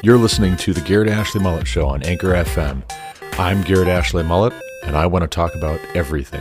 You're 0.00 0.16
listening 0.16 0.56
to 0.58 0.72
the 0.72 0.80
Garrett 0.80 1.08
Ashley 1.08 1.40
Mullet 1.40 1.66
Show 1.66 1.88
on 1.88 2.04
Anchor 2.04 2.28
FM. 2.28 2.88
I'm 3.36 3.62
Garrett 3.62 3.88
Ashley 3.88 4.22
Mullet, 4.22 4.52
and 4.84 4.96
I 4.96 5.06
want 5.06 5.22
to 5.24 5.26
talk 5.26 5.56
about 5.56 5.80
everything. 5.92 6.40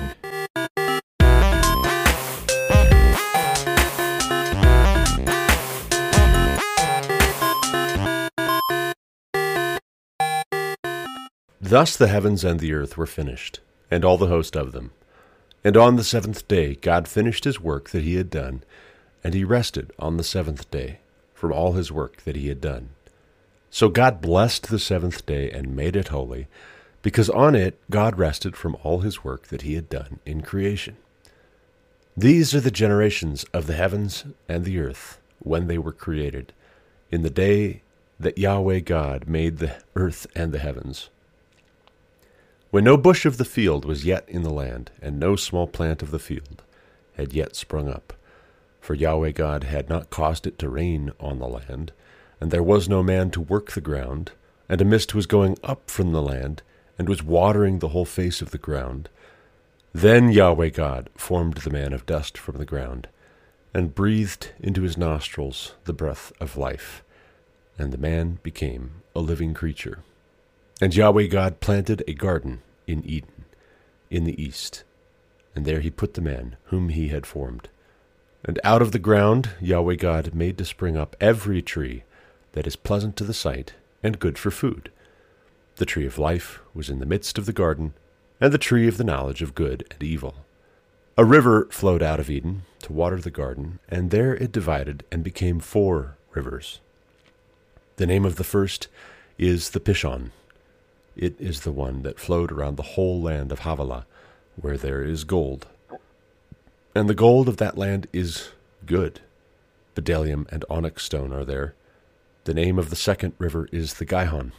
Thus 11.59 11.97
the 11.97 12.07
heavens 12.07 12.43
and 12.43 12.59
the 12.59 12.73
earth 12.73 12.95
were 12.95 13.07
finished, 13.07 13.61
and 13.89 14.05
all 14.05 14.19
the 14.19 14.27
host 14.27 14.55
of 14.55 14.71
them. 14.71 14.91
And 15.63 15.75
on 15.75 15.95
the 15.95 16.03
seventh 16.03 16.47
day 16.47 16.75
God 16.75 17.07
finished 17.07 17.43
his 17.43 17.59
work 17.59 17.89
that 17.89 18.03
he 18.03 18.17
had 18.17 18.29
done, 18.29 18.63
and 19.23 19.33
he 19.33 19.43
rested 19.43 19.91
on 19.97 20.17
the 20.17 20.23
seventh 20.23 20.69
day 20.69 20.99
from 21.33 21.51
all 21.51 21.73
his 21.73 21.91
work 21.91 22.21
that 22.21 22.35
he 22.35 22.49
had 22.49 22.61
done. 22.61 22.89
So 23.77 23.89
God 23.89 24.21
blessed 24.21 24.69
the 24.71 24.79
seventh 24.79 25.27
day 25.27 25.51
and 25.51 25.75
made 25.75 25.95
it 25.95 26.07
holy, 26.07 26.47
because 27.03 27.29
on 27.29 27.53
it 27.53 27.79
God 27.91 28.17
rested 28.17 28.55
from 28.55 28.75
all 28.81 29.01
his 29.01 29.23
work 29.23 29.49
that 29.49 29.61
he 29.61 29.75
had 29.75 29.87
done 29.87 30.19
in 30.25 30.41
creation. 30.41 30.97
These 32.17 32.55
are 32.55 32.59
the 32.59 32.71
generations 32.71 33.45
of 33.53 33.67
the 33.67 33.75
heavens 33.75 34.25
and 34.49 34.65
the 34.65 34.79
earth 34.79 35.21
when 35.37 35.67
they 35.67 35.77
were 35.77 35.91
created, 35.91 36.53
in 37.11 37.21
the 37.21 37.29
day 37.29 37.83
that 38.19 38.39
Yahweh 38.39 38.79
God 38.79 39.27
made 39.27 39.59
the 39.59 39.75
earth 39.95 40.25
and 40.33 40.51
the 40.51 40.57
heavens. 40.57 41.11
When 42.71 42.83
no 42.83 42.97
bush 42.97 43.27
of 43.27 43.37
the 43.37 43.45
field 43.45 43.85
was 43.85 44.05
yet 44.05 44.27
in 44.27 44.41
the 44.41 44.49
land, 44.49 44.89
and 45.03 45.19
no 45.19 45.35
small 45.35 45.67
plant 45.67 46.01
of 46.01 46.09
the 46.09 46.17
field 46.17 46.63
had 47.15 47.31
yet 47.31 47.55
sprung 47.55 47.87
up, 47.87 48.13
for 48.81 48.95
Yahweh 48.95 49.33
God 49.33 49.65
had 49.65 49.87
not 49.87 50.09
caused 50.09 50.47
it 50.47 50.57
to 50.57 50.67
rain 50.67 51.11
on 51.19 51.37
the 51.37 51.47
land, 51.47 51.91
and 52.39 52.51
there 52.51 52.63
was 52.63 52.87
no 52.87 53.01
man 53.01 53.31
to 53.31 53.41
work 53.41 53.71
the 53.71 53.81
ground, 53.81 54.31
and 54.69 54.81
a 54.81 54.85
mist 54.85 55.15
was 55.15 55.25
going 55.25 55.57
up 55.63 55.89
from 55.89 56.11
the 56.11 56.21
land, 56.21 56.61
and 56.97 57.07
was 57.07 57.23
watering 57.23 57.79
the 57.79 57.89
whole 57.89 58.05
face 58.05 58.41
of 58.41 58.51
the 58.51 58.57
ground. 58.57 59.09
Then 59.93 60.29
Yahweh 60.31 60.69
God 60.69 61.09
formed 61.15 61.55
the 61.55 61.69
man 61.69 61.93
of 61.93 62.05
dust 62.05 62.37
from 62.37 62.57
the 62.57 62.65
ground, 62.65 63.07
and 63.73 63.95
breathed 63.95 64.51
into 64.59 64.81
his 64.81 64.97
nostrils 64.97 65.75
the 65.85 65.93
breath 65.93 66.31
of 66.39 66.57
life, 66.57 67.03
and 67.77 67.91
the 67.91 67.97
man 67.97 68.39
became 68.43 69.01
a 69.15 69.19
living 69.19 69.53
creature. 69.53 70.03
And 70.79 70.95
Yahweh 70.95 71.27
God 71.27 71.59
planted 71.59 72.03
a 72.07 72.13
garden 72.13 72.61
in 72.85 73.03
Eden, 73.05 73.45
in 74.09 74.25
the 74.25 74.41
east, 74.41 74.83
and 75.55 75.65
there 75.65 75.79
he 75.79 75.89
put 75.89 76.13
the 76.13 76.21
man 76.21 76.55
whom 76.65 76.89
he 76.89 77.07
had 77.07 77.25
formed. 77.25 77.69
And 78.43 78.59
out 78.63 78.81
of 78.81 78.91
the 78.91 78.99
ground 78.99 79.49
Yahweh 79.59 79.95
God 79.95 80.35
made 80.35 80.57
to 80.59 80.65
spring 80.65 80.95
up 80.95 81.15
every 81.19 81.61
tree 81.61 82.03
that 82.57 82.65
is 82.65 82.75
pleasant 82.75 83.15
to 83.15 83.23
the 83.23 83.35
sight 83.35 83.75
and 84.01 84.17
good 84.17 84.35
for 84.35 84.49
food. 84.49 84.89
The 85.75 85.85
tree 85.85 86.07
of 86.07 86.17
life 86.17 86.59
was 86.73 86.89
in 86.89 86.97
the 86.97 87.05
midst 87.05 87.37
of 87.37 87.45
the 87.45 87.53
garden, 87.53 87.93
and 88.41 88.51
the 88.51 88.57
tree 88.57 88.87
of 88.87 88.97
the 88.97 89.03
knowledge 89.03 89.43
of 89.43 89.53
good 89.53 89.85
and 89.91 90.01
evil. 90.01 90.37
A 91.19 91.23
river 91.23 91.67
flowed 91.69 92.01
out 92.01 92.19
of 92.19 92.31
Eden 92.31 92.63
to 92.79 92.93
water 92.93 93.17
the 93.17 93.29
garden, 93.29 93.77
and 93.87 94.09
there 94.09 94.33
it 94.33 94.51
divided 94.51 95.03
and 95.11 95.23
became 95.23 95.59
four 95.59 96.17
rivers. 96.33 96.79
The 97.97 98.07
name 98.07 98.25
of 98.25 98.37
the 98.37 98.43
first 98.43 98.87
is 99.37 99.69
the 99.69 99.79
Pishon. 99.79 100.31
It 101.15 101.39
is 101.39 101.61
the 101.61 101.71
one 101.71 102.01
that 102.01 102.19
flowed 102.19 102.51
around 102.51 102.77
the 102.77 102.93
whole 102.97 103.21
land 103.21 103.51
of 103.51 103.59
Havilah, 103.59 104.07
where 104.59 104.77
there 104.77 105.03
is 105.03 105.25
gold. 105.25 105.67
And 106.95 107.07
the 107.07 107.13
gold 107.13 107.47
of 107.47 107.57
that 107.57 107.77
land 107.77 108.07
is 108.11 108.49
good. 108.87 109.19
Bdellium 109.93 110.51
and 110.51 110.65
onyx 110.71 111.03
stone 111.03 111.31
are 111.31 111.45
there. 111.45 111.75
The 112.47 112.53
name 112.53 112.79
of 112.79 112.89
the 112.89 112.95
second 112.95 113.33
river 113.39 113.67
is 113.73 113.95
the 113.95 114.05
Gihon. 114.05 114.53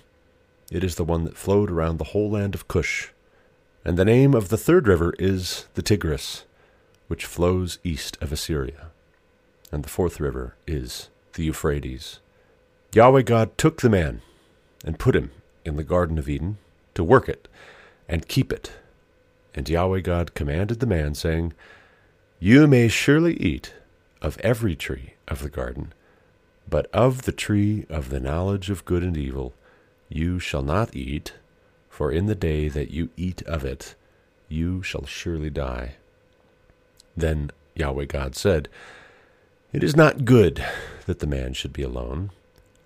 It 0.70 0.84
is 0.84 0.96
the 0.96 1.06
one 1.06 1.24
that 1.24 1.38
flowed 1.38 1.70
around 1.70 1.96
the 1.96 2.12
whole 2.12 2.28
land 2.28 2.54
of 2.54 2.68
Cush. 2.68 3.12
And 3.82 3.96
the 3.96 4.04
name 4.04 4.34
of 4.34 4.50
the 4.50 4.58
third 4.58 4.86
river 4.86 5.14
is 5.18 5.68
the 5.72 5.80
Tigris, 5.80 6.44
which 7.06 7.24
flows 7.24 7.78
east 7.82 8.18
of 8.20 8.30
Assyria. 8.30 8.90
And 9.72 9.82
the 9.82 9.88
fourth 9.88 10.20
river 10.20 10.54
is 10.66 11.08
the 11.32 11.44
Euphrates. 11.44 12.20
Yahweh 12.92 13.22
God 13.22 13.56
took 13.56 13.80
the 13.80 13.88
man 13.88 14.20
and 14.84 14.98
put 14.98 15.16
him 15.16 15.30
in 15.64 15.76
the 15.76 15.82
Garden 15.82 16.18
of 16.18 16.28
Eden 16.28 16.58
to 16.92 17.02
work 17.02 17.26
it 17.26 17.48
and 18.06 18.28
keep 18.28 18.52
it. 18.52 18.70
And 19.54 19.66
Yahweh 19.66 20.00
God 20.00 20.34
commanded 20.34 20.80
the 20.80 20.86
man, 20.86 21.14
saying, 21.14 21.54
You 22.38 22.66
may 22.66 22.88
surely 22.88 23.38
eat 23.38 23.72
of 24.20 24.38
every 24.40 24.76
tree 24.76 25.14
of 25.26 25.42
the 25.42 25.48
garden, 25.48 25.94
but 26.68 26.86
of 26.92 27.22
the 27.22 27.32
tree 27.32 27.86
of 27.88 28.10
the 28.10 28.20
knowledge 28.20 28.70
of 28.70 28.84
good 28.84 29.02
and 29.02 29.16
evil 29.16 29.54
you 30.08 30.38
shall 30.38 30.62
not 30.62 30.94
eat, 30.94 31.34
for 31.88 32.10
in 32.10 32.26
the 32.26 32.34
day 32.34 32.68
that 32.68 32.90
you 32.90 33.10
eat 33.16 33.42
of 33.42 33.64
it, 33.64 33.94
you 34.48 34.82
shall 34.82 35.04
surely 35.04 35.50
die. 35.50 35.96
Then 37.16 37.50
Yahweh 37.74 38.06
God 38.06 38.34
said, 38.34 38.68
It 39.72 39.84
is 39.84 39.96
not 39.96 40.24
good 40.24 40.64
that 41.06 41.18
the 41.18 41.26
man 41.26 41.52
should 41.52 41.72
be 41.72 41.82
alone. 41.82 42.30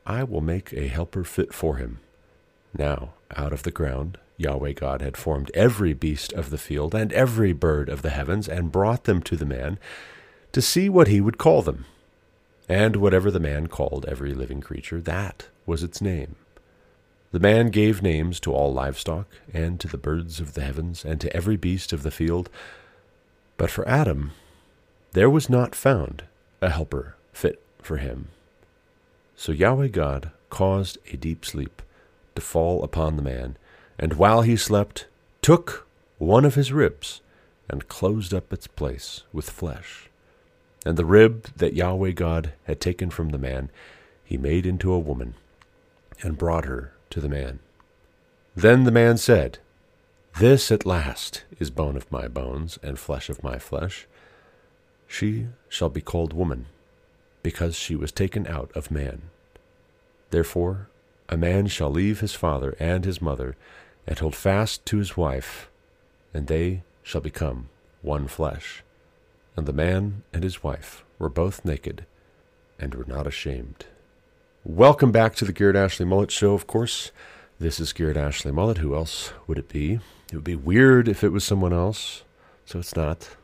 I 0.05 0.25
will 0.25 0.41
make 0.41 0.73
a 0.73 0.89
helper 0.89 1.23
fit 1.23 1.55
for 1.55 1.77
him. 1.77 2.01
Now, 2.77 3.11
out 3.37 3.53
of 3.53 3.63
the 3.63 3.71
ground, 3.71 4.19
Yahweh 4.37 4.73
God 4.73 5.01
had 5.01 5.17
formed 5.17 5.51
every 5.55 5.93
beast 5.93 6.33
of 6.33 6.51
the 6.51 6.59
field 6.59 6.95
and 6.95 7.13
every 7.13 7.53
bird 7.53 7.89
of 7.89 8.03
the 8.03 8.11
heavens, 8.11 8.49
and 8.49 8.73
brought 8.73 9.05
them 9.05 9.23
to 9.23 9.37
the 9.37 9.47
man 9.47 9.79
to 10.51 10.61
see 10.61 10.89
what 10.89 11.09
he 11.09 11.21
would 11.21 11.39
call 11.39 11.63
them. 11.63 11.85
And 12.73 12.97
whatever 12.97 13.31
the 13.31 13.39
man 13.39 13.67
called 13.67 14.07
every 14.09 14.33
living 14.33 14.63
creature, 14.63 14.99
that 15.03 15.49
was 15.67 15.83
its 15.83 16.01
name. 16.01 16.37
The 17.31 17.39
man 17.39 17.67
gave 17.67 18.01
names 18.01 18.41
to 18.41 18.55
all 18.55 18.73
livestock, 18.73 19.27
and 19.53 19.79
to 19.79 19.89
the 19.89 19.99
birds 19.99 20.41
of 20.41 20.55
the 20.55 20.63
heavens, 20.63 21.05
and 21.05 21.21
to 21.21 21.37
every 21.37 21.59
beast 21.59 21.93
of 21.93 22.03
the 22.03 22.11
field. 22.11 22.49
But 23.59 23.71
for 23.71 23.87
Adam 23.87 24.33
there 25.13 25.29
was 25.29 25.51
not 25.51 25.75
found 25.75 26.25
a 26.63 26.71
helper 26.71 27.15
fit 27.35 27.63
for 27.83 27.99
him. 27.99 28.29
So 29.37 29.53
Yahweh 29.53 29.89
God 29.89 30.31
caused 30.49 30.97
a 31.13 31.19
deep 31.19 31.45
sleep 31.45 31.83
to 32.35 32.41
fall 32.41 32.83
upon 32.83 33.17
the 33.17 33.23
man, 33.23 33.59
and 33.99 34.15
while 34.15 34.41
he 34.41 34.57
slept, 34.57 35.09
took 35.43 35.87
one 36.17 36.47
of 36.47 36.55
his 36.55 36.73
ribs 36.73 37.21
and 37.69 37.87
closed 37.87 38.33
up 38.33 38.51
its 38.51 38.67
place 38.67 39.25
with 39.31 39.51
flesh. 39.51 40.09
And 40.85 40.97
the 40.97 41.05
rib 41.05 41.49
that 41.57 41.75
Yahweh 41.75 42.13
God 42.13 42.53
had 42.65 42.81
taken 42.81 43.11
from 43.11 43.31
the 43.31 43.39
man, 43.39 43.71
he 44.25 44.37
made 44.37 44.67
into 44.67 44.93
a 44.93 44.99
woman, 44.99 45.35
and 46.23 46.39
brought 46.39 46.65
her 46.65 46.93
to 47.11 47.21
the 47.21 47.29
man. 47.29 47.61
Then 48.57 48.85
the 48.85 48.91
man 48.91 49.17
said, 49.17 49.59
This 50.39 50.71
at 50.73 50.87
last 50.87 51.45
is 51.59 51.71
bone 51.71 51.97
of 51.97 52.11
my 52.11 52.29
bones 52.29 52.79
and 52.83 52.99
flesh 52.99 53.29
of 53.29 53.43
my 53.43 53.59
flesh. 53.59 54.07
She 55.07 55.49
shall 55.69 55.91
be 55.91 56.01
called 56.01 56.33
woman, 56.33 56.67
because 57.43 57.77
she 57.77 57.95
was 57.95 58.13
taken 58.13 58.47
out 58.47 58.71
of 58.75 58.91
man. 58.91 59.23
Therefore 60.31 60.89
a 61.33 61.37
man 61.39 61.67
shall 61.67 61.91
leave 61.91 62.21
his 62.21 62.35
father 62.35 62.77
and 62.79 63.07
his 63.07 63.23
mother, 63.23 63.57
and 64.07 64.19
hold 64.19 64.37
fast 64.37 64.85
to 64.85 64.99
his 64.99 65.17
wife, 65.17 65.71
and 66.35 66.47
they 66.47 66.83
shall 67.03 67.23
become 67.23 67.71
one 68.03 68.29
flesh. 68.29 68.83
And 69.55 69.67
the 69.67 69.73
man 69.73 70.23
and 70.33 70.43
his 70.43 70.63
wife 70.63 71.05
were 71.19 71.29
both 71.29 71.65
naked, 71.65 72.07
and 72.79 72.95
were 72.95 73.05
not 73.07 73.27
ashamed. 73.27 73.85
Welcome 74.65 75.13
back 75.13 75.35
to 75.37 75.45
the 75.45 75.53
Garrett 75.53 75.77
Ashley 75.77 76.07
Mullet 76.07 76.31
Show, 76.31 76.55
of 76.55 76.67
course. 76.67 77.11
This 77.61 77.79
is 77.79 77.93
Garrett 77.93 78.17
Ashley 78.17 78.51
Mullet. 78.51 78.79
Who 78.79 78.95
else 78.95 79.33
would 79.47 79.59
it 79.59 79.69
be? 79.69 80.01
It 80.31 80.35
would 80.35 80.45
be 80.45 80.57
weird 80.57 81.07
if 81.07 81.23
it 81.23 81.29
was 81.29 81.45
someone 81.45 81.73
else, 81.75 82.23
so 82.65 82.79
it's 82.79 82.97
not. 82.97 83.37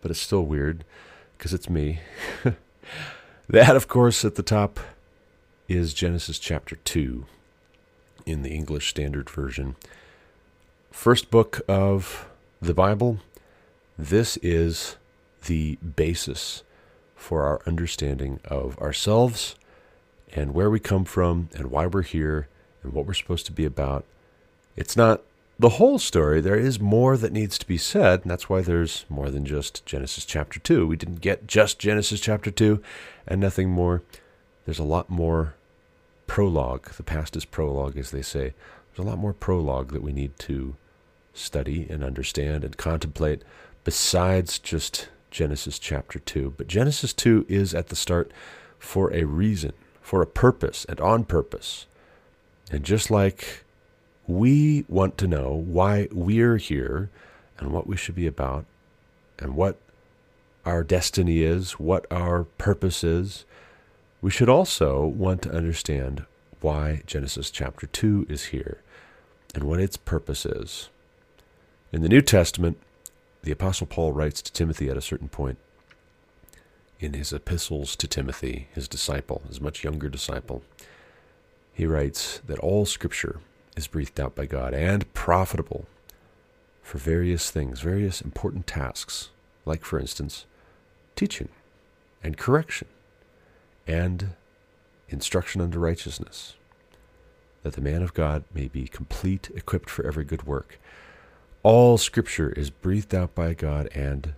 But 0.00 0.10
it's 0.10 0.20
still 0.20 0.46
weird, 0.46 0.82
because 1.36 1.52
it's 1.52 1.68
me. 1.68 2.00
that, 3.48 3.76
of 3.76 3.86
course, 3.86 4.24
at 4.24 4.36
the 4.36 4.42
top 4.42 4.80
is 5.68 5.92
Genesis 5.92 6.38
chapter 6.38 6.76
2 6.76 7.26
in 8.24 8.40
the 8.42 8.50
English 8.50 8.88
Standard 8.88 9.28
Version. 9.28 9.76
First 10.90 11.30
book 11.30 11.60
of 11.68 12.30
the 12.62 12.74
Bible. 12.74 13.18
This 13.98 14.38
is 14.38 14.96
the 15.46 15.76
basis 15.76 16.62
for 17.14 17.42
our 17.44 17.60
understanding 17.66 18.40
of 18.44 18.78
ourselves 18.78 19.54
and 20.32 20.54
where 20.54 20.70
we 20.70 20.80
come 20.80 21.04
from 21.04 21.48
and 21.54 21.70
why 21.70 21.86
we're 21.86 22.02
here 22.02 22.48
and 22.82 22.92
what 22.92 23.06
we're 23.06 23.14
supposed 23.14 23.46
to 23.46 23.52
be 23.52 23.64
about. 23.64 24.04
It's 24.76 24.96
not 24.96 25.22
the 25.58 25.70
whole 25.70 25.98
story. 25.98 26.40
There 26.40 26.58
is 26.58 26.80
more 26.80 27.16
that 27.16 27.32
needs 27.32 27.58
to 27.58 27.66
be 27.66 27.76
said, 27.76 28.22
and 28.22 28.30
that's 28.30 28.48
why 28.48 28.62
there's 28.62 29.04
more 29.08 29.30
than 29.30 29.44
just 29.44 29.84
Genesis 29.84 30.24
chapter 30.24 30.58
2. 30.58 30.86
We 30.86 30.96
didn't 30.96 31.20
get 31.20 31.46
just 31.46 31.78
Genesis 31.78 32.20
chapter 32.20 32.50
2 32.50 32.82
and 33.26 33.40
nothing 33.40 33.68
more. 33.68 34.02
There's 34.64 34.78
a 34.78 34.84
lot 34.84 35.10
more 35.10 35.54
prologue. 36.26 36.90
The 36.92 37.02
past 37.02 37.36
is 37.36 37.44
prologue, 37.44 37.98
as 37.98 38.10
they 38.10 38.22
say. 38.22 38.54
There's 38.94 39.06
a 39.06 39.10
lot 39.10 39.18
more 39.18 39.34
prologue 39.34 39.92
that 39.92 40.02
we 40.02 40.12
need 40.12 40.38
to 40.40 40.76
study 41.34 41.86
and 41.90 42.02
understand 42.02 42.64
and 42.64 42.76
contemplate 42.76 43.42
besides 43.84 44.58
just 44.58 45.08
Genesis 45.30 45.78
chapter 45.78 46.18
2. 46.18 46.54
But 46.56 46.66
Genesis 46.66 47.12
2 47.12 47.46
is 47.48 47.74
at 47.74 47.88
the 47.88 47.96
start 47.96 48.30
for 48.78 49.12
a 49.12 49.24
reason, 49.24 49.72
for 50.00 50.22
a 50.22 50.26
purpose, 50.26 50.84
and 50.88 51.00
on 51.00 51.24
purpose. 51.24 51.86
And 52.70 52.84
just 52.84 53.10
like 53.10 53.64
we 54.26 54.84
want 54.88 55.18
to 55.18 55.26
know 55.26 55.52
why 55.52 56.08
we're 56.12 56.56
here 56.56 57.10
and 57.58 57.72
what 57.72 57.86
we 57.86 57.96
should 57.96 58.14
be 58.14 58.26
about 58.26 58.64
and 59.38 59.54
what 59.54 59.76
our 60.64 60.84
destiny 60.84 61.42
is, 61.42 61.72
what 61.72 62.06
our 62.10 62.44
purpose 62.44 63.02
is, 63.02 63.44
we 64.22 64.30
should 64.30 64.48
also 64.48 65.04
want 65.04 65.42
to 65.42 65.52
understand 65.52 66.24
why 66.60 67.02
Genesis 67.06 67.50
chapter 67.50 67.86
2 67.86 68.26
is 68.28 68.46
here 68.46 68.82
and 69.54 69.64
what 69.64 69.80
its 69.80 69.96
purpose 69.96 70.44
is. 70.44 70.90
In 71.92 72.02
the 72.02 72.08
New 72.08 72.20
Testament, 72.20 72.78
the 73.42 73.50
Apostle 73.50 73.86
Paul 73.86 74.12
writes 74.12 74.42
to 74.42 74.52
Timothy 74.52 74.88
at 74.88 74.96
a 74.96 75.02
certain 75.02 75.28
point 75.28 75.58
in 76.98 77.14
his 77.14 77.32
epistles 77.32 77.96
to 77.96 78.06
Timothy, 78.06 78.68
his 78.74 78.86
disciple, 78.86 79.42
his 79.48 79.60
much 79.60 79.82
younger 79.82 80.08
disciple. 80.08 80.62
He 81.72 81.86
writes 81.86 82.40
that 82.46 82.58
all 82.58 82.84
Scripture 82.84 83.40
is 83.76 83.86
breathed 83.86 84.20
out 84.20 84.34
by 84.34 84.44
God 84.44 84.74
and 84.74 85.12
profitable 85.14 85.86
for 86.82 86.98
various 86.98 87.50
things, 87.50 87.80
various 87.80 88.20
important 88.20 88.66
tasks, 88.66 89.30
like, 89.64 89.84
for 89.84 89.98
instance, 89.98 90.44
teaching 91.16 91.48
and 92.22 92.36
correction 92.36 92.88
and 93.86 94.30
instruction 95.08 95.60
unto 95.60 95.78
righteousness, 95.78 96.54
that 97.62 97.74
the 97.74 97.80
man 97.80 98.02
of 98.02 98.12
God 98.12 98.44
may 98.52 98.68
be 98.68 98.86
complete, 98.86 99.50
equipped 99.54 99.88
for 99.88 100.06
every 100.06 100.24
good 100.24 100.42
work. 100.42 100.78
All 101.62 101.98
Scripture 101.98 102.52
is 102.52 102.70
breathed 102.70 103.14
out 103.14 103.34
by 103.34 103.52
God 103.52 103.88
and 103.94 104.32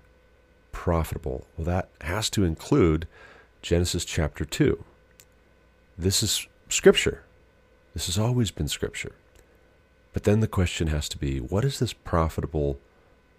profitable. 0.73 1.47
Well, 1.57 1.65
that 1.67 1.89
has 2.01 2.29
to 2.31 2.43
include 2.43 3.07
Genesis 3.61 4.05
chapter 4.05 4.45
2. 4.45 4.83
This 5.97 6.25
is 6.25 6.49
Scripture. 6.69 7.23
This 7.95 8.07
has 8.07 8.19
always 8.19 8.51
been 8.51 8.67
Scripture. 8.67 9.13
But 10.13 10.25
then 10.25 10.41
the 10.41 10.49
question 10.49 10.89
has 10.89 11.09
to 11.11 11.19
be 11.19 11.39
what 11.39 11.65
is 11.65 11.79
this 11.79 11.93
profitable 11.93 12.81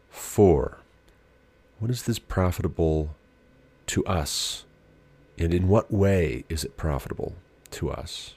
for? 0.10 0.78
What 1.80 1.92
is 1.92 2.04
this 2.04 2.20
profitable 2.20 3.14
to 3.88 4.06
us? 4.06 4.64
And 5.38 5.54
in 5.54 5.68
what 5.68 5.92
way 5.92 6.46
is 6.48 6.64
it 6.64 6.78
profitable 6.78 7.36
to 7.72 7.92
us? 7.92 8.36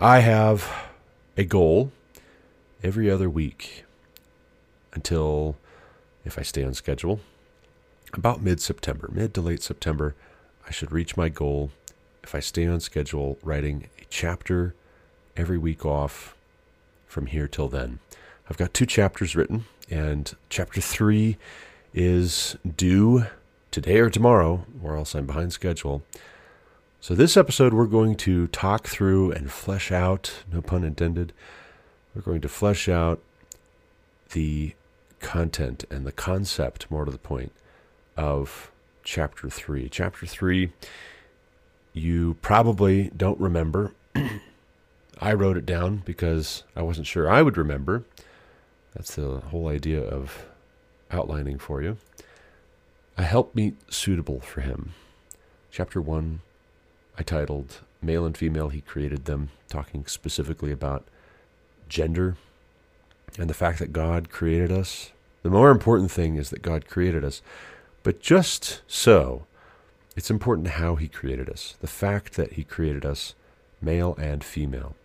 I 0.00 0.20
have 0.20 0.88
a 1.36 1.44
goal 1.44 1.92
every 2.82 3.08
other 3.08 3.30
week 3.30 3.84
until, 4.92 5.56
if 6.24 6.38
I 6.38 6.42
stay 6.42 6.64
on 6.64 6.74
schedule, 6.74 7.20
about 8.14 8.42
mid 8.42 8.60
September, 8.60 9.08
mid 9.12 9.34
to 9.34 9.40
late 9.40 9.62
September, 9.62 10.14
I 10.66 10.70
should 10.70 10.92
reach 10.92 11.16
my 11.16 11.28
goal 11.28 11.70
if 12.22 12.34
I 12.34 12.40
stay 12.40 12.66
on 12.66 12.80
schedule, 12.80 13.38
writing 13.42 13.88
a 14.00 14.04
chapter 14.10 14.74
every 15.36 15.58
week 15.58 15.86
off 15.86 16.34
from 17.06 17.26
here 17.26 17.48
till 17.48 17.68
then. 17.68 18.00
I've 18.48 18.56
got 18.56 18.74
two 18.74 18.86
chapters 18.86 19.36
written, 19.36 19.64
and 19.90 20.34
chapter 20.48 20.80
three 20.80 21.36
is 21.94 22.56
due 22.76 23.26
today 23.70 23.98
or 23.98 24.10
tomorrow, 24.10 24.64
or 24.82 24.96
else 24.96 25.14
I'm 25.14 25.26
behind 25.26 25.52
schedule. 25.52 26.02
So, 27.00 27.14
this 27.14 27.36
episode, 27.36 27.72
we're 27.72 27.86
going 27.86 28.16
to 28.16 28.48
talk 28.48 28.88
through 28.88 29.32
and 29.32 29.52
flesh 29.52 29.92
out, 29.92 30.32
no 30.52 30.60
pun 30.60 30.82
intended, 30.82 31.32
we're 32.14 32.22
going 32.22 32.40
to 32.40 32.48
flesh 32.48 32.88
out 32.88 33.20
the 34.32 34.74
content 35.20 35.84
and 35.90 36.06
the 36.06 36.12
concept, 36.12 36.90
more 36.90 37.04
to 37.04 37.10
the 37.10 37.18
point, 37.18 37.52
of 38.16 38.70
chapter 39.02 39.48
3. 39.48 39.88
Chapter 39.88 40.26
3, 40.26 40.72
you 41.92 42.36
probably 42.42 43.10
don't 43.16 43.40
remember. 43.40 43.94
I 45.20 45.32
wrote 45.32 45.56
it 45.56 45.66
down 45.66 46.02
because 46.04 46.62
I 46.76 46.82
wasn't 46.82 47.06
sure 47.06 47.28
I 47.28 47.42
would 47.42 47.56
remember. 47.56 48.04
That's 48.94 49.14
the 49.14 49.40
whole 49.50 49.68
idea 49.68 50.00
of 50.02 50.46
outlining 51.10 51.58
for 51.58 51.82
you. 51.82 51.96
A 53.16 53.22
helpmeet 53.22 53.74
suitable 53.92 54.40
for 54.40 54.60
him. 54.60 54.92
Chapter 55.70 56.00
1, 56.00 56.40
I 57.18 57.22
titled 57.22 57.80
Male 58.00 58.24
and 58.26 58.36
Female, 58.36 58.68
He 58.68 58.80
Created 58.80 59.24
Them, 59.24 59.50
talking 59.68 60.06
specifically 60.06 60.70
about 60.70 61.04
gender 61.88 62.36
and 63.38 63.50
the 63.50 63.54
fact 63.54 63.78
that 63.78 63.92
God 63.92 64.30
created 64.30 64.70
us. 64.72 65.12
The 65.42 65.50
more 65.50 65.70
important 65.70 66.10
thing 66.10 66.36
is 66.36 66.50
that 66.50 66.62
God 66.62 66.86
created 66.88 67.24
us. 67.24 67.42
But 68.02 68.20
just 68.20 68.82
so, 68.86 69.46
it's 70.16 70.30
important 70.30 70.68
how 70.68 70.96
He 70.96 71.08
created 71.08 71.48
us. 71.48 71.76
The 71.80 71.86
fact 71.86 72.34
that 72.34 72.52
He 72.52 72.64
created 72.64 73.04
us, 73.04 73.34
male 73.80 74.16
and 74.18 74.42
female, 74.42 74.96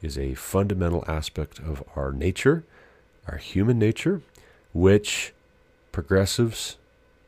is 0.00 0.18
a 0.18 0.34
fundamental 0.34 1.04
aspect 1.08 1.58
of 1.58 1.82
our 1.96 2.12
nature, 2.12 2.64
our 3.28 3.38
human 3.38 3.78
nature, 3.78 4.20
which 4.72 5.32
progressives, 5.92 6.76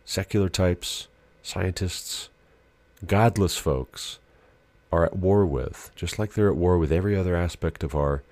secular 0.04 0.48
types, 0.48 1.08
scientists, 1.42 2.28
godless 3.06 3.56
folks 3.56 4.18
are 4.90 5.04
at 5.04 5.16
war 5.16 5.44
with, 5.44 5.90
just 5.94 6.18
like 6.18 6.34
they're 6.34 6.50
at 6.50 6.56
war 6.56 6.78
with 6.78 6.92
every 6.92 7.16
other 7.16 7.34
aspect 7.34 7.82
of 7.82 7.94
our 7.94 8.22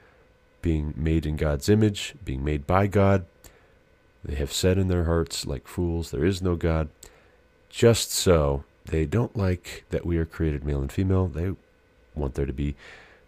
being 0.63 0.95
made 0.97 1.27
in 1.27 1.37
God's 1.37 1.69
image, 1.69 2.15
being 2.25 2.45
made 2.45 2.67
by 2.67 2.87
God. 2.87 3.27
They 4.25 4.37
have 4.37 4.53
said 4.53 4.79
in 4.79 4.89
their 4.89 5.05
hearts, 5.05 5.47
like 5.47 5.67
fools, 5.67 6.11
there 6.11 6.25
is 6.25 6.41
no 6.41 6.55
God. 6.55 6.89
Just 7.69 8.13
so, 8.13 8.65
they 8.85 9.05
don't 9.05 9.37
like 9.37 9.85
that 9.91 10.07
we 10.07 10.17
are 10.17 10.25
created 10.25 10.65
male 10.65 10.81
and 10.81 10.93
female. 10.93 11.27
They 11.27 11.53
want 12.15 12.35
there 12.35 12.47
to 12.47 12.53
be 12.53 12.77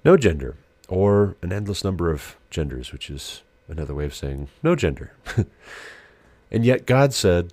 no 0.04 0.16
gender, 0.16 0.56
or 0.88 1.36
an 1.42 1.52
endless 1.52 1.82
number 1.82 2.10
of 2.12 2.36
genders, 2.50 2.92
which 2.92 3.10
is 3.10 3.42
another 3.69 3.94
way 3.94 4.04
of 4.04 4.14
saying 4.14 4.48
no 4.62 4.76
gender. 4.76 5.12
and 6.50 6.64
yet 6.64 6.87
God 6.87 7.12
said 7.12 7.52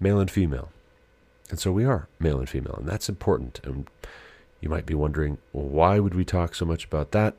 male 0.00 0.18
and 0.18 0.30
female. 0.30 0.70
And 1.50 1.58
so 1.58 1.72
we 1.72 1.84
are 1.84 2.08
male 2.18 2.38
and 2.38 2.48
female, 2.48 2.74
and 2.78 2.88
that's 2.88 3.08
important. 3.08 3.60
And 3.62 3.86
you 4.60 4.68
might 4.68 4.86
be 4.86 4.94
wondering, 4.94 5.38
well, 5.52 5.66
why 5.66 5.98
would 5.98 6.14
we 6.14 6.24
talk 6.24 6.54
so 6.54 6.64
much 6.64 6.84
about 6.84 7.12
that 7.12 7.36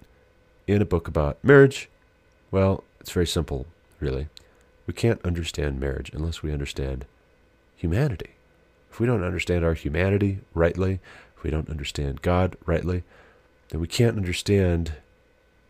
in 0.76 0.82
a 0.82 0.86
book 0.86 1.08
about 1.08 1.44
marriage? 1.44 1.90
Well, 2.52 2.84
it's 3.00 3.12
very 3.12 3.28
simple, 3.28 3.66
really. 4.00 4.28
We 4.86 4.94
can't 4.94 5.24
understand 5.26 5.80
marriage 5.80 6.12
unless 6.14 6.42
we 6.42 6.52
understand 6.52 7.06
humanity. 7.76 8.32
If 8.92 9.00
we 9.00 9.08
don't 9.08 9.24
understand 9.24 9.64
our 9.64 9.74
humanity 9.74 10.40
rightly, 10.54 11.00
if 11.36 11.44
we 11.44 11.50
don't 11.50 11.70
understand 11.70 12.22
God 12.22 12.58
rightly, 12.66 13.04
then 13.70 13.80
we 13.80 13.88
can't 13.88 14.18
understand 14.18 14.94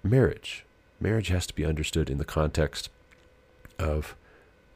marriage. 0.03 0.65
Marriage 0.99 1.27
has 1.27 1.45
to 1.47 1.55
be 1.55 1.65
understood 1.65 2.09
in 2.09 2.17
the 2.17 2.25
context 2.25 2.89
of 3.77 4.15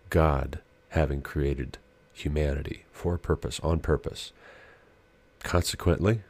God 0.09 0.59
having 0.89 1.21
created 1.21 1.77
humanity 2.13 2.85
for 2.91 3.15
a 3.15 3.19
purpose, 3.19 3.59
on 3.61 3.79
purpose. 3.79 4.31
Consequently, 5.41 6.21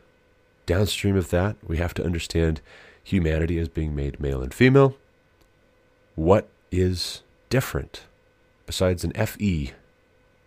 downstream 0.65 1.15
of 1.15 1.29
that, 1.29 1.57
we 1.67 1.77
have 1.77 1.93
to 1.95 2.03
understand 2.03 2.61
humanity 3.03 3.59
as 3.59 3.69
being 3.69 3.95
made 3.95 4.19
male 4.19 4.41
and 4.41 4.53
female. 4.53 4.95
What 6.15 6.47
is 6.71 7.21
different 7.49 8.03
besides 8.65 9.03
an 9.03 9.11
FE 9.11 9.73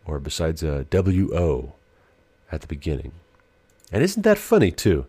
or 0.05 0.19
besides 0.19 0.63
a 0.63 0.87
WO 0.91 1.75
at 2.51 2.61
the 2.61 2.67
beginning? 2.67 3.13
And 3.93 4.03
isn't 4.03 4.23
that 4.23 4.39
funny, 4.39 4.71
too? 4.71 5.07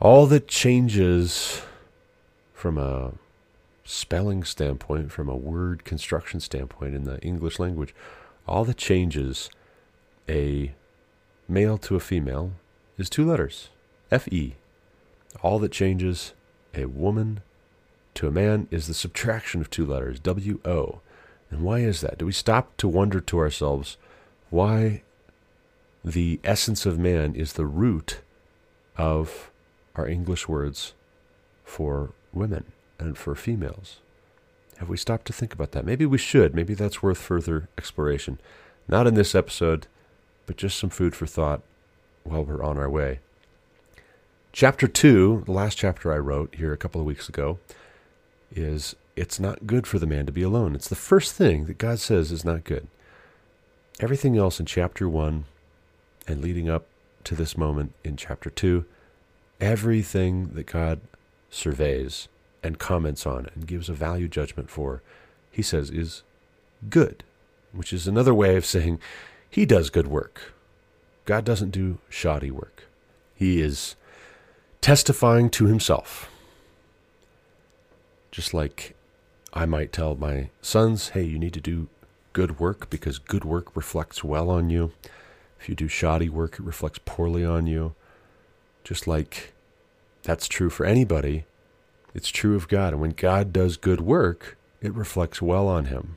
All 0.00 0.26
that 0.26 0.46
changes 0.46 1.62
from 2.52 2.78
a 2.78 3.12
spelling 3.84 4.44
standpoint, 4.44 5.10
from 5.10 5.28
a 5.28 5.36
word 5.36 5.84
construction 5.84 6.40
standpoint 6.40 6.94
in 6.94 7.04
the 7.04 7.18
English 7.20 7.58
language, 7.58 7.94
all 8.46 8.64
that 8.64 8.76
changes 8.76 9.50
a 10.28 10.72
male 11.48 11.78
to 11.78 11.96
a 11.96 12.00
female 12.00 12.52
is 12.98 13.08
two 13.08 13.24
letters 13.24 13.70
FE. 14.10 14.56
All 15.42 15.58
that 15.58 15.72
changes 15.72 16.34
a 16.74 16.86
woman 16.86 17.40
to 18.14 18.28
a 18.28 18.32
man 18.32 18.68
is 18.70 18.86
the 18.86 18.94
subtraction 18.94 19.60
of 19.60 19.70
two 19.70 19.86
letters 19.86 20.20
WO. 20.20 21.00
And 21.50 21.62
why 21.62 21.80
is 21.80 22.00
that? 22.00 22.18
Do 22.18 22.26
we 22.26 22.32
stop 22.32 22.76
to 22.78 22.88
wonder 22.88 23.20
to 23.20 23.38
ourselves 23.38 23.96
why 24.50 25.02
the 26.04 26.40
essence 26.44 26.86
of 26.86 26.98
man 26.98 27.34
is 27.34 27.54
the 27.54 27.66
root 27.66 28.20
of 28.96 29.50
our 29.94 30.06
English 30.06 30.48
words 30.48 30.94
for 31.64 32.12
women 32.32 32.64
and 32.98 33.16
for 33.16 33.34
females. 33.34 33.98
Have 34.78 34.88
we 34.88 34.96
stopped 34.96 35.26
to 35.26 35.32
think 35.32 35.52
about 35.52 35.72
that? 35.72 35.84
Maybe 35.84 36.06
we 36.06 36.18
should. 36.18 36.54
Maybe 36.54 36.74
that's 36.74 37.02
worth 37.02 37.18
further 37.18 37.68
exploration. 37.76 38.38
Not 38.86 39.06
in 39.06 39.14
this 39.14 39.34
episode, 39.34 39.86
but 40.46 40.56
just 40.56 40.78
some 40.78 40.90
food 40.90 41.14
for 41.14 41.26
thought 41.26 41.62
while 42.24 42.44
we're 42.44 42.62
on 42.62 42.78
our 42.78 42.88
way. 42.88 43.20
Chapter 44.52 44.88
2, 44.88 45.44
the 45.46 45.52
last 45.52 45.76
chapter 45.76 46.12
I 46.12 46.18
wrote 46.18 46.54
here 46.54 46.72
a 46.72 46.76
couple 46.76 47.00
of 47.00 47.06
weeks 47.06 47.28
ago, 47.28 47.58
is 48.54 48.96
it's 49.14 49.38
not 49.38 49.66
good 49.66 49.86
for 49.86 49.98
the 49.98 50.06
man 50.06 50.26
to 50.26 50.32
be 50.32 50.42
alone. 50.42 50.74
It's 50.74 50.88
the 50.88 50.96
first 50.96 51.34
thing 51.34 51.66
that 51.66 51.78
God 51.78 51.98
says 51.98 52.32
is 52.32 52.44
not 52.44 52.64
good. 52.64 52.88
Everything 54.00 54.36
else 54.36 54.58
in 54.58 54.66
chapter 54.66 55.08
1 55.08 55.44
and 56.26 56.40
leading 56.40 56.68
up 56.68 56.86
to 57.24 57.34
this 57.34 57.56
moment 57.56 57.92
in 58.04 58.16
chapter 58.16 58.48
2 58.48 58.84
everything 59.60 60.50
that 60.54 60.66
God 60.66 61.00
surveys 61.50 62.28
and 62.62 62.78
comments 62.78 63.26
on 63.26 63.48
and 63.54 63.66
gives 63.66 63.88
a 63.88 63.94
value 63.94 64.28
judgment 64.28 64.70
for, 64.70 65.02
he 65.50 65.62
says 65.62 65.90
is 65.90 66.22
good, 66.88 67.24
which 67.72 67.92
is 67.92 68.06
another 68.06 68.34
way 68.34 68.56
of 68.56 68.66
saying 68.66 68.98
he 69.48 69.64
does 69.66 69.90
good 69.90 70.06
work. 70.06 70.52
God 71.24 71.44
doesn't 71.44 71.70
do 71.70 71.98
shoddy 72.08 72.50
work. 72.50 72.84
He 73.34 73.60
is 73.60 73.96
testifying 74.80 75.50
to 75.50 75.66
himself. 75.66 76.30
Just 78.30 78.54
like 78.54 78.94
I 79.52 79.66
might 79.66 79.92
tell 79.92 80.14
my 80.14 80.50
sons, 80.60 81.10
hey, 81.10 81.22
you 81.22 81.38
need 81.38 81.54
to 81.54 81.60
do 81.60 81.88
good 82.32 82.60
work 82.60 82.90
because 82.90 83.18
good 83.18 83.44
work 83.44 83.74
reflects 83.74 84.22
well 84.22 84.50
on 84.50 84.70
you. 84.70 84.92
If 85.60 85.68
you 85.68 85.74
do 85.74 85.88
shoddy 85.88 86.28
work, 86.28 86.54
it 86.54 86.62
reflects 86.62 87.00
poorly 87.04 87.44
on 87.44 87.66
you. 87.66 87.94
Just 88.84 89.06
like 89.06 89.52
that's 90.22 90.48
true 90.48 90.70
for 90.70 90.86
anybody, 90.86 91.44
it's 92.14 92.28
true 92.28 92.54
of 92.54 92.68
God. 92.68 92.92
And 92.92 93.00
when 93.00 93.10
God 93.10 93.52
does 93.52 93.76
good 93.76 94.00
work, 94.00 94.56
it 94.80 94.94
reflects 94.94 95.42
well 95.42 95.68
on 95.68 95.86
him. 95.86 96.16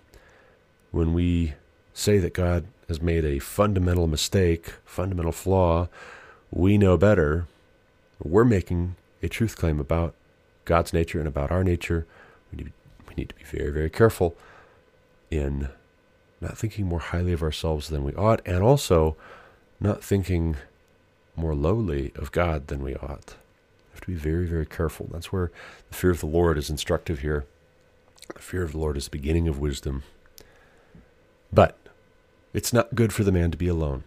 When 0.91 1.13
we 1.13 1.53
say 1.93 2.19
that 2.19 2.33
God 2.33 2.65
has 2.87 3.01
made 3.01 3.25
a 3.25 3.39
fundamental 3.39 4.07
mistake, 4.07 4.73
fundamental 4.85 5.31
flaw, 5.31 5.87
we 6.51 6.77
know 6.77 6.97
better. 6.97 7.47
We're 8.23 8.45
making 8.45 8.95
a 9.23 9.29
truth 9.29 9.55
claim 9.57 9.79
about 9.79 10.13
God's 10.65 10.93
nature 10.93 11.19
and 11.19 11.27
about 11.27 11.51
our 11.51 11.63
nature. 11.63 12.05
We 12.51 12.63
need, 12.63 12.73
we 13.07 13.15
need 13.15 13.29
to 13.29 13.35
be 13.35 13.43
very, 13.43 13.71
very 13.71 13.89
careful 13.89 14.35
in 15.29 15.69
not 16.39 16.57
thinking 16.57 16.87
more 16.87 16.99
highly 16.99 17.33
of 17.33 17.43
ourselves 17.43 17.89
than 17.89 18.03
we 18.03 18.13
ought, 18.15 18.41
and 18.45 18.63
also 18.63 19.15
not 19.79 20.03
thinking 20.03 20.57
more 21.35 21.55
lowly 21.55 22.11
of 22.15 22.31
God 22.31 22.67
than 22.67 22.83
we 22.83 22.95
ought. 22.95 23.35
We 23.35 23.93
have 23.93 24.01
to 24.01 24.07
be 24.07 24.15
very, 24.15 24.45
very 24.47 24.65
careful. 24.65 25.07
That's 25.11 25.31
where 25.31 25.51
the 25.89 25.95
fear 25.95 26.11
of 26.11 26.19
the 26.19 26.25
Lord 26.25 26.57
is 26.57 26.69
instructive 26.69 27.19
here. 27.19 27.45
The 28.33 28.41
fear 28.41 28.63
of 28.63 28.71
the 28.71 28.77
Lord 28.77 28.97
is 28.97 29.05
the 29.05 29.11
beginning 29.11 29.47
of 29.47 29.59
wisdom. 29.59 30.03
But 31.53 31.77
it's 32.53 32.73
not 32.73 32.95
good 32.95 33.13
for 33.13 33.23
the 33.23 33.31
man 33.31 33.51
to 33.51 33.57
be 33.57 33.67
alone, 33.67 34.03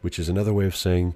which 0.00 0.18
is 0.18 0.28
another 0.28 0.52
way 0.52 0.66
of 0.66 0.76
saying 0.76 1.14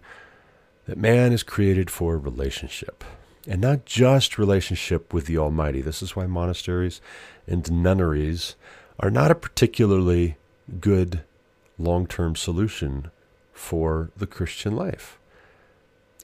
that 0.87 0.99
man 0.99 1.33
is 1.33 1.43
created 1.43 1.91
for 1.91 2.19
relationship. 2.19 3.05
And 3.47 3.61
not 3.61 3.85
just 3.85 4.39
relationship 4.39 5.13
with 5.13 5.27
the 5.27 5.39
Almighty. 5.39 5.81
This 5.81 6.03
is 6.03 6.15
why 6.15 6.27
monasteries 6.27 7.01
and 7.47 7.71
nunneries 7.71 8.55
are 9.01 9.11
not 9.11 9.31
a 9.31 9.37
particularly 9.37 10.37
good 10.81 11.23
long 11.79 12.07
term 12.07 12.37
solution 12.37 13.11
for 13.53 14.11
the 14.17 14.27
Christian 14.27 14.77
life. 14.77 15.19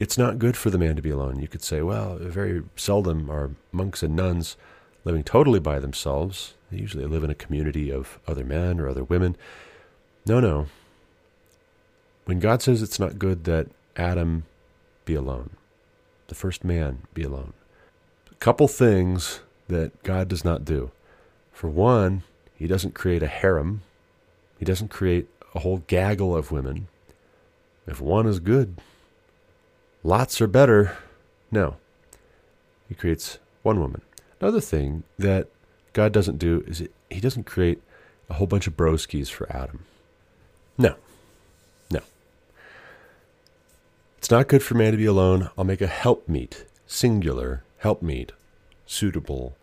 It's 0.00 0.16
not 0.16 0.38
good 0.38 0.56
for 0.56 0.70
the 0.70 0.78
man 0.78 0.94
to 0.94 1.02
be 1.02 1.10
alone. 1.10 1.40
You 1.40 1.48
could 1.48 1.64
say, 1.64 1.82
well, 1.82 2.16
very 2.18 2.62
seldom 2.76 3.28
are 3.30 3.50
monks 3.72 4.02
and 4.02 4.14
nuns 4.14 4.56
living 5.04 5.24
totally 5.24 5.58
by 5.58 5.80
themselves. 5.80 6.54
They 6.70 6.78
usually 6.78 7.06
live 7.06 7.24
in 7.24 7.30
a 7.30 7.34
community 7.34 7.90
of 7.90 8.20
other 8.26 8.44
men 8.44 8.78
or 8.78 8.88
other 8.88 9.02
women. 9.02 9.36
No, 10.24 10.38
no. 10.38 10.66
When 12.26 12.38
God 12.38 12.62
says 12.62 12.82
it's 12.82 13.00
not 13.00 13.18
good 13.18 13.44
that 13.44 13.68
Adam 13.96 14.44
be 15.08 15.14
alone, 15.14 15.48
the 16.26 16.34
first 16.34 16.62
man 16.64 16.98
be 17.14 17.22
alone, 17.22 17.54
a 18.30 18.34
couple 18.34 18.68
things 18.68 19.40
that 19.66 20.02
God 20.02 20.28
does 20.28 20.44
not 20.44 20.66
do. 20.66 20.90
For 21.50 21.68
one, 21.68 22.24
he 22.54 22.66
doesn't 22.66 22.94
create 22.94 23.22
a 23.22 23.26
harem, 23.26 23.80
he 24.58 24.66
doesn't 24.66 24.88
create 24.88 25.26
a 25.54 25.60
whole 25.60 25.78
gaggle 25.86 26.36
of 26.36 26.52
women. 26.52 26.88
If 27.86 28.02
one 28.02 28.26
is 28.26 28.38
good, 28.38 28.76
lots 30.04 30.42
are 30.42 30.46
better. 30.46 30.98
No. 31.50 31.76
He 32.86 32.94
creates 32.94 33.38
one 33.62 33.80
woman. 33.80 34.02
Another 34.42 34.60
thing 34.60 35.04
that 35.18 35.48
God 35.94 36.12
doesn't 36.12 36.38
do 36.38 36.62
is 36.66 36.82
it, 36.82 36.92
he 37.08 37.20
doesn't 37.20 37.44
create 37.44 37.80
a 38.28 38.34
whole 38.34 38.46
bunch 38.46 38.66
of 38.66 38.76
broskies 38.76 39.28
for 39.30 39.50
Adam. 39.50 39.86
No. 40.76 40.90
No. 40.90 40.96
It's 44.18 44.30
not 44.30 44.48
good 44.48 44.62
for 44.62 44.74
man 44.74 44.92
to 44.92 44.98
be 44.98 45.06
alone. 45.06 45.48
I'll 45.56 45.64
make 45.64 45.80
a 45.80 45.86
helpmeet, 45.86 46.64
singular 46.86 47.62
helpmeet, 47.78 48.32
suitable 48.84 49.56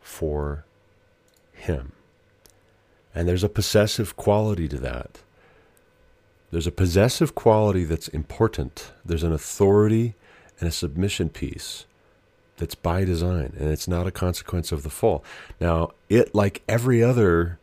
for 0.00 0.64
him. 1.52 1.92
And 3.14 3.26
there's 3.26 3.44
a 3.44 3.48
possessive 3.48 4.14
quality 4.16 4.68
to 4.68 4.76
that. 4.78 5.20
There's 6.50 6.66
a 6.66 6.72
possessive 6.72 7.34
quality 7.34 7.84
that's 7.84 8.08
important. 8.08 8.92
There's 9.04 9.22
an 9.22 9.32
authority 9.32 10.14
and 10.60 10.68
a 10.68 10.72
submission 10.72 11.30
piece 11.30 11.86
that's 12.58 12.74
by 12.74 13.04
design, 13.04 13.54
and 13.58 13.70
it's 13.70 13.88
not 13.88 14.06
a 14.06 14.12
consequence 14.12 14.70
of 14.70 14.82
the 14.82 14.90
fall. 14.90 15.24
Now, 15.60 15.90
it, 16.08 16.34
like 16.34 16.62
every 16.68 17.02
other 17.02 17.58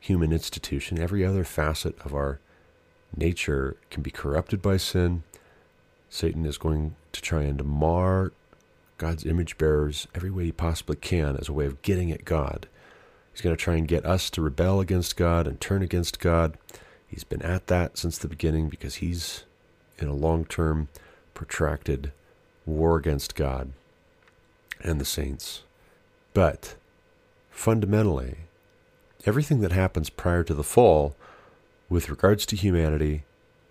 human 0.00 0.32
institution, 0.32 0.98
every 0.98 1.24
other 1.24 1.44
facet 1.44 1.96
of 2.00 2.14
our 2.14 2.40
nature, 3.16 3.76
can 3.90 4.02
be 4.02 4.10
corrupted 4.10 4.62
by 4.62 4.78
sin. 4.78 5.22
Satan 6.12 6.44
is 6.44 6.58
going 6.58 6.94
to 7.12 7.22
try 7.22 7.44
and 7.44 7.64
mar 7.64 8.32
God's 8.98 9.24
image 9.24 9.56
bearers 9.56 10.06
every 10.14 10.30
way 10.30 10.44
he 10.44 10.52
possibly 10.52 10.94
can 10.94 11.38
as 11.38 11.48
a 11.48 11.54
way 11.54 11.64
of 11.64 11.80
getting 11.80 12.12
at 12.12 12.26
God. 12.26 12.68
He's 13.32 13.40
going 13.40 13.56
to 13.56 13.60
try 13.60 13.76
and 13.76 13.88
get 13.88 14.04
us 14.04 14.28
to 14.30 14.42
rebel 14.42 14.78
against 14.78 15.16
God 15.16 15.46
and 15.46 15.58
turn 15.58 15.80
against 15.82 16.20
God. 16.20 16.58
He's 17.08 17.24
been 17.24 17.40
at 17.40 17.66
that 17.68 17.96
since 17.96 18.18
the 18.18 18.28
beginning 18.28 18.68
because 18.68 18.96
he's 18.96 19.44
in 19.98 20.06
a 20.06 20.14
long 20.14 20.44
term, 20.44 20.88
protracted 21.32 22.12
war 22.66 22.98
against 22.98 23.34
God 23.34 23.72
and 24.82 25.00
the 25.00 25.06
saints. 25.06 25.62
But 26.34 26.74
fundamentally, 27.50 28.36
everything 29.24 29.62
that 29.62 29.72
happens 29.72 30.10
prior 30.10 30.44
to 30.44 30.52
the 30.52 30.62
fall, 30.62 31.16
with 31.88 32.10
regards 32.10 32.44
to 32.46 32.56
humanity, 32.56 33.24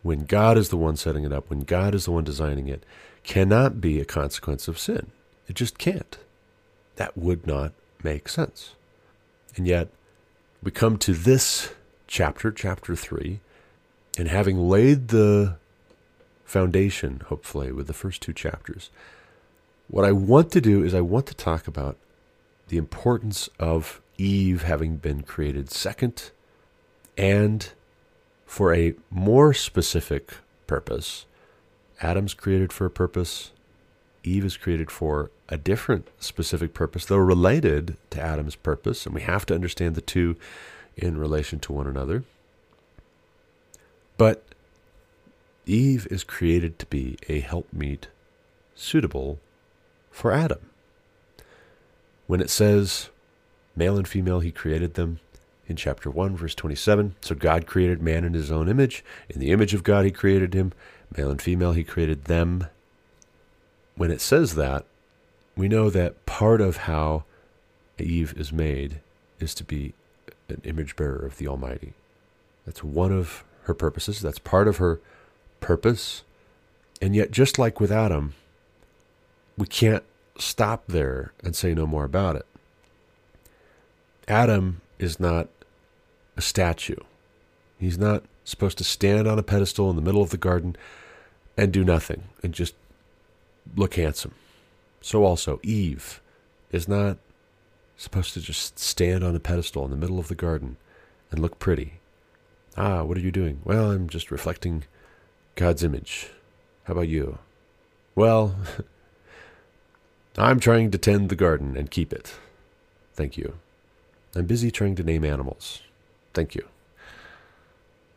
when 0.04 0.26
God 0.26 0.58
is 0.58 0.70
the 0.70 0.78
one 0.78 0.96
setting 0.96 1.24
it 1.24 1.34
up, 1.34 1.50
when 1.50 1.62
God 1.62 1.94
is 1.94 2.06
the 2.06 2.12
one 2.12 2.24
designing 2.24 2.68
it, 2.68 2.84
cannot 3.24 3.80
be 3.80 4.00
a 4.00 4.06
consequence 4.06 4.68
of 4.68 4.80
sin. 4.80 5.12
It 5.48 5.56
just 5.56 5.78
can't. 5.78 6.18
That 6.96 7.18
would 7.18 7.46
not 7.46 7.74
make 8.04 8.28
sense. 8.28 8.76
And 9.56 9.68
yet, 9.68 9.90
we 10.64 10.72
come 10.72 10.98
to 11.00 11.14
this 11.14 11.74
chapter, 12.08 12.52
chapter 12.52 12.96
3, 12.96 13.40
and 14.18 14.28
having 14.28 14.58
laid 14.70 15.10
the 15.10 15.58
foundation, 16.46 17.22
hopefully, 17.28 17.72
with 17.72 17.88
the 17.88 17.94
first 17.94 18.22
two 18.22 18.34
chapters, 18.34 18.90
what 19.88 20.06
I 20.06 20.12
want 20.12 20.52
to 20.52 20.62
do 20.62 20.84
is 20.84 20.94
I 20.94 21.02
want 21.02 21.28
to 21.28 21.34
talk 21.34 21.68
about 21.68 21.98
the 22.70 22.78
importance 22.78 23.50
of 23.60 24.02
Eve 24.18 24.64
having 24.64 24.98
been 24.98 25.24
created 25.24 25.70
second 25.70 26.32
and 27.18 27.72
for 28.52 28.76
a 28.76 28.94
more 29.10 29.54
specific 29.54 30.34
purpose. 30.68 31.26
Adam's 32.02 32.34
created 32.34 32.74
for 32.74 32.86
a 32.86 32.90
purpose, 32.90 33.52
Eve 34.26 34.44
is 34.44 34.58
created 34.58 34.92
for 34.92 35.32
a 35.48 35.56
different 35.56 36.10
specific 36.20 36.74
purpose, 36.74 37.06
though 37.06 37.16
related 37.16 37.96
to 38.10 38.20
Adam's 38.20 38.58
purpose, 38.58 39.06
and 39.06 39.16
we 39.16 39.22
have 39.22 39.46
to 39.46 39.56
understand 39.56 39.96
the 39.96 40.02
two 40.02 40.36
in 40.98 41.18
relation 41.18 41.60
to 41.60 41.72
one 41.72 41.88
another. 41.88 42.26
But 44.18 44.44
Eve 45.66 46.06
is 46.12 46.26
created 46.26 46.78
to 46.80 46.86
be 46.88 47.18
a 47.30 47.40
helpmeet 47.40 48.08
suitable 48.76 49.40
for 50.12 50.34
Adam. 50.34 50.60
When 52.28 52.42
it 52.42 52.50
says, 52.50 53.12
male 53.78 53.98
and 53.98 54.06
female, 54.06 54.42
he 54.42 54.52
created 54.52 54.96
them, 54.96 55.22
in 55.72 55.76
chapter 55.76 56.12
1, 56.12 56.38
verse 56.38 56.54
27, 56.54 57.16
so 57.22 57.34
God 57.34 57.66
created 57.66 58.02
man 58.02 58.24
in 58.24 58.34
his 58.34 58.52
own 58.52 58.70
image. 58.70 59.04
In 59.30 59.40
the 59.40 59.52
image 59.52 59.74
of 59.74 59.84
God, 59.84 60.06
he 60.06 60.12
created 60.12 60.54
him. 60.54 60.74
Male 61.18 61.32
and 61.32 61.42
female, 61.42 61.74
he 61.74 61.84
created 61.84 62.26
them 62.26 62.68
when 63.96 64.12
it 64.12 64.22
says 64.22 64.56
that, 64.56 64.86
we 65.56 65.68
know 65.68 65.90
that 65.90 66.26
part 66.26 66.62
of 66.62 66.78
how 66.78 67.24
Eve 68.00 68.34
is 68.36 68.52
made 68.52 69.00
is 69.40 69.54
to 69.54 69.64
be 69.64 69.94
an 70.50 70.62
image 70.64 70.96
bearer 70.96 71.24
of 71.24 71.38
the 71.38 71.48
Almighty. 71.48 71.94
That's 72.66 72.84
one 72.84 73.12
of 73.12 73.44
her 73.64 73.74
purposes. 73.74 74.22
That's 74.22 74.40
part 74.40 74.68
of 74.68 74.78
her 74.78 75.00
purpose. 75.60 76.24
And 77.02 77.16
yet, 77.16 77.32
just 77.32 77.60
like 77.60 77.80
with 77.80 77.92
Adam, 77.92 78.34
we 79.58 79.68
can't 79.68 80.04
stop 80.40 80.86
there 80.88 81.34
and 81.44 81.56
say 81.56 81.74
no 81.74 81.86
more 81.86 82.06
about 82.06 82.36
it. 82.36 82.46
Adam 84.28 84.82
is 84.98 85.20
not 85.20 85.48
a 86.38 86.42
statue. 86.42 86.98
He's 87.80 87.98
not 87.98 88.24
supposed 88.44 88.78
to 88.78 88.84
stand 88.84 89.28
on 89.28 89.40
a 89.40 89.44
pedestal 89.44 89.90
in 89.90 89.96
the 89.96 90.02
middle 90.02 90.22
of 90.22 90.30
the 90.30 90.38
garden 90.38 90.76
and 91.58 91.72
do 91.72 91.84
nothing 91.84 92.24
and 92.44 92.54
just 92.54 92.76
look 93.76 93.96
handsome. 93.96 94.34
So 95.02 95.24
also, 95.24 95.60
Eve 95.64 96.22
is 96.72 96.88
not 96.88 97.18
supposed 97.98 98.34
to 98.34 98.42
just 98.42 98.80
stand 98.80 99.24
on 99.24 99.36
a 99.36 99.40
pedestal 99.40 99.86
in 99.86 99.92
the 99.92 99.98
middle 99.98 100.20
of 100.20 100.28
the 100.28 100.36
garden 100.36 100.78
and 101.30 101.40
look 101.40 101.60
pretty. 101.60 102.00
Ah, 102.78 103.04
what 103.04 103.18
are 103.18 103.22
you 103.22 103.32
doing? 103.32 103.62
Well, 103.64 103.92
I'm 103.92 104.10
just 104.10 104.32
reflecting 104.32 104.86
God's 105.56 105.84
image. 105.84 106.30
How 106.86 106.94
about 106.94 107.08
you? 107.08 107.40
Well, 108.16 108.56
I'm 110.38 110.60
trying 110.60 110.92
to 110.92 110.98
tend 110.98 111.30
the 111.30 111.36
garden 111.36 111.76
and 111.76 111.92
keep 111.92 112.14
it. 112.14 112.36
Thank 113.14 113.38
you. 113.38 113.56
I'm 114.36 114.46
busy 114.46 114.72
trying 114.72 114.96
to 114.96 115.04
name 115.04 115.26
animals. 115.26 115.82
Thank 116.34 116.56
you. 116.56 116.66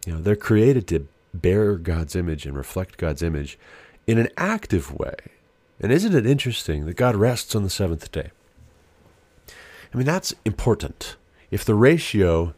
You 0.06 0.14
know, 0.14 0.20
they're 0.20 0.36
created 0.36 0.86
to 0.88 1.08
bear 1.32 1.76
God's 1.76 2.14
image 2.14 2.46
and 2.46 2.56
reflect 2.56 2.96
God's 2.98 3.22
image 3.22 3.58
in 4.06 4.18
an 4.18 4.28
active 4.36 4.92
way. 4.92 5.14
And 5.80 5.90
isn't 5.90 6.14
it 6.14 6.26
interesting 6.26 6.86
that 6.86 6.96
God 6.96 7.16
rests 7.16 7.54
on 7.54 7.62
the 7.62 7.70
seventh 7.70 8.12
day? 8.12 8.30
I 9.48 9.96
mean, 9.96 10.06
that's 10.06 10.34
important. 10.44 11.16
If 11.50 11.64
the 11.64 11.74
ratio 11.74 12.54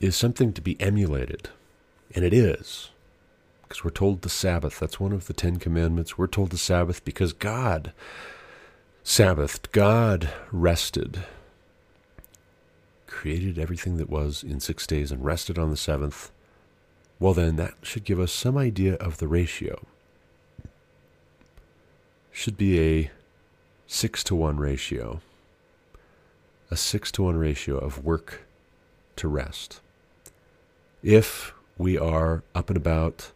is 0.00 0.16
something 0.16 0.52
to 0.52 0.60
be 0.60 0.80
emulated, 0.80 1.48
and 2.14 2.24
it 2.24 2.32
is, 2.32 2.90
because 3.62 3.84
we're 3.84 3.90
told 3.90 4.22
the 4.22 4.28
Sabbath, 4.28 4.78
that's 4.78 5.00
one 5.00 5.12
of 5.12 5.26
the 5.26 5.32
Ten 5.32 5.56
Commandments. 5.56 6.16
We're 6.16 6.26
told 6.26 6.50
the 6.50 6.58
Sabbath 6.58 7.04
because 7.04 7.32
God 7.32 7.92
Sabbathed, 9.04 9.72
God 9.72 10.30
rested, 10.52 11.24
created 13.08 13.58
everything 13.58 13.96
that 13.96 14.08
was 14.08 14.44
in 14.44 14.60
six 14.60 14.86
days 14.86 15.10
and 15.10 15.24
rested 15.24 15.58
on 15.58 15.70
the 15.70 15.76
seventh. 15.76 16.30
Well, 17.18 17.34
then, 17.34 17.56
that 17.56 17.74
should 17.82 18.04
give 18.04 18.20
us 18.20 18.30
some 18.30 18.56
idea 18.56 18.94
of 18.94 19.18
the 19.18 19.26
ratio. 19.26 19.84
Should 22.30 22.56
be 22.56 22.78
a 22.78 23.10
six 23.88 24.22
to 24.24 24.36
one 24.36 24.58
ratio. 24.58 25.20
A 26.70 26.76
six 26.76 27.10
to 27.12 27.24
one 27.24 27.36
ratio 27.36 27.76
of 27.78 28.04
work 28.04 28.42
to 29.16 29.26
rest. 29.26 29.80
If 31.02 31.52
we 31.76 31.98
are 31.98 32.44
up 32.54 32.70
and 32.70 32.76
about 32.76 33.32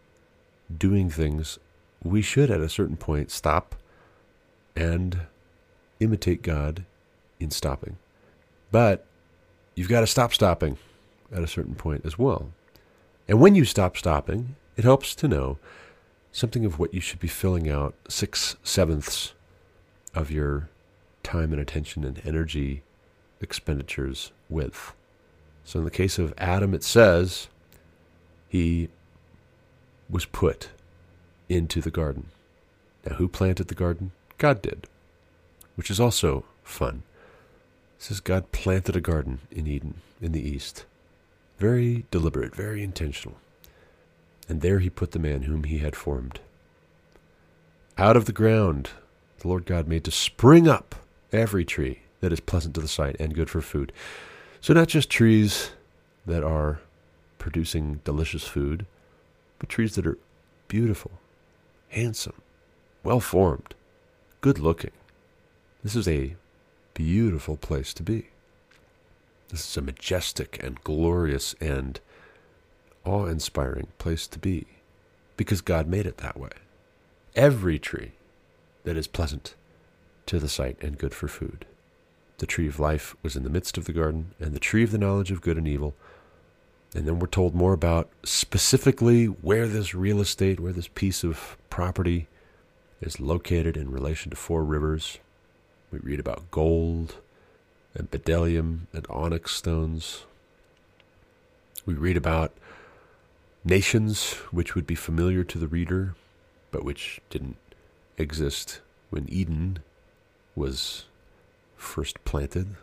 doing 0.77 1.11
things, 1.11 1.59
we 2.05 2.23
should 2.23 2.51
at 2.51 2.61
a 2.61 2.69
certain 2.69 2.97
point 2.97 3.31
stop 3.31 3.75
and 4.77 5.23
imitate 5.99 6.43
God 6.43 6.85
in 7.41 7.51
stopping. 7.51 7.97
But 8.71 9.07
you've 9.75 9.89
got 9.89 10.01
to 10.01 10.07
stop 10.07 10.33
stopping 10.33 10.79
at 11.33 11.43
a 11.43 11.47
certain 11.47 11.75
point 11.75 12.05
as 12.05 12.19
well. 12.19 12.51
And 13.29 13.41
when 13.41 13.55
you 13.55 13.65
stop 13.65 13.97
stopping, 13.97 14.57
it 14.77 14.85
helps 14.85 15.15
to 15.17 15.29
know 15.29 15.59
something 16.33 16.65
of 16.65 16.79
what 16.79 16.95
you 16.95 17.01
should 17.01 17.21
be 17.21 17.29
filling 17.29 17.69
out 17.69 17.95
six 18.09 18.57
sevenths 18.63 19.35
of 20.15 20.31
your 20.31 20.69
time 21.23 21.53
and 21.53 21.61
attention 21.61 22.05
and 22.05 22.21
energy 22.25 22.83
expenditures 23.41 24.33
with. 24.49 24.95
So 25.65 25.79
in 25.79 25.85
the 25.85 25.91
case 25.91 26.19
of 26.19 26.35
Adam, 26.39 26.75
it 26.75 26.83
says 26.83 27.49
he 28.49 28.89
was 30.11 30.25
put 30.25 30.71
into 31.49 31.81
the 31.81 31.91
garden. 31.91 32.27
Now, 33.07 33.17
who 33.17 33.29
planted 33.29 33.69
the 33.69 33.75
garden? 33.75 34.13
God 34.39 34.63
did 34.63 34.87
which 35.77 35.91
is 35.91 36.01
also 36.01 36.45
fun. 36.63 37.03
Says 38.03 38.19
God 38.19 38.51
planted 38.51 38.97
a 38.97 39.01
garden 39.01 39.39
in 39.53 39.69
Eden 39.69 40.01
in 40.21 40.33
the 40.33 40.43
east. 40.43 40.87
Very 41.59 42.05
deliberate, 42.11 42.53
very 42.53 42.83
intentional. 42.83 43.37
And 44.49 44.61
there 44.61 44.81
he 44.81 44.91
put 44.91 45.13
the 45.13 45.21
man 45.21 45.43
whom 45.43 45.63
he 45.63 45.79
had 45.79 45.95
formed. 45.95 46.41
Out 47.97 48.17
of 48.17 48.25
the 48.25 48.33
ground 48.33 48.91
the 49.39 49.47
Lord 49.47 49.67
God 49.67 49.87
made 49.87 50.03
to 50.03 50.11
spring 50.11 50.67
up 50.67 50.97
every 51.31 51.65
tree 51.65 52.01
that 52.21 52.33
is 52.33 52.41
pleasant 52.41 52.75
to 52.75 52.81
the 52.81 52.89
sight 52.89 53.15
and 53.21 53.37
good 53.37 53.49
for 53.49 53.61
food. 53.61 53.93
So, 54.61 54.75
not 54.75 54.89
just 54.89 55.09
trees 55.09 55.71
that 56.27 56.43
are 56.43 56.81
producing 57.39 58.01
delicious 58.03 58.43
food, 58.43 58.85
but 59.61 59.69
trees 59.69 59.95
that 59.95 60.09
are 60.09 60.19
beautiful, 60.67 61.13
handsome, 61.91 62.43
well 63.05 63.21
formed, 63.21 63.77
good 64.41 64.59
looking. 64.59 64.91
This 65.85 65.95
is 65.95 66.09
a 66.09 66.35
beautiful 66.95 67.57
place 67.57 67.95
to 67.95 68.03
be. 68.03 68.29
This 69.49 69.69
is 69.69 69.77
a 69.77 69.83
majestic 69.83 70.63
and 70.63 70.83
glorious 70.83 71.55
and 71.61 72.01
awe 73.05 73.27
inspiring 73.27 73.89
place 73.99 74.27
to 74.29 74.39
be 74.39 74.67
because 75.37 75.61
God 75.61 75.87
made 75.87 76.07
it 76.07 76.19
that 76.19 76.39
way. 76.39 76.51
Every 77.35 77.79
tree 77.79 78.13
that 78.85 78.97
is 78.97 79.07
pleasant 79.07 79.55
to 80.27 80.39
the 80.39 80.49
sight 80.49 80.77
and 80.81 80.99
good 80.99 81.15
for 81.15 81.29
food. 81.29 81.65
The 82.39 82.47
tree 82.47 82.69
of 82.69 82.81
life 82.81 83.15
was 83.23 83.37
in 83.37 83.43
the 83.43 83.51
midst 83.51 83.79
of 83.79 83.85
the 83.85 83.93
garden, 83.93 84.35
and 84.41 84.55
the 84.55 84.61
tree 84.61 84.83
of 84.83 84.91
the 84.91 84.99
knowledge 84.99 85.31
of 85.31 85.41
good 85.41 85.57
and 85.57 85.69
evil. 85.69 85.95
And 86.95 87.07
then 87.07 87.19
we're 87.19 87.27
told 87.27 87.55
more 87.55 87.73
about 87.73 88.11
specifically 88.25 89.27
where 89.27 89.67
this 89.67 89.95
real 89.95 90.21
estate, 90.21 90.61
where 90.61 90.73
this 90.73 90.89
piece 90.89 91.25
of 91.25 91.57
property 91.71 92.29
is 93.01 93.21
located 93.21 93.77
in 93.77 93.91
relation 93.91 94.31
to 94.31 94.37
four 94.37 94.65
rivers 94.65 95.19
we 95.93 95.99
read 95.99 96.19
about 96.19 96.51
gold 96.51 97.17
and 97.95 98.11
bdellium 98.11 98.87
and 98.93 99.07
onyx 99.11 99.55
stones. 99.55 100.25
We 101.85 101.95
read 101.95 102.17
about 102.17 102.53
nations 103.65 104.33
which 104.51 104.75
would 104.75 104.87
be 104.87 104.95
familiar 104.95 105.45
to 105.45 105.59
the 105.59 105.69
reader, 105.69 106.15
but 106.71 106.85
which 106.85 107.21
didn't 107.29 107.59
exist 108.17 108.81
when 109.11 109.29
Eden 109.29 109.81
was 110.57 111.05
first 111.77 112.25
planted. 112.25 112.75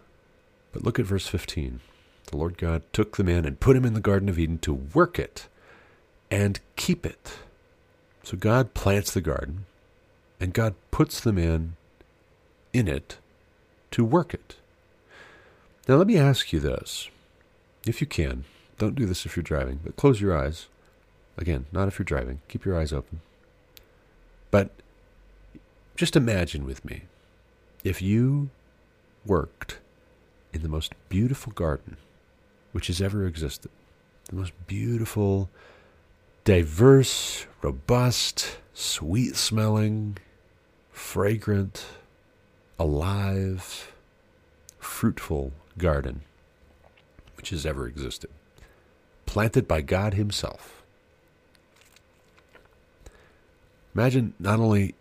But 0.72 0.84
look 0.84 1.00
at 1.00 1.06
verse 1.06 1.28
15. 1.28 1.80
The 2.28 2.38
Lord 2.38 2.60
God 2.60 2.84
took 2.94 3.18
the 3.18 3.24
man 3.24 3.46
and 3.46 3.60
put 3.60 3.76
him 3.76 3.86
in 3.86 3.96
the 3.96 4.00
Garden 4.00 4.30
of 4.30 4.38
Eden 4.38 4.60
to 4.60 4.74
work 4.74 5.18
it 5.18 5.48
and 6.30 6.60
keep 6.76 7.06
it. 7.08 7.40
So 8.22 8.38
God 8.38 8.76
plants 8.76 9.12
the 9.12 9.22
garden, 9.22 9.66
and 10.40 10.54
God 10.54 10.76
puts 10.92 11.20
the 11.20 11.34
man 11.34 11.76
in 12.74 12.88
it 12.88 13.18
to 13.92 14.06
work 14.06 14.34
it. 14.34 14.56
Now, 15.88 15.96
let 15.96 16.08
me 16.08 16.18
ask 16.18 16.54
you 16.54 16.60
this. 16.60 17.10
If 17.86 18.02
you 18.02 18.08
can, 18.08 18.44
don't 18.78 18.96
do 18.96 19.06
this 19.06 19.26
if 19.26 19.36
you're 19.36 19.44
driving, 19.44 19.80
but 19.84 19.96
close 19.96 20.22
your 20.22 20.38
eyes. 20.38 20.68
Again, 21.38 21.66
not 21.72 21.88
if 21.88 21.98
you're 21.98 22.04
driving. 22.04 22.42
Keep 22.48 22.66
your 22.66 22.78
eyes 22.78 22.94
open. 22.94 23.22
But 24.52 24.72
just 25.96 26.16
imagine 26.16 26.66
with 26.66 26.84
me 26.86 27.04
if 27.84 28.02
you 28.02 28.50
worked 29.26 29.80
in 30.54 30.62
the 30.62 30.70
most 30.70 30.94
beautiful 31.08 31.52
garden 31.54 31.98
which 32.72 32.88
has 32.88 33.02
ever 33.02 33.26
existed, 33.26 33.72
the 34.30 34.36
most 34.36 34.54
beautiful, 34.68 35.50
diverse, 36.44 37.48
robust, 37.62 38.58
sweet 38.74 39.36
smelling, 39.36 40.18
fragrant, 40.92 41.86
alive, 42.80 43.92
fruitful 44.80 45.52
garden 45.78 46.22
which 47.36 47.50
has 47.52 47.66
ever 47.66 47.88
existed, 47.88 48.30
planted 49.26 49.68
by 49.68 49.82
God 49.82 50.14
Himself. 50.14 50.84
Imagine 53.94 54.34
not 54.40 54.60
only 54.60 54.96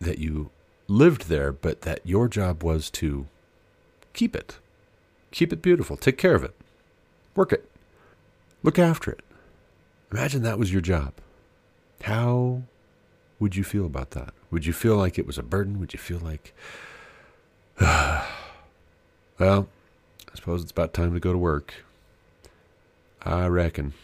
that 0.00 0.18
you 0.18 0.50
lived 0.88 1.28
there, 1.28 1.52
but 1.52 1.82
that 1.82 2.00
your 2.04 2.28
job 2.28 2.62
was 2.62 2.90
to 2.90 3.26
keep 4.12 4.34
it, 4.34 4.58
keep 5.30 5.52
it 5.52 5.62
beautiful, 5.62 5.96
take 5.96 6.18
care 6.18 6.34
of 6.34 6.44
it, 6.44 6.54
work 7.34 7.52
it, 7.52 7.68
look 8.62 8.78
after 8.78 9.10
it. 9.10 9.20
Imagine 10.10 10.42
that 10.42 10.58
was 10.58 10.72
your 10.72 10.80
job. 10.80 11.12
How 12.02 12.62
would 13.38 13.54
you 13.56 13.64
feel 13.64 13.86
about 13.86 14.10
that? 14.12 14.34
Would 14.50 14.66
you 14.66 14.72
feel 14.72 14.96
like 14.96 15.18
it 15.18 15.26
was 15.26 15.38
a 15.38 15.42
burden? 15.42 15.78
Would 15.78 15.92
you 15.92 15.98
feel 15.98 16.18
like 16.18 16.54
well, 19.38 19.66
I 20.30 20.34
suppose 20.34 20.62
it's 20.62 20.70
about 20.70 20.92
time 20.92 21.14
to 21.14 21.20
go 21.20 21.32
to 21.32 21.38
work. 21.38 21.72
I 23.22 23.46
reckon 23.46 23.94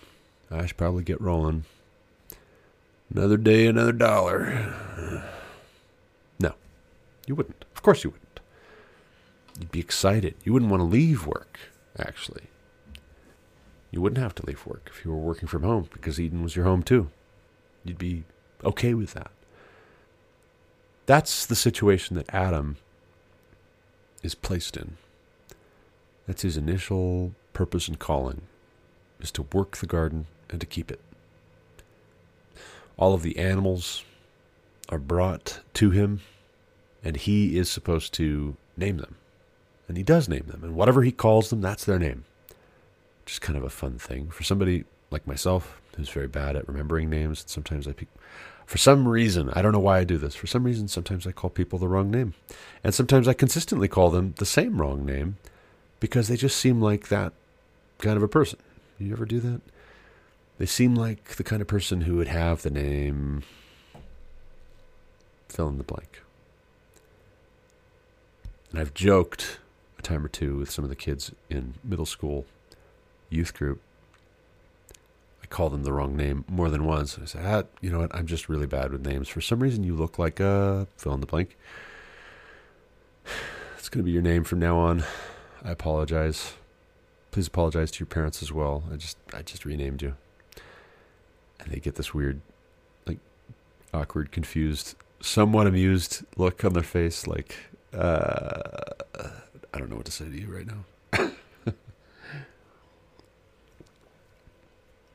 I 0.50 0.64
should 0.64 0.78
probably 0.78 1.04
get 1.04 1.20
rolling. 1.20 1.64
Another 3.12 3.36
day, 3.36 3.66
another 3.66 3.92
dollar. 3.92 4.74
No, 6.38 6.52
you 7.26 7.34
wouldn't. 7.34 7.64
Of 7.74 7.82
course 7.82 8.04
you 8.04 8.10
wouldn't. 8.10 8.40
You'd 9.58 9.72
be 9.72 9.80
excited. 9.80 10.34
You 10.44 10.52
wouldn't 10.52 10.70
want 10.70 10.82
to 10.82 10.84
leave 10.84 11.26
work, 11.26 11.58
actually. 11.98 12.44
You 13.90 14.02
wouldn't 14.02 14.20
have 14.20 14.34
to 14.34 14.44
leave 14.44 14.66
work 14.66 14.90
if 14.92 15.02
you 15.02 15.10
were 15.10 15.16
working 15.16 15.48
from 15.48 15.62
home 15.62 15.88
because 15.92 16.20
Eden 16.20 16.42
was 16.42 16.56
your 16.56 16.66
home 16.66 16.82
too. 16.82 17.08
You'd 17.84 17.96
be 17.96 18.24
okay 18.62 18.92
with 18.92 19.14
that. 19.14 19.30
That's 21.06 21.46
the 21.46 21.56
situation 21.56 22.16
that 22.16 22.34
Adam 22.34 22.76
is 24.22 24.35
placed 24.35 24.76
in. 24.76 24.96
That's 26.26 26.42
his 26.42 26.57
initial 26.57 27.33
purpose 27.52 27.88
and 27.88 27.98
calling, 27.98 28.42
is 29.20 29.31
to 29.33 29.42
work 29.42 29.76
the 29.76 29.87
garden 29.87 30.26
and 30.50 30.61
to 30.61 30.66
keep 30.66 30.90
it. 30.90 31.00
All 32.96 33.14
of 33.14 33.22
the 33.22 33.38
animals 33.38 34.05
are 34.88 34.98
brought 34.98 35.61
to 35.74 35.90
him, 35.90 36.20
and 37.05 37.16
he 37.16 37.59
is 37.59 37.70
supposed 37.70 38.12
to 38.14 38.57
name 38.76 38.98
them. 38.98 39.16
And 39.88 39.96
he 39.96 40.02
does 40.02 40.29
name 40.29 40.46
them, 40.48 40.64
and 40.64 40.74
whatever 40.74 41.02
he 41.02 41.12
calls 41.12 41.50
them, 41.50 41.61
that's 41.61 41.85
their 41.85 41.98
name. 41.98 42.24
Just 43.24 43.40
kind 43.40 43.57
of 43.57 43.64
a 43.64 43.70
fun 43.70 43.98
thing 43.98 44.29
for 44.31 44.42
somebody 44.42 44.85
like 45.11 45.26
myself 45.26 45.81
who's 45.96 46.09
very 46.09 46.29
bad 46.29 46.57
at 46.57 46.68
remembering 46.68 47.09
names. 47.09 47.42
And 47.42 47.50
sometimes 47.50 47.87
I, 47.87 47.92
pe- 47.92 48.07
for 48.66 48.79
some 48.79 49.07
reason, 49.07 49.50
I 49.50 49.62
don't 49.62 49.72
know 49.72 49.79
why 49.79 49.98
I 49.98 50.05
do 50.05 50.18
this. 50.18 50.35
For 50.35 50.48
some 50.48 50.64
reason, 50.64 50.88
sometimes 50.88 51.26
I 51.26 51.33
call 51.33 51.50
people 51.50 51.79
the 51.79 51.88
wrong 51.88 52.11
name, 52.11 52.35
and 52.83 52.92
sometimes 52.92 53.29
I 53.29 53.33
consistently 53.33 53.87
call 53.87 54.11
them 54.11 54.35
the 54.38 54.44
same 54.44 54.81
wrong 54.81 55.07
name 55.07 55.37
because 56.00 56.26
they 56.29 56.37
just 56.37 56.57
seem 56.57 56.81
like 56.81 57.09
that 57.09 57.33
kind 57.98 58.16
of 58.16 58.22
a 58.24 58.29
person. 58.29 58.59
You 58.98 59.12
ever 59.12 59.24
do 59.24 59.40
that? 59.40 59.61
They 60.59 60.66
seem 60.66 60.94
like 60.94 61.37
the 61.37 61.44
kind 61.44 61.62
of 61.62 61.68
person 61.68 62.02
who 62.02 62.16
would 62.16 62.29
have 62.29 62.62
the 62.62 62.70
name 62.70 63.44
fill 65.48 65.68
in 65.68 65.79
the 65.79 65.85
blank. 65.85 66.22
And 68.70 68.81
I've 68.81 68.94
joked 68.94 69.59
a 69.98 70.02
time 70.02 70.24
or 70.24 70.29
two 70.29 70.57
with 70.57 70.70
some 70.70 70.85
of 70.85 70.90
the 70.90 70.96
kids 70.96 71.31
in 71.48 71.74
middle 71.85 72.07
school 72.07 72.46
youth 73.31 73.55
group. 73.55 73.81
I 75.46 75.48
call 75.48 75.70
them 75.70 75.85
the 75.85 75.92
wrong 75.92 76.16
name 76.16 76.44
more 76.48 76.68
than 76.70 76.85
once. 76.85 77.16
I 77.22 77.24
say, 77.24 77.38
ah, 77.40 77.62
you 77.80 77.88
know 77.88 78.00
what? 78.00 78.12
I'm 78.12 78.26
just 78.26 78.48
really 78.48 78.66
bad 78.66 78.90
with 78.90 79.06
names. 79.06 79.28
For 79.28 79.40
some 79.40 79.61
reason, 79.61 79.85
you 79.85 79.94
look 79.94 80.18
like 80.18 80.40
a 80.40 80.88
fill 80.96 81.14
in 81.14 81.20
the 81.20 81.26
blank. 81.26 81.56
It's 83.78 83.88
going 83.88 84.02
to 84.02 84.04
be 84.04 84.11
your 84.11 84.22
name 84.22 84.42
from 84.42 84.59
now 84.59 84.78
on. 84.78 85.04
I 85.62 85.70
apologize. 85.70 86.54
Please 87.30 87.46
apologize 87.46 87.92
to 87.92 88.00
your 88.00 88.09
parents 88.09 88.42
as 88.42 88.50
well. 88.50 88.82
I 88.92 88.96
just 88.96 89.16
I 89.32 89.42
just 89.42 89.64
renamed 89.64 90.02
you. 90.02 90.16
And 91.61 91.70
they 91.70 91.78
get 91.78 91.94
this 91.94 92.12
weird 92.12 92.40
like 93.06 93.18
awkward, 93.94 94.32
confused, 94.32 94.96
somewhat 95.20 95.68
amused 95.68 96.24
look 96.37 96.64
on 96.64 96.72
their 96.72 96.82
face 96.82 97.28
like 97.28 97.54
uh, 97.94 98.80
I 99.72 99.78
don't 99.78 99.88
know 99.88 99.94
what 99.94 100.06
to 100.06 100.11
say 100.11 100.24
to 100.24 100.37
you 100.37 100.48
right 100.48 100.66
now. 100.66 100.85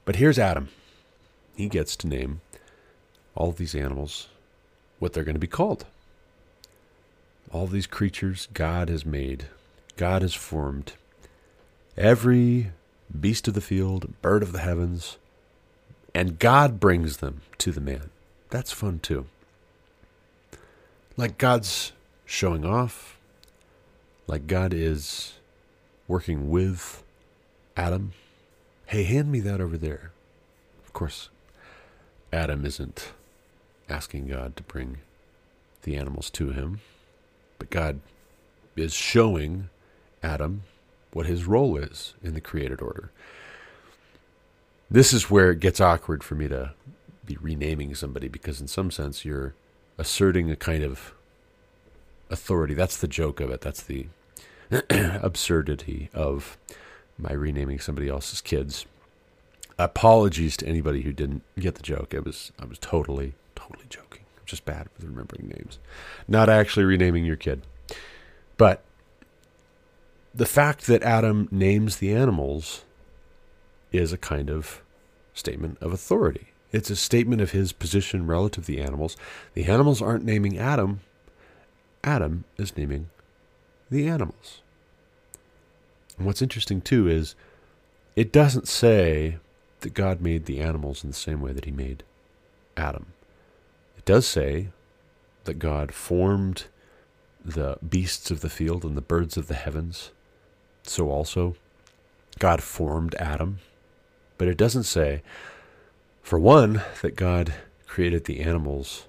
But 0.05 0.15
here's 0.15 0.39
Adam. 0.39 0.69
He 1.55 1.67
gets 1.67 1.95
to 1.97 2.07
name 2.07 2.41
all 3.35 3.49
of 3.49 3.57
these 3.57 3.75
animals 3.75 4.27
what 4.99 5.13
they're 5.13 5.23
going 5.23 5.35
to 5.35 5.39
be 5.39 5.47
called. 5.47 5.85
All 7.51 7.67
these 7.67 7.87
creatures 7.87 8.47
God 8.53 8.89
has 8.89 9.05
made, 9.05 9.45
God 9.97 10.21
has 10.21 10.33
formed. 10.33 10.93
Every 11.97 12.71
beast 13.19 13.47
of 13.47 13.53
the 13.53 13.61
field, 13.61 14.13
bird 14.21 14.41
of 14.41 14.53
the 14.53 14.59
heavens, 14.59 15.17
and 16.13 16.39
God 16.39 16.79
brings 16.79 17.17
them 17.17 17.41
to 17.57 17.71
the 17.71 17.81
man. 17.81 18.09
That's 18.49 18.71
fun 18.71 18.99
too. 18.99 19.25
Like 21.17 21.37
God's 21.37 21.91
showing 22.25 22.65
off, 22.65 23.17
like 24.27 24.47
God 24.47 24.73
is 24.73 25.33
working 26.07 26.49
with 26.49 27.03
Adam. 27.75 28.13
Hey, 28.91 29.03
hand 29.03 29.31
me 29.31 29.39
that 29.39 29.61
over 29.61 29.77
there. 29.77 30.11
Of 30.83 30.91
course, 30.91 31.29
Adam 32.33 32.65
isn't 32.65 33.13
asking 33.87 34.27
God 34.27 34.57
to 34.57 34.63
bring 34.63 34.97
the 35.83 35.95
animals 35.95 36.29
to 36.31 36.49
him, 36.49 36.81
but 37.57 37.69
God 37.69 38.01
is 38.75 38.93
showing 38.93 39.69
Adam 40.21 40.63
what 41.13 41.25
his 41.25 41.45
role 41.45 41.77
is 41.77 42.15
in 42.21 42.33
the 42.33 42.41
created 42.41 42.81
order. 42.81 43.11
This 44.89 45.13
is 45.13 45.29
where 45.29 45.51
it 45.51 45.61
gets 45.61 45.79
awkward 45.79 46.21
for 46.21 46.35
me 46.35 46.49
to 46.49 46.73
be 47.25 47.37
renaming 47.39 47.95
somebody 47.95 48.27
because, 48.27 48.59
in 48.59 48.67
some 48.67 48.91
sense, 48.91 49.23
you're 49.23 49.53
asserting 49.97 50.51
a 50.51 50.57
kind 50.57 50.83
of 50.83 51.13
authority. 52.29 52.73
That's 52.73 52.97
the 52.97 53.07
joke 53.07 53.39
of 53.39 53.51
it. 53.51 53.61
That's 53.61 53.83
the 53.83 54.07
absurdity 54.89 56.09
of 56.13 56.57
my 57.21 57.33
renaming 57.33 57.79
somebody 57.79 58.09
else's 58.09 58.41
kids. 58.41 58.85
Apologies 59.77 60.57
to 60.57 60.67
anybody 60.67 61.01
who 61.01 61.13
didn't 61.13 61.43
get 61.57 61.75
the 61.75 61.81
joke. 61.81 62.13
It 62.13 62.25
was 62.25 62.51
I 62.59 62.65
was 62.65 62.77
totally, 62.79 63.33
totally 63.55 63.85
joking. 63.89 64.23
I'm 64.37 64.45
just 64.45 64.65
bad 64.65 64.87
with 64.95 65.05
remembering 65.05 65.47
names. 65.47 65.79
Not 66.27 66.49
actually 66.49 66.85
renaming 66.85 67.25
your 67.25 67.35
kid. 67.35 67.61
But 68.57 68.83
the 70.33 70.45
fact 70.45 70.87
that 70.87 71.03
Adam 71.03 71.47
names 71.51 71.97
the 71.97 72.13
animals 72.13 72.83
is 73.91 74.13
a 74.13 74.17
kind 74.17 74.49
of 74.49 74.81
statement 75.33 75.77
of 75.81 75.91
authority. 75.91 76.47
It's 76.71 76.89
a 76.89 76.95
statement 76.95 77.41
of 77.41 77.51
his 77.51 77.73
position 77.73 78.27
relative 78.27 78.65
to 78.65 78.71
the 78.71 78.81
animals. 78.81 79.17
The 79.55 79.65
animals 79.65 80.01
aren't 80.01 80.23
naming 80.23 80.57
Adam, 80.57 81.01
Adam 82.03 82.45
is 82.57 82.75
naming 82.75 83.09
the 83.89 84.07
animals. 84.07 84.61
And 86.21 86.27
what's 86.27 86.43
interesting 86.43 86.81
too 86.81 87.07
is 87.07 87.33
it 88.15 88.31
doesn't 88.31 88.67
say 88.67 89.37
that 89.79 89.95
God 89.95 90.21
made 90.21 90.45
the 90.45 90.59
animals 90.59 91.03
in 91.03 91.09
the 91.09 91.15
same 91.15 91.41
way 91.41 91.51
that 91.51 91.65
he 91.65 91.71
made 91.71 92.03
Adam. 92.77 93.07
It 93.97 94.05
does 94.05 94.27
say 94.27 94.67
that 95.45 95.57
God 95.57 95.95
formed 95.95 96.65
the 97.43 97.79
beasts 97.89 98.29
of 98.29 98.41
the 98.41 98.51
field 98.51 98.85
and 98.85 98.95
the 98.95 99.01
birds 99.01 99.35
of 99.35 99.47
the 99.47 99.55
heavens 99.55 100.11
so 100.83 101.09
also 101.09 101.55
God 102.37 102.61
formed 102.61 103.15
Adam. 103.15 103.57
But 104.37 104.47
it 104.47 104.57
doesn't 104.57 104.83
say, 104.83 105.23
for 106.21 106.37
one, 106.37 106.83
that 107.01 107.15
God 107.15 107.55
created 107.87 108.25
the 108.25 108.41
animals, 108.41 109.07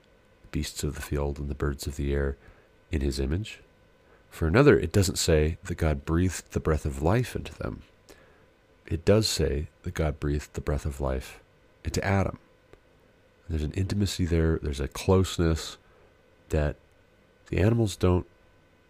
beasts 0.51 0.83
of 0.83 0.95
the 0.95 1.03
field, 1.03 1.39
and 1.39 1.51
the 1.51 1.55
birds 1.55 1.87
of 1.87 1.97
the 1.97 2.15
air 2.15 2.39
in 2.91 3.03
his 3.03 3.21
image. 3.21 3.61
For 4.33 4.49
another, 4.49 4.77
it 4.77 4.91
doesn't 4.91 5.19
say 5.19 5.59
that 5.63 5.77
God 5.77 6.05
breathed 6.05 6.51
the 6.51 6.59
breath 6.59 6.85
of 6.85 7.03
life 7.03 7.37
into 7.37 7.55
them. 7.55 7.83
It 8.87 9.05
does 9.05 9.29
say 9.29 9.69
that 9.85 9.95
God 9.95 10.19
breathed 10.19 10.55
the 10.55 10.61
breath 10.61 10.85
of 10.85 11.01
life 11.01 11.39
into 11.85 12.05
Adam. 12.05 12.41
There's 13.49 13.63
an 13.63 13.73
intimacy 13.75 14.25
there, 14.25 14.59
there's 14.61 14.81
a 14.81 14.89
closeness 14.89 15.77
that 16.49 16.75
the 17.47 17.59
animals 17.59 17.95
don't 17.95 18.27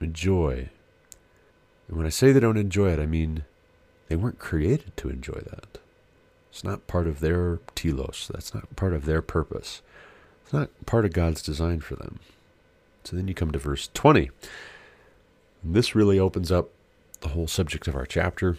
enjoy 0.00 0.70
and 1.92 1.98
when 1.98 2.06
I 2.06 2.10
say 2.10 2.32
they 2.32 2.40
don't 2.40 2.56
enjoy 2.56 2.90
it, 2.90 2.98
I 2.98 3.04
mean 3.04 3.44
they 4.08 4.16
weren't 4.16 4.38
created 4.38 4.96
to 4.96 5.10
enjoy 5.10 5.40
that. 5.44 5.78
It's 6.50 6.64
not 6.64 6.86
part 6.86 7.06
of 7.06 7.20
their 7.20 7.60
telos. 7.74 8.30
That's 8.32 8.54
not 8.54 8.74
part 8.76 8.94
of 8.94 9.04
their 9.04 9.20
purpose. 9.20 9.82
It's 10.42 10.54
not 10.54 10.70
part 10.86 11.04
of 11.04 11.12
God's 11.12 11.42
design 11.42 11.80
for 11.80 11.96
them. 11.96 12.18
So 13.04 13.14
then 13.14 13.28
you 13.28 13.34
come 13.34 13.50
to 13.50 13.58
verse 13.58 13.90
20. 13.92 14.30
This 15.64 15.94
really 15.94 16.18
opens 16.18 16.50
up 16.50 16.70
the 17.20 17.28
whole 17.28 17.46
subject 17.46 17.86
of 17.86 17.94
our 17.94 18.06
chapter. 18.06 18.58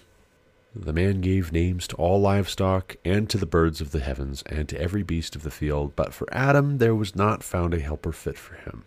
The 0.75 0.93
man 0.93 1.21
gave 1.21 1.51
names 1.51 1.87
to 1.87 1.95
all 1.97 2.19
livestock, 2.19 2.95
and 3.05 3.29
to 3.29 3.37
the 3.37 3.45
birds 3.45 3.81
of 3.81 3.91
the 3.91 3.99
heavens, 3.99 4.41
and 4.47 4.67
to 4.69 4.81
every 4.81 5.03
beast 5.03 5.35
of 5.35 5.43
the 5.43 5.51
field. 5.51 5.95
But 5.95 6.13
for 6.13 6.27
Adam 6.33 6.79
there 6.79 6.95
was 6.95 7.15
not 7.15 7.43
found 7.43 7.73
a 7.73 7.79
helper 7.79 8.11
fit 8.11 8.37
for 8.37 8.55
him. 8.55 8.85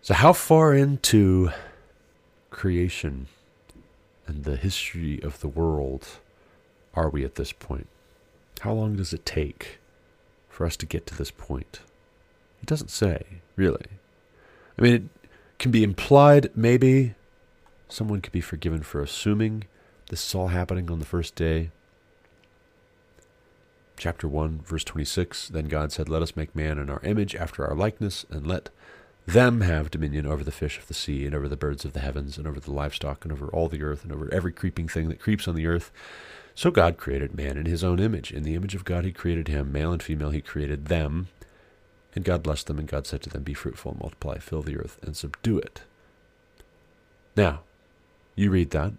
So, 0.00 0.14
how 0.14 0.32
far 0.32 0.74
into 0.74 1.50
creation 2.50 3.28
and 4.26 4.44
the 4.44 4.56
history 4.56 5.22
of 5.22 5.40
the 5.40 5.48
world 5.48 6.08
are 6.94 7.08
we 7.08 7.24
at 7.24 7.36
this 7.36 7.52
point? 7.52 7.86
How 8.60 8.72
long 8.72 8.96
does 8.96 9.12
it 9.12 9.24
take 9.24 9.78
for 10.48 10.66
us 10.66 10.76
to 10.78 10.86
get 10.86 11.06
to 11.06 11.16
this 11.16 11.30
point? 11.30 11.80
It 12.60 12.66
doesn't 12.66 12.90
say, 12.90 13.24
really. 13.54 13.86
I 14.78 14.82
mean, 14.82 14.94
it 14.94 15.21
can 15.62 15.70
be 15.70 15.84
implied, 15.84 16.50
maybe. 16.56 17.14
Someone 17.88 18.20
could 18.20 18.32
be 18.32 18.40
forgiven 18.40 18.82
for 18.82 19.00
assuming 19.00 19.64
this 20.08 20.26
is 20.26 20.34
all 20.34 20.48
happening 20.48 20.90
on 20.90 20.98
the 20.98 21.06
first 21.06 21.36
day. 21.36 21.70
Chapter 23.96 24.26
1, 24.26 24.62
verse 24.66 24.82
26 24.82 25.48
Then 25.50 25.68
God 25.68 25.92
said, 25.92 26.08
Let 26.08 26.20
us 26.20 26.34
make 26.34 26.56
man 26.56 26.78
in 26.78 26.90
our 26.90 27.00
image, 27.04 27.36
after 27.36 27.64
our 27.64 27.76
likeness, 27.76 28.26
and 28.28 28.44
let 28.44 28.70
them 29.24 29.60
have 29.60 29.92
dominion 29.92 30.26
over 30.26 30.42
the 30.42 30.50
fish 30.50 30.78
of 30.78 30.88
the 30.88 30.94
sea, 30.94 31.24
and 31.26 31.34
over 31.34 31.46
the 31.46 31.56
birds 31.56 31.84
of 31.84 31.92
the 31.92 32.00
heavens, 32.00 32.36
and 32.36 32.48
over 32.48 32.58
the 32.58 32.72
livestock, 32.72 33.24
and 33.24 33.30
over 33.30 33.46
all 33.46 33.68
the 33.68 33.84
earth, 33.84 34.02
and 34.02 34.12
over 34.12 34.28
every 34.34 34.52
creeping 34.52 34.88
thing 34.88 35.08
that 35.08 35.20
creeps 35.20 35.46
on 35.46 35.54
the 35.54 35.68
earth. 35.68 35.92
So 36.56 36.72
God 36.72 36.96
created 36.96 37.36
man 37.36 37.56
in 37.56 37.66
his 37.66 37.84
own 37.84 38.00
image. 38.00 38.32
In 38.32 38.42
the 38.42 38.56
image 38.56 38.74
of 38.74 38.84
God 38.84 39.04
he 39.04 39.12
created 39.12 39.46
him, 39.46 39.70
male 39.70 39.92
and 39.92 40.02
female 40.02 40.30
he 40.30 40.40
created 40.40 40.86
them. 40.86 41.28
And 42.14 42.24
God 42.24 42.42
blessed 42.42 42.66
them, 42.66 42.78
and 42.78 42.88
God 42.88 43.06
said 43.06 43.22
to 43.22 43.30
them, 43.30 43.42
Be 43.42 43.54
fruitful 43.54 43.92
and 43.92 44.00
multiply, 44.00 44.38
fill 44.38 44.62
the 44.62 44.76
earth, 44.76 44.98
and 45.02 45.16
subdue 45.16 45.58
it. 45.58 45.82
Now, 47.36 47.60
you 48.34 48.50
read 48.50 48.70
that. 48.70 48.92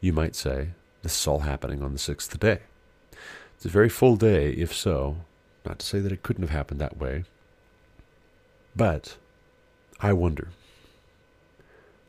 You 0.00 0.12
might 0.12 0.36
say, 0.36 0.70
This 1.02 1.18
is 1.18 1.26
all 1.26 1.40
happening 1.40 1.82
on 1.82 1.92
the 1.92 1.98
sixth 1.98 2.38
day. 2.38 2.60
It's 3.56 3.64
a 3.64 3.70
very 3.70 3.88
full 3.88 4.16
day, 4.16 4.50
if 4.50 4.74
so. 4.74 5.16
Not 5.64 5.78
to 5.78 5.86
say 5.86 6.00
that 6.00 6.12
it 6.12 6.22
couldn't 6.22 6.42
have 6.42 6.50
happened 6.50 6.80
that 6.80 6.98
way. 6.98 7.24
But 8.76 9.16
I 10.00 10.12
wonder. 10.12 10.48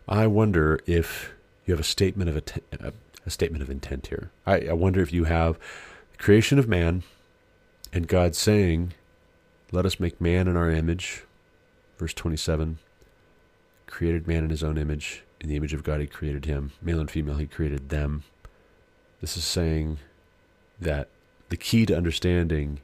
I 0.07 0.27
wonder 0.27 0.79
if 0.85 1.31
you 1.65 1.73
have 1.73 1.79
a 1.79 1.83
statement 1.83 2.29
of 2.29 2.37
a, 2.37 2.93
a 3.25 3.29
statement 3.29 3.63
of 3.63 3.69
intent 3.69 4.07
here. 4.07 4.31
I, 4.45 4.67
I 4.67 4.73
wonder 4.73 5.01
if 5.01 5.13
you 5.13 5.23
have 5.23 5.57
the 6.11 6.17
creation 6.17 6.59
of 6.59 6.67
man 6.67 7.03
and 7.93 8.07
God 8.07 8.35
saying, 8.35 8.93
"Let 9.71 9.85
us 9.85 9.99
make 9.99 10.21
man 10.21 10.47
in 10.47 10.55
our 10.55 10.69
image." 10.69 11.23
Verse 11.97 12.13
twenty-seven. 12.13 12.79
Created 13.85 14.27
man 14.27 14.43
in 14.43 14.49
his 14.49 14.63
own 14.63 14.77
image. 14.77 15.23
In 15.39 15.49
the 15.49 15.55
image 15.55 15.73
of 15.73 15.83
God, 15.83 15.99
he 15.99 16.07
created 16.07 16.45
him. 16.45 16.71
Male 16.81 16.99
and 16.99 17.11
female, 17.11 17.37
he 17.37 17.47
created 17.47 17.89
them. 17.89 18.23
This 19.21 19.37
is 19.37 19.43
saying 19.43 19.99
that 20.79 21.09
the 21.49 21.57
key 21.57 21.85
to 21.85 21.95
understanding 21.97 22.81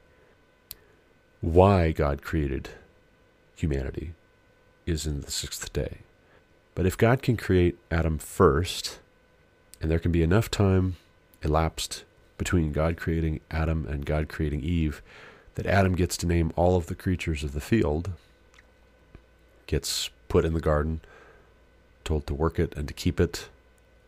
why 1.42 1.92
God 1.92 2.22
created 2.22 2.70
humanity 3.56 4.14
is 4.86 5.06
in 5.06 5.22
the 5.22 5.32
sixth 5.32 5.72
day. 5.74 6.00
But 6.76 6.86
if 6.86 6.98
God 6.98 7.22
can 7.22 7.38
create 7.38 7.78
Adam 7.92 8.18
first, 8.18 9.00
and 9.82 9.92
there 9.92 10.00
can 10.00 10.12
be 10.12 10.24
enough 10.24 10.50
time 10.50 10.96
elapsed 11.42 12.04
between 12.38 12.72
God 12.72 12.98
creating 12.98 13.42
Adam 13.52 13.86
and 13.86 14.06
God 14.06 14.30
creating 14.30 14.62
Eve 14.64 15.04
that 15.56 15.66
Adam 15.66 15.96
gets 15.96 16.18
to 16.18 16.28
name 16.28 16.52
all 16.56 16.76
of 16.76 16.88
the 16.88 16.96
creatures 16.96 17.44
of 17.44 17.54
the 17.54 17.62
field, 17.62 18.12
gets 19.68 20.10
put 20.28 20.46
in 20.46 20.54
the 20.54 20.60
garden, 20.60 21.02
told 22.04 22.26
to 22.28 22.34
work 22.34 22.60
it 22.60 22.76
and 22.76 22.88
to 22.88 22.94
keep 22.94 23.20
it. 23.20 23.50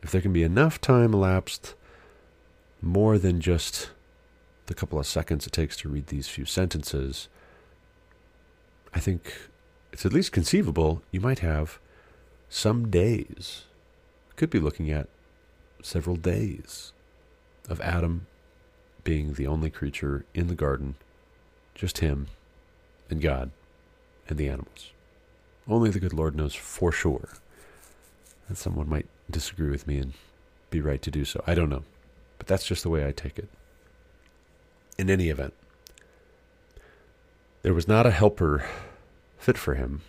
If 0.01 0.11
there 0.11 0.21
can 0.21 0.33
be 0.33 0.43
enough 0.43 0.81
time 0.81 1.13
elapsed, 1.13 1.75
more 2.81 3.17
than 3.17 3.41
just 3.41 3.89
the 4.67 4.73
couple 4.73 4.99
of 4.99 5.07
seconds 5.07 5.45
it 5.45 5.53
takes 5.53 5.77
to 5.77 5.89
read 5.89 6.07
these 6.07 6.27
few 6.27 6.45
sentences, 6.45 7.27
I 8.93 8.99
think 8.99 9.33
it's 9.91 10.05
at 10.05 10.13
least 10.13 10.31
conceivable 10.31 11.01
you 11.11 11.21
might 11.21 11.39
have 11.39 11.79
some 12.49 12.89
days. 12.89 13.63
Could 14.35 14.49
be 14.49 14.59
looking 14.59 14.91
at 14.91 15.07
several 15.81 16.15
days 16.15 16.91
of 17.69 17.79
Adam 17.81 18.27
being 19.03 19.33
the 19.33 19.47
only 19.47 19.69
creature 19.69 20.25
in 20.33 20.47
the 20.47 20.55
garden, 20.55 20.95
just 21.75 21.99
him 21.99 22.27
and 23.09 23.21
God 23.21 23.51
and 24.27 24.37
the 24.37 24.47
animals. 24.47 24.91
Only 25.67 25.89
the 25.89 25.99
good 25.99 26.13
Lord 26.13 26.35
knows 26.35 26.55
for 26.55 26.91
sure. 26.91 27.29
And 28.47 28.57
someone 28.57 28.89
might 28.89 29.07
disagree 29.29 29.69
with 29.69 29.87
me 29.87 29.97
and 29.97 30.13
be 30.69 30.79
right 30.81 31.01
to 31.01 31.11
do 31.11 31.25
so. 31.25 31.43
I 31.45 31.53
don't 31.53 31.69
know. 31.69 31.83
But 32.37 32.47
that's 32.47 32.65
just 32.65 32.83
the 32.83 32.89
way 32.89 33.05
I 33.05 33.11
take 33.11 33.37
it. 33.37 33.49
In 34.97 35.09
any 35.09 35.29
event, 35.29 35.53
there 37.63 37.73
was 37.73 37.87
not 37.87 38.05
a 38.05 38.11
helper 38.11 38.65
fit 39.37 39.57
for 39.57 39.75
him. 39.75 40.01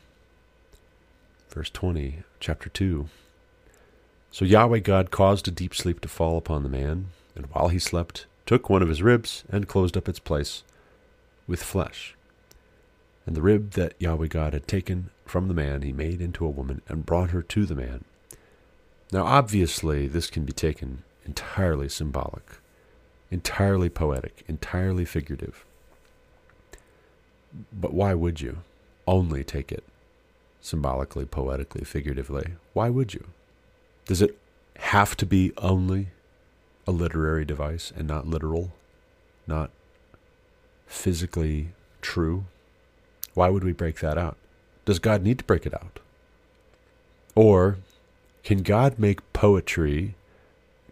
Verse 1.49 1.71
20, 1.71 2.23
chapter 2.39 2.69
2. 2.69 3.09
So 4.31 4.45
Yahweh 4.45 4.81
God 4.81 5.11
caused 5.11 5.49
a 5.49 5.51
deep 5.51 5.75
sleep 5.75 6.01
to 6.03 6.09
fall 6.09 6.37
upon 6.37 6.63
the 6.63 6.69
man, 6.69 7.07
and 7.35 7.47
while 7.47 7.69
he 7.69 7.79
slept, 7.79 8.27
took 8.45 8.69
one 8.69 8.83
of 8.83 8.89
his 8.89 9.03
ribs 9.03 9.45
and 9.49 9.67
closed 9.67 9.97
up 9.97 10.09
its 10.09 10.19
place 10.19 10.63
with 11.47 11.63
flesh. 11.63 12.15
And 13.27 13.37
the 13.37 13.43
rib 13.43 13.73
that 13.73 13.95
Yahweh 13.99 14.29
God 14.29 14.53
had 14.53 14.69
taken 14.69 15.11
from 15.25 15.49
the 15.49 15.55
man 15.55 15.83
he 15.83 15.93
made 15.93 16.21
into 16.21 16.47
a 16.47 16.51
woman 16.51 16.83
and 16.89 17.07
brought 17.07 17.31
her 17.31 17.43
to 17.43 17.67
the 17.67 17.75
man. 17.75 18.05
Now, 19.13 19.25
obviously, 19.25 20.07
this 20.07 20.31
can 20.31 20.45
be 20.45 20.53
taken 20.53 21.03
entirely 21.25 21.89
symbolic, 21.89 22.61
entirely 23.31 23.89
poetic, 23.89 24.45
entirely 24.47 25.05
figurative. 25.05 25.65
But 27.73 27.95
why 27.95 28.15
would 28.15 28.41
you 28.41 28.59
only 29.07 29.43
take 29.45 29.73
it 29.73 29.85
symbolically, 30.61 31.25
poetically, 31.25 31.85
figuratively? 31.85 32.55
Why 32.73 32.91
would 32.91 33.15
you? 33.15 33.27
Does 34.05 34.23
it 34.23 34.39
have 34.77 35.17
to 35.17 35.27
be 35.27 35.53
only 35.59 36.09
a 36.87 36.93
literary 36.93 37.45
device 37.45 37.93
and 37.97 38.07
not 38.07 38.27
literal, 38.27 38.73
not 39.47 39.71
physically 40.87 41.69
true? 42.01 42.45
Why 43.35 43.49
would 43.49 43.65
we 43.65 43.73
break 43.73 44.01
that 44.01 44.17
out? 44.17 44.37
Does 44.85 44.99
God 44.99 45.23
need 45.23 45.39
to 45.39 45.45
break 45.45 45.67
it 45.67 45.75
out? 45.75 45.99
Or 47.35 47.79
can 48.43 48.63
God 48.63 48.99
make 48.99 49.33
poetry? 49.33 50.15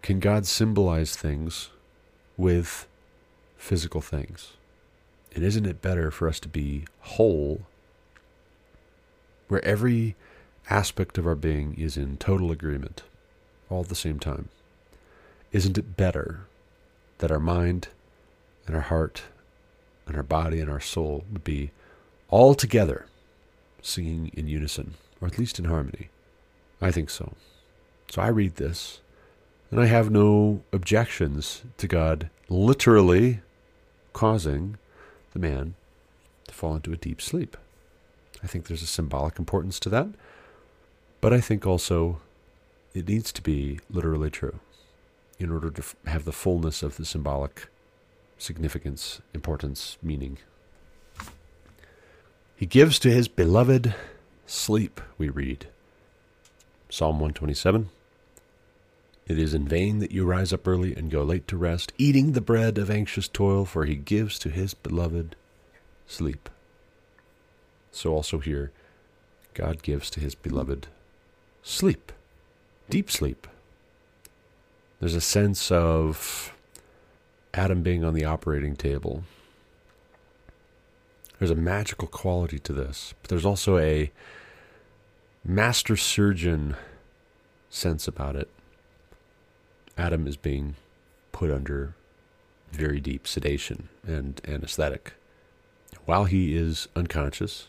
Can 0.01 0.19
God 0.19 0.45
symbolize 0.45 1.15
things 1.15 1.69
with 2.37 2.87
physical 3.57 4.01
things? 4.01 4.53
And 5.33 5.43
isn't 5.43 5.65
it 5.65 5.81
better 5.81 6.11
for 6.11 6.27
us 6.27 6.39
to 6.41 6.47
be 6.47 6.85
whole, 7.01 7.61
where 9.47 9.63
every 9.65 10.15
aspect 10.69 11.17
of 11.17 11.25
our 11.25 11.35
being 11.35 11.75
is 11.77 11.97
in 11.97 12.17
total 12.17 12.51
agreement 12.51 13.03
all 13.69 13.81
at 13.81 13.89
the 13.89 13.95
same 13.95 14.19
time? 14.19 14.49
Isn't 15.51 15.77
it 15.77 15.97
better 15.97 16.41
that 17.17 17.31
our 17.31 17.39
mind 17.39 17.87
and 18.67 18.75
our 18.75 18.81
heart 18.81 19.23
and 20.07 20.15
our 20.15 20.23
body 20.23 20.59
and 20.59 20.69
our 20.69 20.79
soul 20.79 21.23
would 21.31 21.43
be 21.43 21.71
all 22.29 22.55
together 22.55 23.05
singing 23.81 24.31
in 24.33 24.47
unison, 24.47 24.95
or 25.21 25.27
at 25.27 25.37
least 25.37 25.59
in 25.59 25.65
harmony. 25.65 26.09
I 26.81 26.91
think 26.91 27.09
so. 27.09 27.33
So 28.09 28.21
I 28.21 28.27
read 28.27 28.55
this, 28.55 28.99
and 29.71 29.79
I 29.79 29.85
have 29.85 30.09
no 30.09 30.61
objections 30.71 31.63
to 31.77 31.87
God 31.87 32.29
literally 32.49 33.41
causing 34.13 34.77
the 35.33 35.39
man 35.39 35.75
to 36.47 36.53
fall 36.53 36.75
into 36.75 36.93
a 36.93 36.97
deep 36.97 37.21
sleep. 37.21 37.57
I 38.43 38.47
think 38.47 38.67
there's 38.67 38.83
a 38.83 38.87
symbolic 38.87 39.39
importance 39.39 39.79
to 39.81 39.89
that, 39.89 40.07
but 41.21 41.33
I 41.33 41.41
think 41.41 41.65
also 41.65 42.19
it 42.93 43.07
needs 43.07 43.31
to 43.33 43.41
be 43.41 43.79
literally 43.89 44.29
true 44.29 44.59
in 45.39 45.51
order 45.51 45.69
to 45.69 45.83
have 46.05 46.25
the 46.25 46.31
fullness 46.31 46.81
of 46.81 46.97
the 46.97 47.05
symbolic 47.05 47.67
significance, 48.37 49.21
importance, 49.33 49.97
meaning 50.01 50.37
he 52.55 52.65
gives 52.65 52.99
to 52.99 53.11
his 53.11 53.27
beloved 53.27 53.93
sleep, 54.45 55.01
we 55.17 55.29
read. 55.29 55.67
Psalm 56.89 57.15
127. 57.15 57.89
It 59.27 59.39
is 59.39 59.53
in 59.53 59.67
vain 59.67 59.99
that 59.99 60.11
you 60.11 60.23
rise 60.23 60.53
up 60.53 60.67
early 60.67 60.95
and 60.95 61.11
go 61.11 61.23
late 61.23 61.47
to 61.49 61.57
rest, 61.57 61.91
eating 61.97 62.31
the 62.31 62.41
bread 62.41 62.77
of 62.77 62.89
anxious 62.89 63.27
toil, 63.27 63.65
for 63.65 63.85
he 63.85 63.95
gives 63.95 64.39
to 64.39 64.49
his 64.49 64.73
beloved 64.73 65.35
sleep. 66.07 66.49
So 67.91 68.13
also 68.13 68.39
here, 68.39 68.71
God 69.53 69.81
gives 69.81 70.09
to 70.11 70.19
his 70.19 70.35
beloved 70.35 70.87
sleep, 71.63 72.11
deep 72.89 73.11
sleep. 73.11 73.47
There's 74.99 75.15
a 75.15 75.21
sense 75.21 75.71
of 75.71 76.54
Adam 77.55 77.81
being 77.81 78.03
on 78.03 78.13
the 78.13 78.25
operating 78.25 78.75
table, 78.75 79.23
there's 81.39 81.51
a 81.51 81.55
magical 81.55 82.07
quality 82.07 82.59
to 82.59 82.73
this, 82.73 83.13
but 83.21 83.29
there's 83.29 83.45
also 83.45 83.77
a 83.77 84.11
master 85.43 85.95
surgeon 85.95 86.75
sense 87.69 88.07
about 88.07 88.35
it. 88.35 88.49
Adam 89.97 90.27
is 90.27 90.35
being 90.35 90.75
put 91.31 91.49
under 91.49 91.95
very 92.71 92.99
deep 92.99 93.25
sedation 93.25 93.87
and 94.05 94.41
anesthetic. 94.45 95.13
While 96.05 96.25
he 96.25 96.55
is 96.55 96.89
unconscious, 96.95 97.67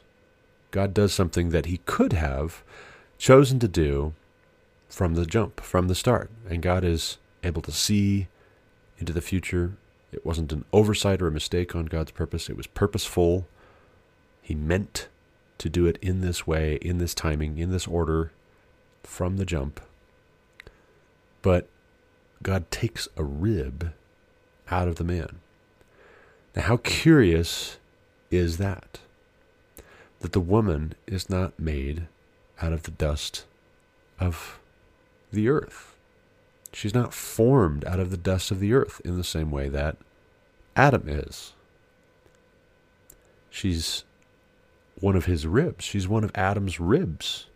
God 0.72 0.92
does 0.92 1.12
something 1.12 1.51
that 1.51 1.66
he 1.66 1.79
could 1.87 2.12
have 2.12 2.64
chosen 3.18 3.61
to 3.61 3.68
do 3.68 4.14
from 4.88 5.14
the 5.14 5.27
jump, 5.27 5.61
from 5.61 5.87
the 5.87 5.94
start. 5.94 6.31
And 6.49 6.61
God 6.61 6.85
is 6.85 7.18
able 7.44 7.62
to 7.62 7.72
see 7.72 8.27
into 8.99 9.13
the 9.13 9.21
future. 9.21 9.77
It 10.13 10.25
wasn't 10.25 10.53
an 10.53 10.65
oversight 10.73 11.21
or 11.21 11.27
a 11.27 11.33
mistake 11.33 11.75
on 11.75 11.87
God's 11.87 12.13
purpose, 12.13 12.49
it 12.49 12.57
was 12.57 12.67
purposeful 12.67 13.47
he 14.47 14.55
meant 14.55 15.09
to 15.59 15.69
do 15.69 15.87
it 15.87 15.99
in 16.01 16.21
this 16.21 16.47
way, 16.47 16.77
in 16.77 16.99
this 16.99 17.15
timing, 17.15 17.59
in 17.59 17.73
this 17.73 17.89
order 17.89 18.31
from 19.03 19.39
the 19.39 19.45
jump. 19.45 19.81
But 21.43 21.67
God 22.45 22.71
takes 22.71 23.09
a 23.17 23.25
rib 23.25 23.93
out 24.71 24.87
of 24.87 24.95
the 24.97 25.05
man. 25.05 25.41
Now, 26.55 26.63
how 26.63 26.77
curious 26.77 27.79
is 28.31 28.59
that? 28.59 29.01
That 30.21 30.31
the 30.31 30.39
woman 30.39 30.95
is 31.09 31.29
not 31.29 31.59
made 31.59 32.07
out 32.63 32.73
of 32.73 32.85
the 32.85 32.93
dust 32.93 33.47
of 34.21 34.61
the 35.33 35.49
earth. 35.49 35.96
She's 36.77 36.93
not 36.93 37.15
formed 37.15 37.87
out 37.87 38.01
of 38.01 38.11
the 38.11 38.19
dust 38.19 38.51
of 38.51 38.61
the 38.61 38.75
earth 38.75 39.01
in 39.03 39.17
the 39.17 39.25
same 39.25 39.51
way 39.51 39.71
that 39.71 39.97
Adam 40.77 41.05
is. 41.09 41.55
She's 43.49 44.05
one 45.01 45.17
of 45.17 45.25
his 45.25 45.47
ribs. 45.47 45.87
She's 45.87 46.07
one 46.07 46.23
of 46.23 46.31
Adam's 46.35 46.79
ribs. 46.79 47.47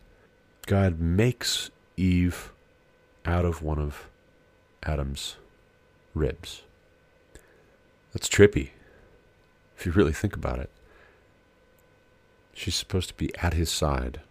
God 0.66 1.00
makes 1.00 1.70
Eve 1.98 2.50
out 3.26 3.44
of 3.44 3.62
one 3.62 3.78
of 3.78 4.08
Adam's 4.84 5.36
ribs. 6.14 6.62
That's 8.14 8.26
trippy, 8.26 8.70
if 9.76 9.84
you 9.84 9.92
really 9.92 10.14
think 10.14 10.34
about 10.34 10.60
it. 10.60 10.70
She's 12.54 12.74
supposed 12.74 13.08
to 13.08 13.14
be 13.14 13.36
at 13.36 13.52
his 13.52 13.70
side. 13.70 14.22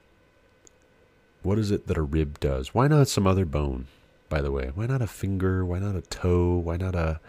What 1.43 1.59
is 1.59 1.69
it 1.69 1.85
that 1.85 1.97
a 1.97 2.01
rib 2.01 2.39
does? 2.39 2.73
Why 2.73 2.87
not 2.87 3.07
some 3.07 3.27
other 3.27 3.45
bone, 3.45 3.85
by 4.29 4.41
the 4.41 4.51
way? 4.51 4.71
Why 4.73 4.85
not 4.85 5.01
a 5.01 5.07
finger? 5.07 5.65
Why 5.65 5.79
not 5.79 5.95
a 5.95 6.01
toe? 6.01 6.55
Why 6.55 6.77
not 6.77 6.95
a 6.95 7.19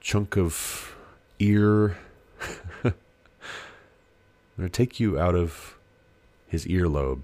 chunk 0.00 0.36
of 0.36 0.94
ear? 1.38 1.96
I'm 2.84 2.94
going 4.56 4.68
to 4.68 4.68
take 4.68 5.00
you 5.00 5.18
out 5.18 5.34
of 5.34 5.78
his 6.46 6.66
earlobe 6.66 7.22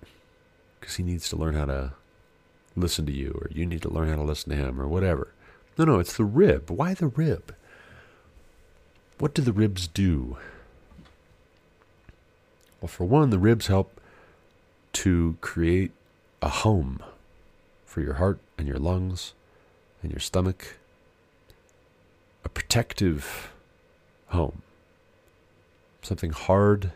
because 0.81 0.97
he 0.97 1.03
needs 1.03 1.29
to 1.29 1.37
learn 1.37 1.55
how 1.55 1.67
to 1.67 1.93
listen 2.75 3.05
to 3.07 3.13
you, 3.13 3.33
or 3.43 3.49
you 3.51 3.67
need 3.67 3.83
to 3.83 3.91
learn 3.91 4.09
how 4.09 4.17
to 4.17 4.23
listen 4.23 4.51
to 4.51 4.57
him, 4.57 4.81
or 4.81 4.87
whatever. 4.87 5.35
No, 5.77 5.85
no, 5.85 5.99
it's 5.99 6.17
the 6.17 6.25
rib. 6.25 6.71
Why 6.71 6.95
the 6.95 7.09
rib? 7.09 7.55
what 9.19 9.35
do 9.35 9.43
the 9.43 9.53
ribs 9.53 9.89
do? 9.89 10.37
Well, 12.81 12.89
for 12.89 13.05
one, 13.05 13.31
the 13.31 13.39
ribs 13.39 13.67
help 13.67 14.01
to 14.95 15.37
create 15.41 15.91
a 16.41 16.49
home 16.49 17.03
for 17.99 18.05
your 18.05 18.15
heart 18.15 18.39
and 18.57 18.69
your 18.69 18.79
lungs 18.79 19.33
and 20.05 20.13
your 20.13 20.21
stomach, 20.21 20.77
a 22.45 22.49
protective 22.49 23.51
home, 24.29 24.63
something 26.03 26.31
hard, 26.31 26.93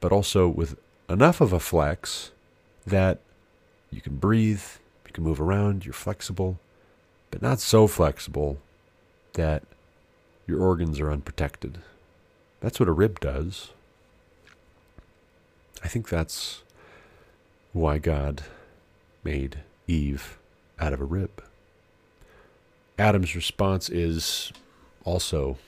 but 0.00 0.10
also 0.10 0.48
with 0.48 0.78
enough 1.06 1.42
of 1.42 1.52
a 1.52 1.60
flex 1.60 2.30
that 2.86 3.20
you 3.90 4.00
can 4.00 4.16
breathe, 4.16 4.62
you 5.04 5.12
can 5.12 5.22
move 5.22 5.38
around, 5.38 5.84
you're 5.84 5.92
flexible, 5.92 6.58
but 7.30 7.42
not 7.42 7.60
so 7.60 7.86
flexible 7.86 8.56
that 9.34 9.64
your 10.46 10.62
organs 10.62 10.98
are 10.98 11.12
unprotected. 11.12 11.76
That's 12.60 12.80
what 12.80 12.88
a 12.88 12.92
rib 12.92 13.20
does. 13.20 13.72
I 15.84 15.88
think 15.88 16.08
that's 16.08 16.62
why 17.74 17.98
God 17.98 18.44
made 19.22 19.58
Eve 19.92 20.38
out 20.80 20.92
of 20.92 21.00
a 21.00 21.04
rib. 21.04 21.42
Adam's 22.98 23.36
response 23.36 23.88
is 23.90 24.52
also 25.04 25.58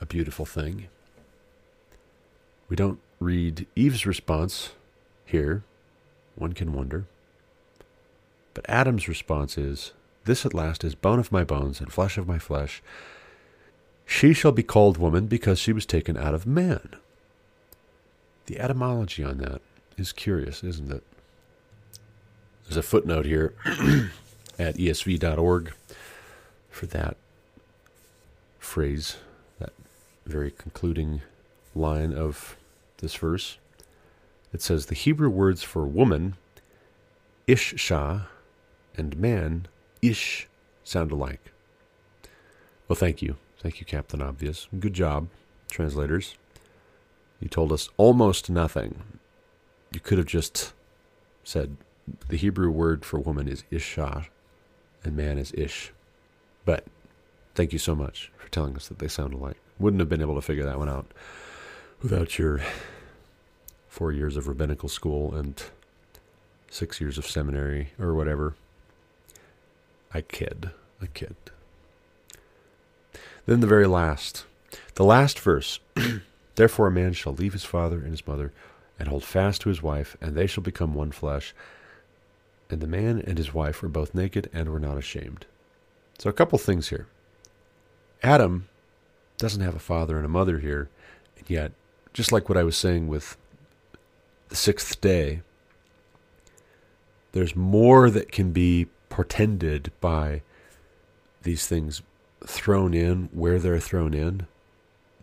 a 0.00 0.06
beautiful 0.06 0.44
thing. 0.44 0.88
We 2.68 2.76
don't 2.76 2.98
read 3.20 3.66
Eve's 3.76 4.06
response 4.06 4.70
here. 5.24 5.62
One 6.34 6.52
can 6.52 6.72
wonder. 6.72 7.06
But 8.54 8.68
Adam's 8.68 9.08
response 9.08 9.56
is 9.56 9.92
This 10.24 10.44
at 10.44 10.54
last 10.54 10.84
is 10.84 10.94
bone 10.94 11.18
of 11.18 11.32
my 11.32 11.44
bones 11.44 11.80
and 11.80 11.92
flesh 11.92 12.18
of 12.18 12.26
my 12.26 12.38
flesh. 12.38 12.82
She 14.04 14.32
shall 14.32 14.52
be 14.52 14.62
called 14.64 14.98
woman 14.98 15.26
because 15.26 15.58
she 15.58 15.72
was 15.72 15.86
taken 15.86 16.16
out 16.16 16.34
of 16.34 16.46
man. 16.46 16.96
The 18.46 18.58
etymology 18.58 19.22
on 19.22 19.38
that 19.38 19.60
is 19.96 20.12
curious, 20.12 20.64
isn't 20.64 20.90
it? 20.90 21.04
There's 22.70 22.76
a 22.76 22.82
footnote 22.84 23.26
here 23.26 23.52
at 24.56 24.76
esv.org 24.76 25.72
for 26.70 26.86
that 26.86 27.16
phrase, 28.60 29.16
that 29.58 29.72
very 30.24 30.52
concluding 30.52 31.22
line 31.74 32.14
of 32.14 32.56
this 32.98 33.16
verse. 33.16 33.58
It 34.52 34.62
says 34.62 34.86
the 34.86 34.94
Hebrew 34.94 35.30
words 35.30 35.64
for 35.64 35.84
woman, 35.84 36.36
ishshah, 37.48 38.26
and 38.96 39.16
man, 39.16 39.66
ish, 40.00 40.46
sound 40.84 41.10
alike. 41.10 41.50
Well, 42.86 42.94
thank 42.94 43.20
you. 43.20 43.34
Thank 43.58 43.80
you, 43.80 43.84
Captain 43.84 44.22
Obvious. 44.22 44.68
Good 44.78 44.94
job, 44.94 45.26
translators. 45.68 46.36
You 47.40 47.48
told 47.48 47.72
us 47.72 47.88
almost 47.96 48.48
nothing. 48.48 49.02
You 49.92 49.98
could 49.98 50.18
have 50.18 50.28
just 50.28 50.72
said 51.42 51.76
the 52.28 52.36
Hebrew 52.36 52.70
word 52.70 53.04
for 53.04 53.18
woman 53.18 53.48
is 53.48 53.64
ishah, 53.70 54.26
and 55.04 55.16
man 55.16 55.38
is 55.38 55.52
ish. 55.54 55.92
But 56.64 56.84
thank 57.54 57.72
you 57.72 57.78
so 57.78 57.94
much 57.94 58.30
for 58.38 58.48
telling 58.50 58.76
us 58.76 58.88
that 58.88 58.98
they 58.98 59.08
sound 59.08 59.34
alike. 59.34 59.56
Wouldn't 59.78 60.00
have 60.00 60.08
been 60.08 60.20
able 60.20 60.34
to 60.34 60.42
figure 60.42 60.64
that 60.64 60.78
one 60.78 60.88
out 60.88 61.06
without 62.02 62.38
your 62.38 62.60
four 63.88 64.12
years 64.12 64.36
of 64.36 64.46
rabbinical 64.46 64.88
school 64.88 65.34
and 65.34 65.62
six 66.70 67.00
years 67.00 67.18
of 67.18 67.26
seminary 67.26 67.92
or 67.98 68.14
whatever. 68.14 68.54
I 70.12 70.22
kid. 70.22 70.70
I 71.02 71.06
kid. 71.06 71.36
Then 73.46 73.60
the 73.60 73.66
very 73.66 73.86
last, 73.86 74.44
the 74.94 75.04
last 75.04 75.38
verse. 75.38 75.80
Therefore, 76.54 76.88
a 76.88 76.92
man 76.92 77.12
shall 77.12 77.32
leave 77.32 77.52
his 77.52 77.64
father 77.64 77.98
and 77.98 78.10
his 78.10 78.26
mother 78.26 78.52
and 78.98 79.08
hold 79.08 79.24
fast 79.24 79.62
to 79.62 79.70
his 79.70 79.82
wife, 79.82 80.16
and 80.20 80.36
they 80.36 80.46
shall 80.46 80.62
become 80.62 80.94
one 80.94 81.10
flesh. 81.10 81.54
And 82.70 82.80
the 82.80 82.86
man 82.86 83.20
and 83.26 83.36
his 83.36 83.52
wife 83.52 83.82
were 83.82 83.88
both 83.88 84.14
naked 84.14 84.48
and 84.52 84.68
were 84.68 84.78
not 84.78 84.96
ashamed. 84.96 85.46
So, 86.18 86.30
a 86.30 86.34
couple 86.34 86.58
things 86.58 86.88
here. 86.88 87.08
Adam 88.22 88.68
doesn't 89.38 89.62
have 89.62 89.74
a 89.74 89.80
father 89.80 90.16
and 90.16 90.26
a 90.26 90.28
mother 90.28 90.58
here, 90.58 90.88
and 91.36 91.48
yet, 91.50 91.72
just 92.12 92.30
like 92.30 92.48
what 92.48 92.58
I 92.58 92.62
was 92.62 92.76
saying 92.76 93.08
with 93.08 93.36
the 94.48 94.56
sixth 94.56 95.00
day, 95.00 95.40
there's 97.32 97.56
more 97.56 98.10
that 98.10 98.30
can 98.30 98.52
be 98.52 98.86
portended 99.08 99.90
by 100.00 100.42
these 101.42 101.66
things 101.66 102.02
thrown 102.44 102.94
in 102.94 103.28
where 103.32 103.58
they're 103.58 103.80
thrown 103.80 104.14
in 104.14 104.46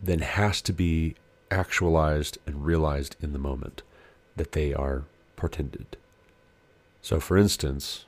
than 0.02 0.20
has 0.20 0.60
to 0.62 0.72
be 0.72 1.14
actualized 1.50 2.38
and 2.46 2.64
realized 2.64 3.16
in 3.20 3.32
the 3.32 3.38
moment 3.38 3.82
that 4.36 4.52
they 4.52 4.74
are 4.74 5.04
portended. 5.36 5.96
So, 7.08 7.20
for 7.20 7.38
instance, 7.38 8.04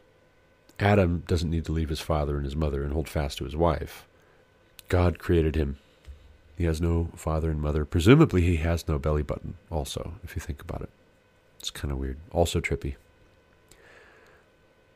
Adam 0.78 1.24
doesn't 1.26 1.48
need 1.48 1.64
to 1.64 1.72
leave 1.72 1.88
his 1.88 2.00
father 2.02 2.36
and 2.36 2.44
his 2.44 2.54
mother 2.54 2.84
and 2.84 2.92
hold 2.92 3.08
fast 3.08 3.38
to 3.38 3.44
his 3.44 3.56
wife. 3.56 4.06
God 4.90 5.18
created 5.18 5.56
him. 5.56 5.78
He 6.58 6.64
has 6.64 6.82
no 6.82 7.08
father 7.16 7.50
and 7.50 7.62
mother. 7.62 7.86
Presumably, 7.86 8.42
he 8.42 8.56
has 8.56 8.86
no 8.86 8.98
belly 8.98 9.22
button, 9.22 9.54
also, 9.70 10.16
if 10.22 10.36
you 10.36 10.42
think 10.42 10.60
about 10.60 10.82
it. 10.82 10.90
It's 11.58 11.70
kind 11.70 11.90
of 11.90 11.96
weird. 11.96 12.18
Also 12.30 12.60
trippy. 12.60 12.96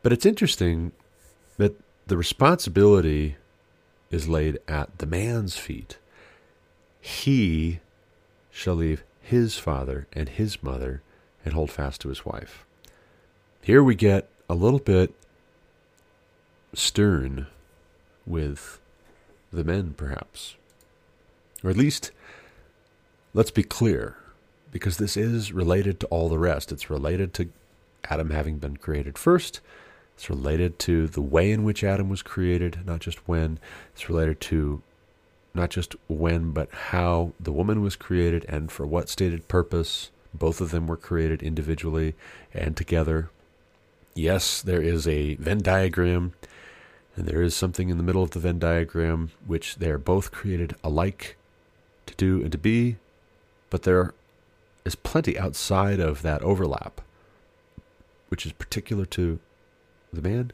But 0.02 0.12
it's 0.12 0.26
interesting 0.26 0.92
that 1.56 1.74
the 2.06 2.18
responsibility 2.18 3.36
is 4.10 4.28
laid 4.28 4.58
at 4.68 4.98
the 4.98 5.06
man's 5.06 5.56
feet. 5.56 5.96
He 7.00 7.80
shall 8.50 8.74
leave 8.74 9.02
his 9.22 9.58
father 9.58 10.06
and 10.12 10.28
his 10.28 10.62
mother 10.62 11.00
and 11.42 11.54
hold 11.54 11.70
fast 11.70 12.02
to 12.02 12.10
his 12.10 12.26
wife. 12.26 12.66
Here 13.64 13.82
we 13.82 13.94
get 13.94 14.28
a 14.46 14.54
little 14.54 14.78
bit 14.78 15.14
stern 16.74 17.46
with 18.26 18.78
the 19.50 19.64
men, 19.64 19.94
perhaps. 19.96 20.56
Or 21.62 21.70
at 21.70 21.76
least, 21.78 22.10
let's 23.32 23.50
be 23.50 23.62
clear, 23.62 24.18
because 24.70 24.98
this 24.98 25.16
is 25.16 25.54
related 25.54 25.98
to 26.00 26.06
all 26.08 26.28
the 26.28 26.38
rest. 26.38 26.72
It's 26.72 26.90
related 26.90 27.32
to 27.34 27.48
Adam 28.10 28.28
having 28.28 28.58
been 28.58 28.76
created 28.76 29.16
first. 29.16 29.62
It's 30.14 30.28
related 30.28 30.78
to 30.80 31.08
the 31.08 31.22
way 31.22 31.50
in 31.50 31.64
which 31.64 31.82
Adam 31.82 32.10
was 32.10 32.20
created, 32.20 32.80
not 32.84 33.00
just 33.00 33.26
when. 33.26 33.58
It's 33.94 34.10
related 34.10 34.42
to 34.42 34.82
not 35.54 35.70
just 35.70 35.96
when, 36.06 36.50
but 36.50 36.70
how 36.70 37.32
the 37.40 37.50
woman 37.50 37.80
was 37.80 37.96
created 37.96 38.44
and 38.46 38.70
for 38.70 38.84
what 38.86 39.08
stated 39.08 39.48
purpose. 39.48 40.10
Both 40.34 40.60
of 40.60 40.70
them 40.70 40.86
were 40.86 40.98
created 40.98 41.42
individually 41.42 42.14
and 42.52 42.76
together. 42.76 43.30
Yes, 44.14 44.62
there 44.62 44.80
is 44.80 45.08
a 45.08 45.34
Venn 45.36 45.60
diagram, 45.60 46.34
and 47.16 47.26
there 47.26 47.42
is 47.42 47.54
something 47.54 47.88
in 47.88 47.96
the 47.96 48.04
middle 48.04 48.22
of 48.22 48.30
the 48.30 48.38
Venn 48.38 48.60
diagram 48.60 49.32
which 49.44 49.76
they 49.76 49.90
are 49.90 49.98
both 49.98 50.30
created 50.30 50.76
alike 50.84 51.36
to 52.06 52.14
do 52.14 52.40
and 52.40 52.52
to 52.52 52.58
be, 52.58 52.96
but 53.70 53.82
there 53.82 54.14
is 54.84 54.94
plenty 54.94 55.36
outside 55.36 55.98
of 55.98 56.22
that 56.22 56.42
overlap, 56.42 57.00
which 58.28 58.46
is 58.46 58.52
particular 58.52 59.04
to 59.06 59.40
the 60.12 60.22
man 60.22 60.52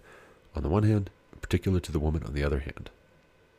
on 0.56 0.62
the 0.62 0.68
one 0.70 0.84
hand, 0.84 1.10
particular 1.42 1.80
to 1.80 1.92
the 1.92 1.98
woman 1.98 2.22
on 2.22 2.32
the 2.32 2.44
other 2.44 2.60
hand. 2.60 2.88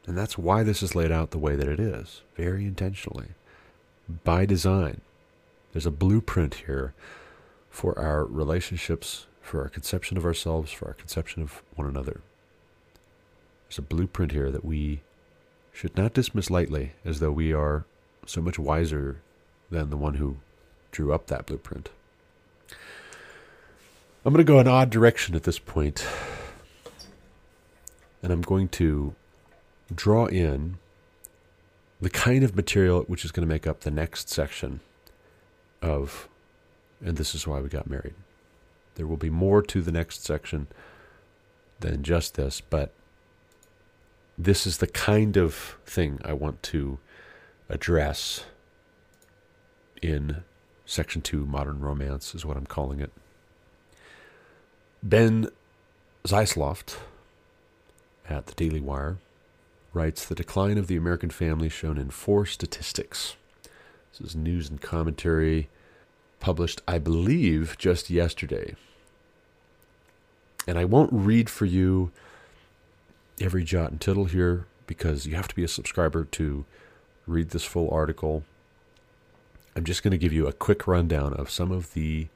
And 0.08 0.18
that's 0.18 0.36
why 0.36 0.64
this 0.64 0.82
is 0.82 0.96
laid 0.96 1.12
out 1.12 1.30
the 1.30 1.38
way 1.38 1.56
that 1.56 1.68
it 1.68 1.80
is, 1.80 2.22
very 2.36 2.66
intentionally, 2.66 3.30
by 4.24 4.48
design. 4.48 5.02
There's 5.74 5.86
a 5.86 5.92
blueprint 5.92 6.56
here 6.66 6.96
for 7.70 7.98
our 8.00 8.26
relationships 8.26 9.28
for 9.52 9.62
our 9.64 9.68
conception 9.68 10.16
of 10.16 10.24
ourselves, 10.24 10.72
for 10.72 10.88
our 10.88 10.94
conception 10.94 11.44
of 11.44 11.62
one 11.76 11.86
another. 11.86 12.22
There's 13.68 13.80
a 13.80 13.82
blueprint 13.82 14.32
here 14.32 14.50
that 14.50 14.64
we 14.64 15.02
should 15.74 15.98
not 15.98 16.14
dismiss 16.14 16.50
lightly 16.50 16.94
as 17.04 17.20
though 17.20 17.34
we 17.34 17.52
are 17.52 17.84
so 18.26 18.42
much 18.42 18.58
wiser 18.58 19.18
than 19.70 19.90
the 19.90 19.98
one 19.98 20.14
who 20.14 20.38
drew 20.94 21.12
up 21.12 21.28
that 21.28 21.48
blueprint. 21.48 21.90
I'm 24.24 24.32
going 24.32 24.38
to 24.38 24.50
go 24.50 24.60
an 24.60 24.70
odd 24.70 24.90
direction 24.90 25.36
at 25.36 25.44
this 25.44 25.60
point, 25.60 26.08
and 28.24 28.32
I'm 28.32 28.44
going 28.44 28.70
to 28.70 29.16
draw 29.94 30.28
in 30.28 30.78
the 32.00 32.10
kind 32.10 32.46
of 32.46 32.56
material 32.56 33.02
which 33.02 33.26
is 33.26 33.34
going 33.34 33.46
to 33.46 33.54
make 33.54 33.68
up 33.68 33.82
the 33.82 33.92
next 33.92 34.30
section 34.30 34.80
of, 35.82 36.30
and 37.04 37.18
this 37.18 37.36
is 37.36 37.46
why 37.46 37.60
we 37.60 37.68
got 37.68 37.90
married. 37.90 38.14
There 39.02 39.08
will 39.08 39.18
be 39.18 39.32
more 39.32 39.64
to 39.64 39.82
the 39.82 39.92
next 39.92 40.24
section 40.24 40.68
than 41.80 42.04
just 42.04 42.36
this, 42.36 42.62
but 42.62 42.92
this 44.38 44.68
is 44.68 44.78
the 44.78 44.86
kind 44.86 45.38
of 45.38 45.80
thing 45.88 46.20
I 46.24 46.34
want 46.34 46.62
to 46.62 47.00
address 47.68 48.46
in 50.04 50.44
section 50.86 51.24
two, 51.24 51.48
modern 51.48 51.80
romance, 51.80 52.36
is 52.36 52.46
what 52.46 52.58
I'm 52.58 52.68
calling 52.68 53.00
it. 53.00 53.12
Ben 55.02 55.50
Zeisloft 56.26 56.98
at 58.30 58.46
the 58.46 58.54
Daily 58.54 58.82
Wire 58.82 59.18
writes 59.94 60.26
The 60.26 60.36
decline 60.36 60.78
of 60.78 60.86
the 60.86 60.96
American 60.96 61.32
family 61.32 61.70
shown 61.70 61.98
in 61.98 62.12
four 62.12 62.46
statistics. 62.46 63.36
This 64.12 64.22
is 64.22 64.36
news 64.36 64.70
and 64.70 64.80
commentary 64.80 65.70
published, 66.40 66.84
I 66.88 67.00
believe, 67.00 67.78
just 67.80 68.12
yesterday. 68.12 68.76
And 70.68 70.78
I 70.78 70.86
won't 70.86 71.12
read 71.12 71.50
for 71.50 71.66
you 71.66 72.12
every 73.40 73.64
jot 73.64 73.92
and 73.92 74.00
tittle 74.00 74.26
here 74.26 74.68
because 74.86 75.26
you 75.26 75.36
have 75.36 75.48
to 75.48 75.56
be 75.56 75.64
a 75.64 75.68
subscriber 75.68 76.26
to 76.26 76.66
read 77.26 77.50
this 77.50 77.64
full 77.64 77.90
article. 77.90 78.44
I'm 79.76 79.86
just 79.86 80.04
going 80.04 80.12
to 80.12 80.18
give 80.18 80.34
you 80.34 80.48
a 80.48 80.54
quick 80.54 80.86
rundown 80.86 81.34
of 81.34 81.50
some 81.50 81.72
of 81.72 81.94
the 81.94 82.28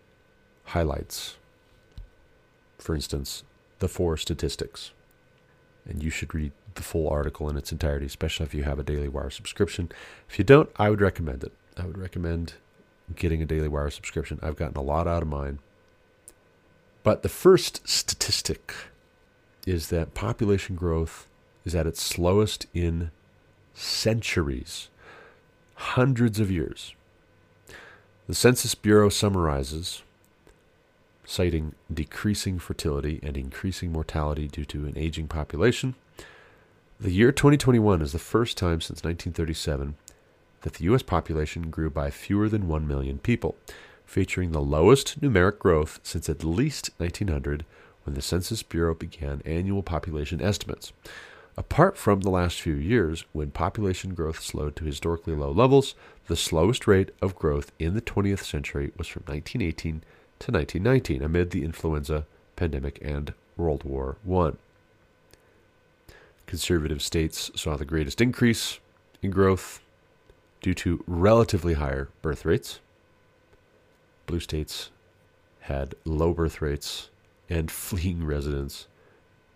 highlights. 0.65 1.35
For 2.77 2.95
instance, 2.95 3.43
the 3.79 3.87
four 3.87 4.17
statistics. 4.17 4.91
And 5.87 6.01
you 6.01 6.09
should 6.09 6.33
read 6.33 6.51
the 6.75 6.81
full 6.81 7.09
article 7.09 7.49
in 7.49 7.57
its 7.57 7.71
entirety, 7.71 8.05
especially 8.05 8.45
if 8.45 8.53
you 8.53 8.63
have 8.63 8.79
a 8.79 8.83
Daily 8.83 9.07
Wire 9.07 9.29
subscription. 9.29 9.91
If 10.29 10.39
you 10.39 10.45
don't, 10.45 10.69
I 10.77 10.89
would 10.89 11.01
recommend 11.01 11.43
it. 11.43 11.51
I 11.77 11.85
would 11.85 11.97
recommend 11.97 12.53
getting 13.15 13.41
a 13.41 13.45
Daily 13.45 13.67
Wire 13.67 13.89
subscription. 13.89 14.39
I've 14.41 14.55
gotten 14.55 14.77
a 14.77 14.81
lot 14.81 15.07
out 15.07 15.21
of 15.21 15.27
mine. 15.27 15.59
But 17.05 17.21
the 17.21 17.29
first 17.29 17.87
statistic 17.87 18.73
is 19.67 19.89
that 19.89 20.15
population 20.15 20.75
growth 20.75 21.27
is 21.63 21.75
at 21.75 21.85
its 21.85 22.01
slowest 22.01 22.65
in 22.73 23.11
centuries, 23.75 24.89
hundreds 25.75 26.39
of 26.39 26.49
years. 26.49 26.95
The 28.25 28.33
Census 28.33 28.73
Bureau 28.73 29.09
summarizes, 29.09 30.01
citing 31.25 31.75
decreasing 31.93 32.57
fertility 32.57 33.19
and 33.21 33.37
increasing 33.37 33.91
mortality 33.91 34.47
due 34.47 34.65
to 34.65 34.87
an 34.87 34.97
aging 34.97 35.27
population. 35.27 35.93
The 36.99 37.11
year 37.11 37.31
2021 37.31 38.01
is 38.01 38.13
the 38.13 38.17
first 38.17 38.57
time 38.57 38.81
since 38.81 39.03
1937 39.03 39.95
that 40.61 40.73
the 40.73 40.85
U.S. 40.85 41.03
population 41.03 41.69
grew 41.69 41.91
by 41.91 42.09
fewer 42.09 42.49
than 42.49 42.67
1 42.67 42.87
million 42.87 43.19
people, 43.19 43.55
featuring 44.05 44.51
the 44.51 44.61
lowest 44.61 45.21
numeric 45.21 45.59
growth 45.59 45.99
since 46.03 46.29
at 46.29 46.43
least 46.43 46.91
1900 46.97 47.65
when 48.03 48.13
the 48.13 48.21
Census 48.21 48.63
Bureau 48.63 48.93
began 48.93 49.41
annual 49.45 49.83
population 49.83 50.41
estimates. 50.41 50.93
Apart 51.57 51.97
from 51.97 52.19
the 52.19 52.29
last 52.29 52.61
few 52.61 52.75
years, 52.75 53.23
when 53.31 53.51
population 53.51 54.13
growth 54.13 54.41
slowed 54.41 54.75
to 54.75 54.83
historically 54.83 55.33
low 55.33 55.51
levels, 55.51 55.95
the 56.27 56.35
slowest 56.35 56.85
rate 56.85 57.11
of 57.21 57.35
growth 57.35 57.71
in 57.79 57.93
the 57.93 58.01
20th 58.01 58.43
century 58.43 58.91
was 58.97 59.07
from 59.07 59.23
1918 59.25 60.01
to 60.39 60.51
1919 60.51 61.21
amid 61.21 61.51
the 61.51 61.63
influenza 61.63 62.25
pandemic 62.55 62.99
and 63.01 63.33
World 63.55 63.83
War 63.83 64.17
I. 64.29 64.51
Conservative 66.45 67.01
states 67.01 67.51
saw 67.55 67.77
the 67.77 67.85
greatest 67.85 68.19
increase 68.19 68.79
in 69.21 69.31
growth 69.31 69.81
due 70.61 70.73
to 70.73 71.03
relatively 71.07 71.73
higher 71.75 72.09
birth 72.21 72.45
rates. 72.45 72.79
Blue 74.25 74.39
states 74.39 74.91
had 75.61 75.95
low 76.05 76.33
birth 76.33 76.61
rates 76.61 77.09
and 77.49 77.69
fleeing 77.71 78.25
residents. 78.25 78.87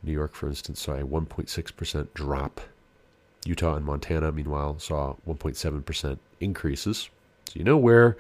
New 0.02 0.14
York, 0.14 0.34
for 0.34 0.48
instance, 0.48 0.82
saw 0.82 0.94
a 0.94 1.04
1.6% 1.04 2.08
drop. 2.14 2.62
Utah 3.46 3.76
and 3.76 3.86
Montana, 3.86 4.32
meanwhile, 4.32 4.80
saw 4.80 5.16
1.7% 5.28 6.20
increases. 6.40 7.10
So 7.50 7.54
you 7.56 7.64
know 7.64 7.78
where 7.78 8.18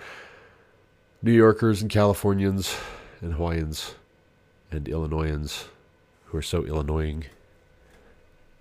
New 1.22 1.32
Yorkers 1.32 1.82
and 1.82 1.92
Californians 1.92 2.76
and 3.22 3.34
Hawaiians 3.34 3.96
and 4.72 4.88
Illinoisans 4.88 5.66
who 6.26 6.38
are 6.38 6.44
so 6.44 6.64
Illinoising, 6.64 7.26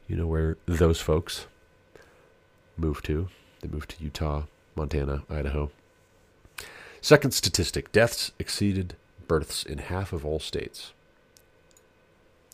you 0.09 0.17
know 0.17 0.27
where 0.27 0.57
those 0.67 1.01
folks 1.01 1.47
move 2.77 3.03
to. 3.03 3.29
They 3.61 3.69
move 3.69 3.87
to 3.89 4.03
Utah, 4.03 4.45
Montana, 4.75 5.23
Idaho. 5.29 5.71
Second 7.01 7.33
statistic 7.33 7.93
deaths 7.93 8.33
exceeded 8.39 8.97
births 9.27 9.63
in 9.63 9.79
half 9.79 10.13
of 10.13 10.27
all 10.27 10.41
states. 10.41 10.93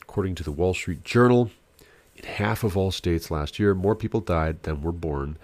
According 0.03 0.35
to 0.37 0.43
the 0.43 0.53
Wall 0.53 0.75
Street 0.75 1.03
Journal, 1.03 1.51
in 2.17 2.25
half 2.25 2.63
of 2.63 2.77
all 2.77 2.91
states 2.91 3.31
last 3.31 3.59
year, 3.59 3.75
more 3.75 3.97
people 3.97 4.21
died 4.21 4.63
than 4.63 4.83
were 4.83 4.93
born, 4.93 5.39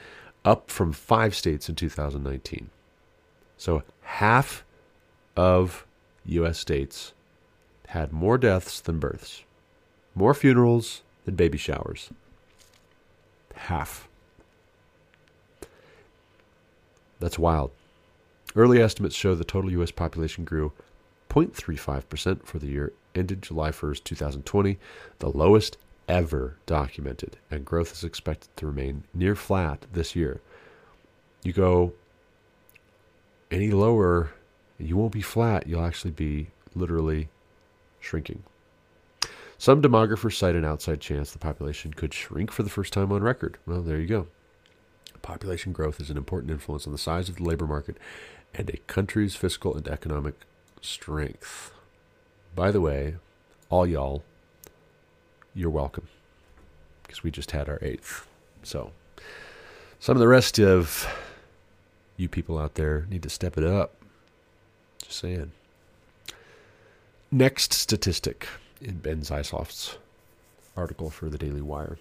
up 0.44 0.70
from 0.70 0.92
five 0.92 1.34
states 1.34 1.68
in 1.68 1.74
2019. 1.74 2.70
So 3.57 3.82
half 4.03 4.64
of 5.36 5.86
U.S. 6.26 6.59
states 6.59 7.12
had 7.88 8.12
more 8.12 8.38
deaths 8.38 8.80
than 8.80 8.98
births, 8.98 9.42
more 10.14 10.34
funerals 10.34 11.03
than 11.24 11.34
baby 11.34 11.59
showers. 11.59 12.11
Half. 13.55 14.09
That's 17.18 17.38
wild. 17.38 17.72
Early 18.57 18.82
estimates 18.82 19.14
show 19.14 19.34
the 19.34 19.44
total 19.44 19.70
U.S. 19.72 19.90
population 19.90 20.44
grew 20.44 20.72
0.35% 21.28 22.44
for 22.44 22.59
the 22.59 22.66
year 22.66 22.92
ended 23.14 23.42
July 23.42 23.70
1st, 23.70 24.05
2020, 24.05 24.78
the 25.18 25.30
lowest 25.30 25.76
ever 26.09 26.57
documented, 26.66 27.36
and 27.51 27.64
growth 27.64 27.92
is 27.92 28.05
expected 28.05 28.48
to 28.57 28.66
remain 28.66 29.05
near 29.14 29.36
flat 29.36 29.86
this 29.92 30.16
year. 30.16 30.40
You 31.42 31.53
go 31.53 31.92
any 33.51 33.70
lower, 33.70 34.30
you 34.78 34.96
won't 34.96 35.12
be 35.12 35.22
flat, 35.22 35.66
you'll 35.66 35.84
actually 35.84 36.11
be 36.12 36.48
literally 36.74 37.28
shrinking. 38.01 38.42
Some 39.59 39.82
demographers 39.82 40.36
cite 40.36 40.55
an 40.55 40.64
outside 40.64 41.01
chance 41.01 41.32
the 41.32 41.38
population 41.38 41.92
could 41.92 42.14
shrink 42.14 42.51
for 42.51 42.62
the 42.62 42.70
first 42.70 42.92
time 42.92 43.12
on 43.12 43.22
record. 43.22 43.59
Well, 43.66 43.82
there 43.82 44.01
you 44.01 44.07
go. 44.07 44.26
Population 45.22 45.72
growth 45.72 46.01
is 46.01 46.11
an 46.11 46.16
important 46.16 46.51
influence 46.51 46.86
on 46.86 46.92
the 46.92 46.98
size 46.98 47.28
of 47.28 47.36
the 47.36 47.44
labor 47.44 47.66
market 47.66 47.98
and 48.55 48.70
a 48.70 48.76
country's 48.86 49.34
fiscal 49.34 49.76
and 49.76 49.86
economic 49.88 50.34
strength. 50.80 51.72
By 52.55 52.70
the 52.70 52.80
way, 52.80 53.16
all 53.68 53.86
y'all, 53.86 54.22
you're 55.55 55.70
welcome 55.70 56.09
because 57.03 57.22
we 57.22 57.30
just 57.30 57.53
had 57.53 57.68
our 57.68 57.78
eighth. 57.82 58.26
So, 58.62 58.92
some 59.98 60.16
of 60.16 60.20
the 60.20 60.28
rest 60.28 60.59
of 60.59 61.07
you 62.16 62.28
people 62.28 62.59
out 62.59 62.74
there 62.74 63.07
need 63.11 63.22
to 63.22 63.30
step 63.30 63.57
it 63.57 63.64
up. 63.64 63.94
Just 65.03 65.18
saying. 65.18 65.53
Next 67.30 67.72
statistic 67.72 68.46
in 68.80 68.98
Ben 68.98 69.20
Zeisloft's 69.20 69.98
article 70.76 71.11
for 71.11 71.28
the 71.28 71.38
Daily 71.38 71.62
Wire. 71.62 71.98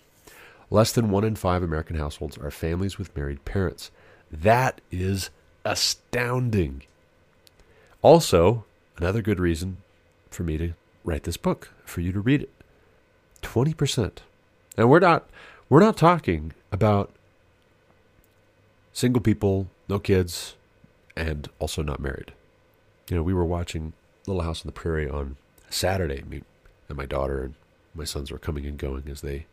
Less 0.72 0.92
than 0.92 1.10
one 1.10 1.24
in 1.24 1.36
five 1.36 1.64
American 1.64 1.96
households 1.96 2.38
are 2.38 2.52
families 2.52 2.98
with 2.98 3.16
married 3.16 3.46
parents. 3.46 3.92
That 4.32 4.82
is 4.92 5.30
astounding. 5.70 6.82
Also, 8.02 8.66
another 8.98 9.22
good 9.22 9.40
reason 9.40 9.78
for 10.32 10.42
me 10.42 10.58
to 10.58 10.74
write 11.04 11.24
this 11.24 11.38
book, 11.38 11.72
for 11.86 12.02
you 12.02 12.12
to 12.12 12.20
read 12.20 12.42
it. 12.42 12.50
20%. 13.44 14.12
And 14.78 14.90
we're 14.90 15.00
not 15.00 15.30
we're 15.70 15.80
not 15.80 15.96
talking 15.96 16.54
about 16.72 17.12
single 18.94 19.22
people, 19.22 19.68
no 19.88 20.00
kids, 20.00 20.56
and 21.16 21.48
also 21.60 21.84
not 21.84 22.00
married. 22.00 22.34
You 23.10 23.18
know, 23.18 23.24
we 23.24 23.34
were 23.34 23.46
watching 23.46 23.94
Little 24.26 24.42
House 24.42 24.64
on 24.64 24.68
the 24.68 24.74
Prairie 24.74 25.10
on 25.10 25.38
Saturday. 25.70 26.24
Me 26.24 26.42
and 26.88 26.98
my 26.98 27.06
daughter 27.06 27.44
and 27.44 27.54
my 27.94 28.06
sons 28.06 28.32
were 28.32 28.40
coming 28.40 28.66
and 28.66 28.78
going 28.78 29.04
as 29.08 29.22
they 29.22 29.46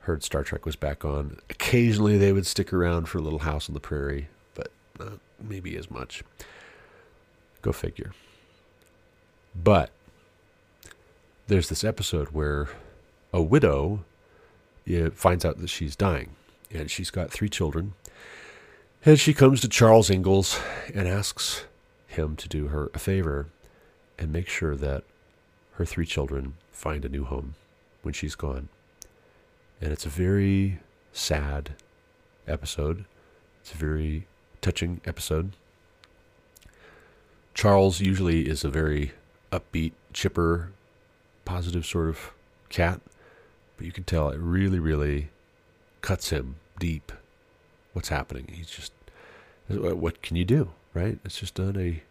heard 0.00 0.24
Star 0.24 0.42
Trek 0.42 0.66
was 0.66 0.76
back 0.76 1.04
on. 1.04 1.38
Occasionally 1.48 2.18
they 2.18 2.32
would 2.32 2.46
stick 2.46 2.72
around 2.72 3.08
for 3.08 3.20
Little 3.20 3.40
House 3.40 3.68
on 3.68 3.74
the 3.74 3.80
Prairie, 3.80 4.28
not 4.98 5.18
maybe 5.40 5.76
as 5.76 5.90
much. 5.90 6.22
Go 7.62 7.72
figure. 7.72 8.12
But 9.54 9.90
there's 11.46 11.68
this 11.68 11.84
episode 11.84 12.28
where 12.28 12.68
a 13.32 13.42
widow 13.42 14.04
finds 15.14 15.44
out 15.44 15.58
that 15.58 15.70
she's 15.70 15.96
dying 15.96 16.30
and 16.72 16.90
she's 16.90 17.10
got 17.10 17.30
three 17.30 17.48
children. 17.48 17.94
And 19.04 19.20
she 19.20 19.34
comes 19.34 19.60
to 19.60 19.68
Charles 19.68 20.10
Ingalls 20.10 20.58
and 20.94 21.06
asks 21.06 21.64
him 22.06 22.36
to 22.36 22.48
do 22.48 22.68
her 22.68 22.90
a 22.94 22.98
favor 22.98 23.48
and 24.18 24.32
make 24.32 24.48
sure 24.48 24.76
that 24.76 25.04
her 25.72 25.84
three 25.84 26.06
children 26.06 26.54
find 26.72 27.04
a 27.04 27.08
new 27.08 27.24
home 27.24 27.54
when 28.02 28.14
she's 28.14 28.34
gone. 28.34 28.68
And 29.80 29.92
it's 29.92 30.06
a 30.06 30.10
very 30.10 30.78
sad 31.12 31.74
episode. 32.46 33.04
It's 33.60 33.72
a 33.72 33.76
very 33.76 34.26
touching 34.64 35.02
episode. 35.04 35.52
Charles 37.52 38.00
usually 38.00 38.48
is 38.48 38.64
a 38.64 38.70
very 38.70 39.12
upbeat, 39.52 39.92
chipper 40.14 40.70
positive 41.44 41.84
sort 41.84 42.08
of 42.08 42.32
cat, 42.70 43.00
but 43.76 43.84
you 43.84 43.92
can 43.92 44.04
tell 44.04 44.30
it 44.30 44.38
really, 44.40 44.78
really 44.78 45.28
cuts 46.00 46.30
him 46.30 46.56
deep. 46.80 47.12
What's 47.92 48.08
happening? 48.08 48.48
He's 48.50 48.70
just, 48.70 48.92
what 49.68 50.22
can 50.22 50.36
you 50.36 50.46
do, 50.46 50.70
right? 50.94 51.18
It's 51.26 51.38
just 51.38 51.58
not 51.58 51.76
a, 51.76 52.02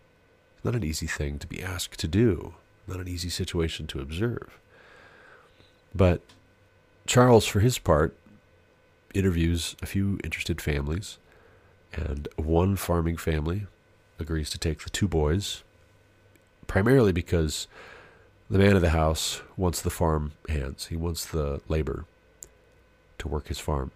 not 0.63 0.75
an 0.75 0.83
easy 0.83 1.07
thing 1.07 1.39
to 1.39 1.47
be 1.47 1.61
asked 1.61 1.99
to 2.01 2.07
do, 2.07 2.53
not 2.85 2.99
an 2.99 3.07
easy 3.07 3.29
situation 3.29 3.87
to 3.87 3.99
observe. 3.99 4.59
But 5.95 6.21
Charles, 7.07 7.47
for 7.47 7.61
his 7.61 7.79
part, 7.79 8.15
interviews 9.15 9.75
a 9.81 9.87
few 9.87 10.19
interested 10.23 10.61
families, 10.61 11.17
and 11.93 12.27
one 12.35 12.75
farming 12.75 13.17
family 13.17 13.67
agrees 14.19 14.49
to 14.51 14.57
take 14.57 14.83
the 14.83 14.89
two 14.89 15.07
boys, 15.07 15.63
primarily 16.67 17.11
because 17.11 17.67
the 18.49 18.59
man 18.59 18.75
of 18.75 18.81
the 18.81 18.89
house 18.89 19.41
wants 19.57 19.81
the 19.81 19.89
farm 19.89 20.33
hands. 20.49 20.87
He 20.87 20.95
wants 20.95 21.25
the 21.25 21.61
labor 21.67 22.05
to 23.19 23.27
work 23.27 23.47
his 23.47 23.59
farm. 23.59 23.91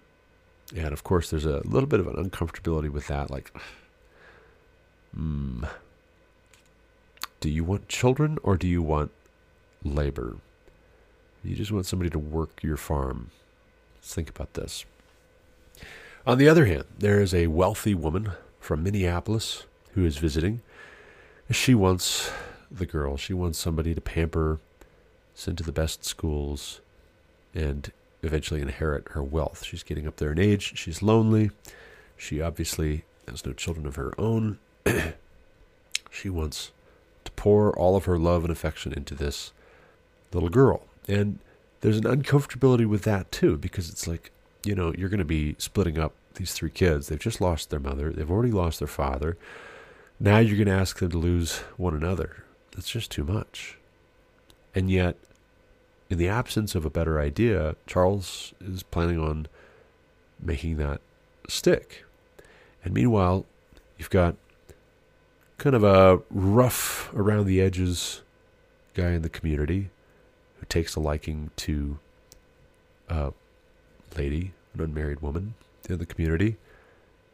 And 0.76 0.94
of 0.94 1.04
course, 1.04 1.30
there's 1.30 1.46
a 1.46 1.62
little 1.66 1.88
bit 1.88 2.00
of 2.00 2.08
an 2.08 2.16
uncomfortability 2.16 2.90
with 2.90 3.08
that. 3.08 3.30
Like, 3.30 3.52
hmm, 5.16 5.64
do 7.40 7.50
you 7.50 7.64
want 7.64 7.88
children 7.88 8.38
or 8.44 8.58
do 8.58 8.68
you 8.68 8.82
want 8.82 9.12
labor? 9.84 10.38
You 11.44 11.56
just 11.56 11.72
want 11.72 11.86
somebody 11.86 12.10
to 12.10 12.20
work 12.20 12.62
your 12.64 12.78
farm. 12.78 13.32
Let's 13.96 14.14
think 14.14 14.30
about 14.30 14.54
this. 14.54 14.86
On 16.28 16.38
the 16.38 16.50
other 16.50 16.66
hand, 16.66 16.84
there 17.00 17.22
is 17.22 17.34
a 17.34 17.48
wealthy 17.48 17.96
woman 17.96 18.34
from 18.60 18.84
Minneapolis 18.84 19.64
who 19.94 20.04
is 20.04 20.18
visiting. 20.18 20.60
She 21.50 21.74
wants 21.74 22.30
the 22.70 22.86
girl, 22.86 23.16
she 23.16 23.34
wants 23.34 23.58
somebody 23.58 23.96
to 23.96 24.02
pamper, 24.02 24.60
send 25.34 25.58
to 25.60 25.64
the 25.64 25.72
best 25.72 26.04
schools, 26.04 26.82
and 27.56 27.94
eventually 28.24 28.60
inherit 28.60 29.08
her 29.12 29.24
wealth. 29.24 29.64
She's 29.64 29.84
getting 29.84 30.06
up 30.06 30.18
there 30.18 30.34
in 30.34 30.38
age. 30.38 30.78
She's 30.78 31.02
lonely. 31.02 31.52
She 32.18 32.42
obviously 32.42 33.06
has 33.26 33.46
no 33.46 33.54
children 33.54 33.88
of 33.88 33.96
her 33.96 34.14
own. 34.18 34.60
she 36.12 36.30
wants 36.30 36.72
to 37.24 37.32
pour 37.32 37.72
all 37.72 37.96
of 37.96 38.04
her 38.04 38.20
love 38.20 38.44
and 38.44 38.52
affection 38.52 38.92
into 38.92 39.16
this 39.16 39.54
little 40.34 40.50
girl. 40.50 40.88
And 41.08 41.40
there's 41.80 41.96
an 41.96 42.04
uncomfortability 42.04 42.86
with 42.86 43.04
that 43.04 43.32
too, 43.32 43.56
because 43.56 43.90
it's 43.90 44.10
like, 44.10 44.32
you 44.68 44.76
know, 44.76 44.94
you're 44.98 45.10
going 45.10 45.20
to 45.20 45.26
be 45.26 45.56
splitting 45.58 45.98
up 45.98 46.14
these 46.36 46.54
three 46.54 46.70
kids. 46.70 47.08
They've 47.08 47.20
just 47.20 47.42
lost 47.42 47.70
their 47.70 47.80
mother, 47.80 48.12
they've 48.12 48.30
already 48.30 48.52
lost 48.52 48.80
their 48.80 48.88
father. 48.88 49.38
Now 50.20 50.40
you're 50.40 50.58
going 50.58 50.68
to 50.68 50.82
ask 50.82 51.00
them 51.00 51.12
to 51.12 51.18
lose 51.18 51.60
one 51.78 51.96
another. 51.96 52.44
That's 52.72 52.90
just 52.90 53.12
too 53.12 53.24
much. 53.24 53.78
And 54.74 54.92
yet, 54.92 55.16
in 56.10 56.18
the 56.18 56.28
absence 56.28 56.76
of 56.76 56.86
a 56.86 56.90
better 56.90 57.20
idea, 57.20 57.76
Charles 57.86 58.54
is 58.62 58.84
planning 58.84 59.20
on 59.20 59.48
making 60.40 60.78
that 60.78 61.02
stick. 61.48 62.06
And 62.84 62.94
meanwhile, 62.94 63.46
you've 63.98 64.10
got 64.10 64.36
kind 65.58 65.76
of 65.76 65.84
a 65.84 66.22
rough 66.30 67.12
around 67.14 67.46
the 67.46 67.62
edges 67.62 68.22
guy 68.94 69.12
in 69.12 69.22
the 69.22 69.30
community 69.30 69.90
who 70.60 70.66
takes 70.68 70.96
a 70.96 71.00
liking 71.00 71.52
to 71.58 72.00
a 73.10 73.34
lady, 74.16 74.54
an 74.80 74.86
unmarried 74.86 75.22
woman 75.22 75.56
in 75.90 75.98
the 76.00 76.06
community. 76.06 76.58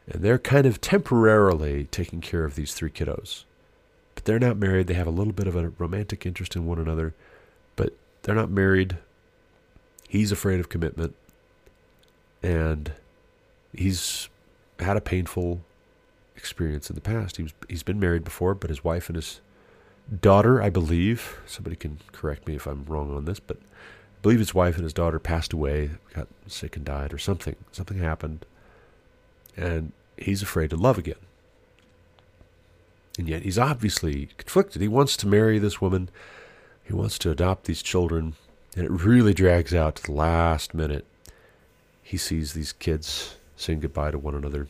And 0.06 0.22
they're 0.22 0.38
kind 0.38 0.66
of 0.66 0.80
temporarily 0.80 1.84
taking 1.90 2.20
care 2.20 2.44
of 2.44 2.54
these 2.54 2.74
three 2.74 2.90
kiddos. 2.90 3.44
But 4.14 4.24
they're 4.24 4.38
not 4.38 4.56
married. 4.56 4.86
They 4.86 4.94
have 4.94 5.06
a 5.06 5.10
little 5.10 5.32
bit 5.32 5.46
of 5.46 5.56
a 5.56 5.70
romantic 5.70 6.26
interest 6.26 6.54
in 6.56 6.66
one 6.66 6.78
another, 6.78 7.14
but 7.74 7.94
they're 8.22 8.34
not 8.34 8.50
married. 8.50 8.98
He's 10.08 10.30
afraid 10.30 10.60
of 10.60 10.68
commitment. 10.68 11.14
And 12.42 12.92
he's 13.72 14.28
had 14.78 14.96
a 14.96 15.00
painful 15.00 15.62
experience 16.36 16.90
in 16.90 16.94
the 16.94 17.00
past. 17.00 17.36
He 17.38 17.42
was 17.42 17.54
he's 17.68 17.82
been 17.82 17.98
married 17.98 18.24
before, 18.24 18.54
but 18.54 18.70
his 18.70 18.84
wife 18.84 19.08
and 19.08 19.16
his 19.16 19.40
daughter, 20.20 20.62
I 20.62 20.68
believe, 20.68 21.38
somebody 21.46 21.76
can 21.76 22.00
correct 22.12 22.46
me 22.46 22.56
if 22.56 22.66
I'm 22.66 22.84
wrong 22.84 23.14
on 23.16 23.24
this, 23.24 23.40
but 23.40 23.58
believe 24.24 24.38
his 24.38 24.54
wife 24.54 24.76
and 24.76 24.84
his 24.84 24.94
daughter 24.94 25.18
passed 25.18 25.52
away, 25.52 25.90
got 26.14 26.28
sick 26.46 26.76
and 26.76 26.84
died 26.86 27.12
or 27.12 27.18
something. 27.18 27.56
Something 27.72 27.98
happened. 27.98 28.46
And 29.54 29.92
he's 30.16 30.40
afraid 30.40 30.70
to 30.70 30.76
love 30.76 30.96
again. 30.96 31.18
And 33.18 33.28
yet 33.28 33.42
he's 33.42 33.58
obviously 33.58 34.30
conflicted. 34.38 34.80
He 34.80 34.88
wants 34.88 35.18
to 35.18 35.26
marry 35.26 35.58
this 35.58 35.82
woman. 35.82 36.08
He 36.84 36.94
wants 36.94 37.18
to 37.18 37.30
adopt 37.30 37.66
these 37.66 37.82
children. 37.82 38.34
And 38.74 38.86
it 38.86 38.90
really 38.90 39.34
drags 39.34 39.74
out 39.74 39.96
to 39.96 40.02
the 40.04 40.12
last 40.12 40.72
minute. 40.72 41.04
He 42.02 42.16
sees 42.16 42.54
these 42.54 42.72
kids 42.72 43.36
saying 43.56 43.80
goodbye 43.80 44.12
to 44.12 44.18
one 44.18 44.34
another 44.34 44.68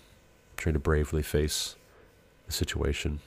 trying 0.57 0.73
to 0.73 0.81
bravely 0.81 1.23
face 1.23 1.77
the 2.47 2.53
situation. 2.53 3.21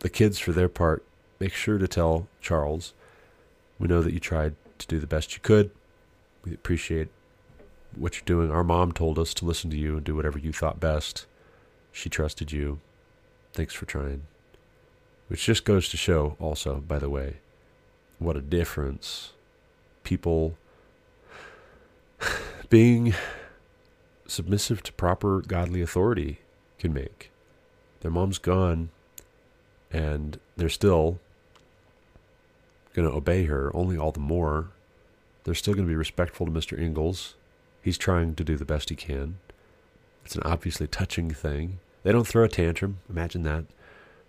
The 0.00 0.10
kids, 0.10 0.40
for 0.40 0.50
their 0.50 0.68
part, 0.68 1.04
make 1.38 1.52
sure 1.52 1.78
to 1.78 1.86
tell 1.86 2.26
Charles, 2.40 2.94
we 3.78 3.86
know 3.86 4.02
that 4.02 4.12
you 4.12 4.18
tried 4.18 4.56
to 4.78 4.86
do 4.86 4.98
the 4.98 5.06
best 5.06 5.34
you 5.34 5.40
could. 5.42 5.70
We 6.44 6.54
appreciate 6.54 7.08
what 7.94 8.16
you're 8.16 8.24
doing. 8.24 8.50
Our 8.50 8.64
mom 8.64 8.92
told 8.92 9.18
us 9.18 9.34
to 9.34 9.44
listen 9.44 9.70
to 9.70 9.76
you 9.76 9.96
and 9.96 10.04
do 10.04 10.14
whatever 10.14 10.38
you 10.38 10.52
thought 10.52 10.80
best. 10.80 11.26
She 11.92 12.08
trusted 12.08 12.52
you. 12.52 12.80
Thanks 13.52 13.74
for 13.74 13.86
trying. 13.86 14.22
Which 15.28 15.44
just 15.44 15.64
goes 15.64 15.88
to 15.90 15.96
show, 15.96 16.36
also, 16.40 16.76
by 16.86 16.98
the 16.98 17.10
way, 17.10 17.38
what 18.18 18.36
a 18.36 18.40
difference 18.40 19.32
people 20.02 20.56
being 22.70 23.14
submissive 24.26 24.82
to 24.84 24.92
proper 24.92 25.40
godly 25.40 25.82
authority 25.82 26.40
can 26.78 26.92
make. 26.92 27.30
Their 28.00 28.10
mom's 28.10 28.38
gone, 28.38 28.90
and 29.90 30.38
they're 30.56 30.68
still 30.68 31.18
going 32.94 33.08
to 33.08 33.14
obey 33.14 33.44
her, 33.44 33.74
only 33.74 33.96
all 33.96 34.12
the 34.12 34.20
more. 34.20 34.70
They're 35.44 35.54
still 35.54 35.74
going 35.74 35.86
to 35.86 35.90
be 35.90 35.96
respectful 35.96 36.46
to 36.46 36.52
Mr. 36.52 36.78
Ingalls. 36.78 37.34
He's 37.82 37.98
trying 37.98 38.34
to 38.34 38.44
do 38.44 38.56
the 38.56 38.64
best 38.64 38.90
he 38.90 38.96
can. 38.96 39.38
It's 40.24 40.36
an 40.36 40.42
obviously 40.44 40.86
touching 40.86 41.30
thing. 41.30 41.78
They 42.02 42.12
don't 42.12 42.26
throw 42.26 42.44
a 42.44 42.48
tantrum. 42.48 42.98
Imagine 43.08 43.42
that. 43.44 43.64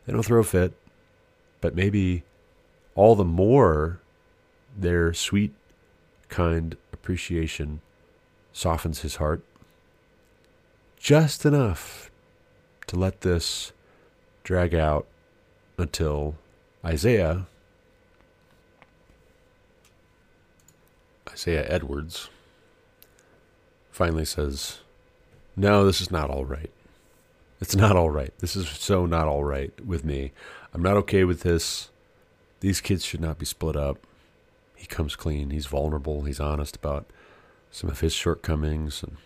They 0.05 0.13
don't 0.13 0.23
throw 0.23 0.39
a 0.39 0.43
fit. 0.43 0.73
But 1.61 1.75
maybe 1.75 2.23
all 2.95 3.15
the 3.15 3.25
more 3.25 3.99
their 4.77 5.13
sweet, 5.13 5.53
kind 6.29 6.77
appreciation 6.93 7.81
softens 8.53 9.01
his 9.01 9.17
heart 9.17 9.43
just 10.99 11.45
enough 11.45 12.11
to 12.87 12.97
let 12.97 13.21
this 13.21 13.71
drag 14.43 14.75
out 14.75 15.07
until 15.77 16.35
Isaiah, 16.83 17.47
Isaiah 21.29 21.65
Edwards, 21.69 22.29
finally 23.91 24.25
says, 24.25 24.79
No, 25.55 25.85
this 25.85 26.01
is 26.01 26.11
not 26.11 26.29
all 26.29 26.45
right. 26.45 26.71
It's 27.61 27.75
not 27.75 27.95
all 27.95 28.09
right. 28.09 28.33
This 28.39 28.55
is 28.55 28.69
so 28.69 29.05
not 29.05 29.27
all 29.27 29.43
right 29.43 29.73
with 29.85 30.05
me. 30.05 30.31
I'm 30.73 30.81
not 30.81 30.97
okay 30.97 31.23
with 31.23 31.41
this. 31.41 31.89
These 32.61 32.81
kids 32.81 33.05
should 33.05 33.21
not 33.21 33.37
be 33.37 33.45
split 33.45 33.75
up. 33.75 33.97
He 34.75 34.85
comes 34.85 35.15
clean. 35.15 35.49
He's 35.49 35.65
vulnerable. 35.65 36.23
He's 36.23 36.39
honest 36.39 36.75
about 36.77 37.05
some 37.71 37.89
of 37.89 37.99
his 37.99 38.13
shortcomings 38.13 39.03
and 39.03 39.17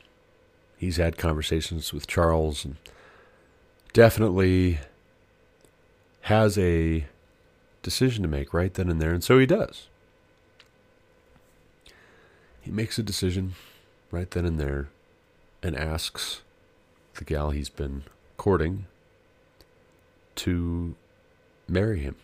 he's 0.77 0.97
had 0.97 1.17
conversations 1.17 1.93
with 1.93 2.07
Charles 2.07 2.65
and 2.65 2.75
definitely 3.93 4.79
has 6.21 6.57
a 6.57 7.05
decision 7.81 8.23
to 8.23 8.29
make 8.29 8.53
right 8.53 8.73
then 8.73 8.89
and 8.89 9.01
there, 9.01 9.13
and 9.13 9.23
so 9.23 9.37
he 9.37 9.45
does. 9.45 9.87
He 12.63 12.71
makes 12.71 12.97
a 12.97 13.03
decision 13.03 13.55
right 14.09 14.29
then 14.31 14.45
and 14.45 14.59
there 14.59 14.87
and 15.61 15.75
asks 15.75 16.41
the 17.15 17.25
gal 17.25 17.51
he's 17.51 17.69
been 17.69 18.03
courting 18.37 18.85
to 20.35 20.95
marry 21.67 21.99
him. 21.99 22.15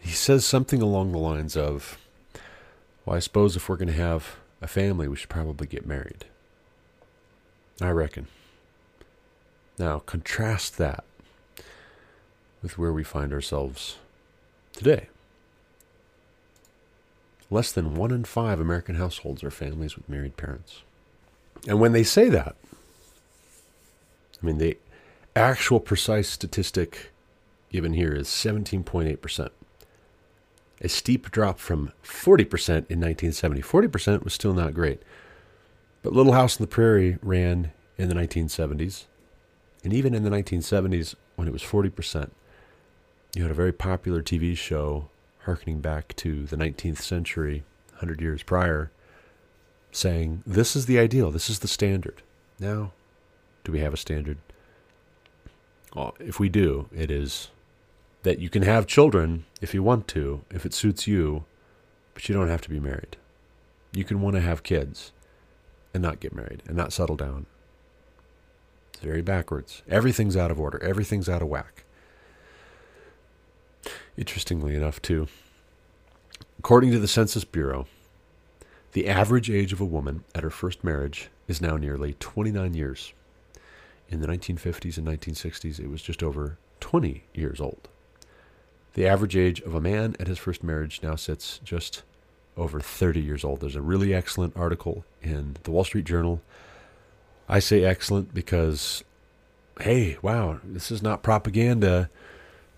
He 0.00 0.10
says 0.10 0.44
something 0.44 0.82
along 0.82 1.12
the 1.12 1.18
lines 1.18 1.56
of, 1.56 1.98
Well, 3.04 3.16
I 3.16 3.20
suppose 3.20 3.56
if 3.56 3.68
we're 3.68 3.76
going 3.76 3.88
to 3.88 3.94
have 3.94 4.36
a 4.60 4.66
family, 4.66 5.08
we 5.08 5.16
should 5.16 5.28
probably 5.28 5.66
get 5.66 5.86
married. 5.86 6.24
I 7.80 7.90
reckon. 7.90 8.26
Now, 9.78 10.00
contrast 10.00 10.78
that 10.78 11.04
with 12.62 12.76
where 12.76 12.92
we 12.92 13.04
find 13.04 13.32
ourselves 13.32 13.96
today. 14.72 15.08
Less 17.50 17.70
than 17.70 17.94
one 17.94 18.10
in 18.10 18.24
five 18.24 18.60
American 18.60 18.96
households 18.96 19.44
are 19.44 19.50
families 19.50 19.96
with 19.96 20.08
married 20.08 20.36
parents. 20.36 20.82
And 21.68 21.80
when 21.80 21.92
they 21.92 22.02
say 22.02 22.28
that, 22.28 22.56
I 24.42 24.46
mean, 24.46 24.58
the 24.58 24.76
actual 25.34 25.80
precise 25.80 26.28
statistic 26.28 27.10
given 27.70 27.94
here 27.94 28.12
is 28.12 28.28
17.8%. 28.28 29.50
A 30.80 30.88
steep 30.88 31.30
drop 31.30 31.58
from 31.58 31.92
40% 32.04 32.68
in 32.68 33.00
1970. 33.00 33.62
40% 33.62 34.24
was 34.24 34.34
still 34.34 34.52
not 34.52 34.74
great. 34.74 35.02
But 36.02 36.12
Little 36.12 36.34
House 36.34 36.60
on 36.60 36.64
the 36.64 36.70
Prairie 36.70 37.18
ran 37.22 37.72
in 37.96 38.08
the 38.08 38.14
1970s. 38.14 39.04
And 39.82 39.92
even 39.92 40.14
in 40.14 40.22
the 40.22 40.30
1970s, 40.30 41.14
when 41.36 41.48
it 41.48 41.52
was 41.52 41.62
40%, 41.62 42.30
you 43.34 43.42
had 43.42 43.50
a 43.50 43.54
very 43.54 43.72
popular 43.72 44.22
TV 44.22 44.56
show 44.56 45.08
harkening 45.46 45.80
back 45.80 46.14
to 46.16 46.44
the 46.44 46.56
19th 46.56 46.98
century, 46.98 47.64
100 47.92 48.20
years 48.20 48.42
prior, 48.42 48.90
saying, 49.92 50.42
This 50.46 50.76
is 50.76 50.86
the 50.86 50.98
ideal, 50.98 51.30
this 51.30 51.48
is 51.48 51.60
the 51.60 51.68
standard. 51.68 52.22
Now, 52.58 52.92
do 53.64 53.72
we 53.72 53.80
have 53.80 53.94
a 53.94 53.96
standard? 53.96 54.38
Well, 55.94 56.14
if 56.20 56.38
we 56.38 56.48
do, 56.48 56.88
it 56.94 57.10
is 57.10 57.48
that 58.22 58.40
you 58.40 58.50
can 58.50 58.62
have 58.62 58.86
children 58.86 59.46
if 59.60 59.72
you 59.72 59.82
want 59.82 60.08
to, 60.08 60.42
if 60.50 60.66
it 60.66 60.74
suits 60.74 61.06
you, 61.06 61.44
but 62.12 62.28
you 62.28 62.34
don't 62.34 62.48
have 62.48 62.62
to 62.62 62.70
be 62.70 62.80
married. 62.80 63.16
You 63.92 64.04
can 64.04 64.20
want 64.20 64.34
to 64.36 64.42
have 64.42 64.62
kids 64.62 65.12
and 65.94 66.02
not 66.02 66.20
get 66.20 66.34
married 66.34 66.62
and 66.66 66.76
not 66.76 66.92
settle 66.92 67.16
down. 67.16 67.46
It's 68.92 69.02
very 69.02 69.22
backwards. 69.22 69.82
Everything's 69.88 70.36
out 70.36 70.50
of 70.50 70.60
order, 70.60 70.82
everything's 70.82 71.28
out 71.28 71.40
of 71.40 71.48
whack. 71.48 71.84
Interestingly 74.16 74.74
enough, 74.74 75.02
too, 75.02 75.28
according 76.58 76.90
to 76.92 76.98
the 76.98 77.08
Census 77.08 77.44
Bureau, 77.44 77.86
the 78.92 79.08
average 79.08 79.50
age 79.50 79.74
of 79.74 79.80
a 79.80 79.84
woman 79.84 80.24
at 80.34 80.42
her 80.42 80.50
first 80.50 80.82
marriage 80.82 81.28
is 81.48 81.60
now 81.60 81.76
nearly 81.76 82.14
29 82.14 82.72
years. 82.72 83.12
In 84.08 84.20
the 84.20 84.26
1950s 84.26 84.96
and 84.96 85.06
1960s, 85.06 85.78
it 85.78 85.90
was 85.90 86.00
just 86.00 86.22
over 86.22 86.56
20 86.80 87.24
years 87.34 87.60
old. 87.60 87.88
The 88.94 89.06
average 89.06 89.36
age 89.36 89.60
of 89.60 89.74
a 89.74 89.80
man 89.80 90.16
at 90.18 90.28
his 90.28 90.38
first 90.38 90.64
marriage 90.64 91.00
now 91.02 91.16
sits 91.16 91.58
just 91.62 92.02
over 92.56 92.80
30 92.80 93.20
years 93.20 93.44
old. 93.44 93.60
There's 93.60 93.76
a 93.76 93.82
really 93.82 94.14
excellent 94.14 94.56
article 94.56 95.04
in 95.22 95.56
the 95.64 95.70
Wall 95.70 95.84
Street 95.84 96.06
Journal. 96.06 96.40
I 97.50 97.58
say 97.58 97.84
excellent 97.84 98.32
because, 98.32 99.04
hey, 99.80 100.16
wow, 100.22 100.60
this 100.64 100.90
is 100.90 101.02
not 101.02 101.22
propaganda 101.22 102.08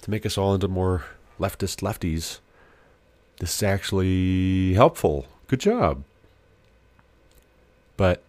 to 0.02 0.10
make 0.10 0.26
us 0.26 0.36
all 0.36 0.52
into 0.52 0.66
more 0.66 1.04
leftist 1.38 1.80
lefties. 1.80 2.38
This 3.38 3.54
is 3.54 3.62
actually 3.62 4.74
helpful. 4.74 5.26
Good 5.46 5.60
job. 5.60 6.02
But 7.96 8.22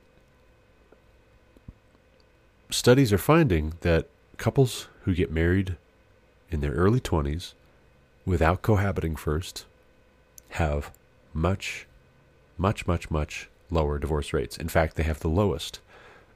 studies 2.70 3.12
are 3.12 3.18
finding 3.18 3.74
that 3.82 4.07
couples 4.38 4.88
who 5.03 5.14
get 5.14 5.32
married 5.32 5.76
in 6.49 6.62
their 6.62 6.72
early 6.72 6.99
20s 6.99 7.53
without 8.26 8.62
cohabiting 8.62 9.16
first 9.16 9.66
have 10.49 10.91
much, 11.34 11.88
much, 12.57 12.88
much, 12.88 13.12
much 13.12 13.49
lower 13.70 13.99
divorce 13.99 14.34
rates. 14.34 14.57
In 14.57 14.70
fact, 14.70 14.95
they 14.95 15.03
have 15.03 15.20
the 15.20 15.30
lowest 15.30 15.80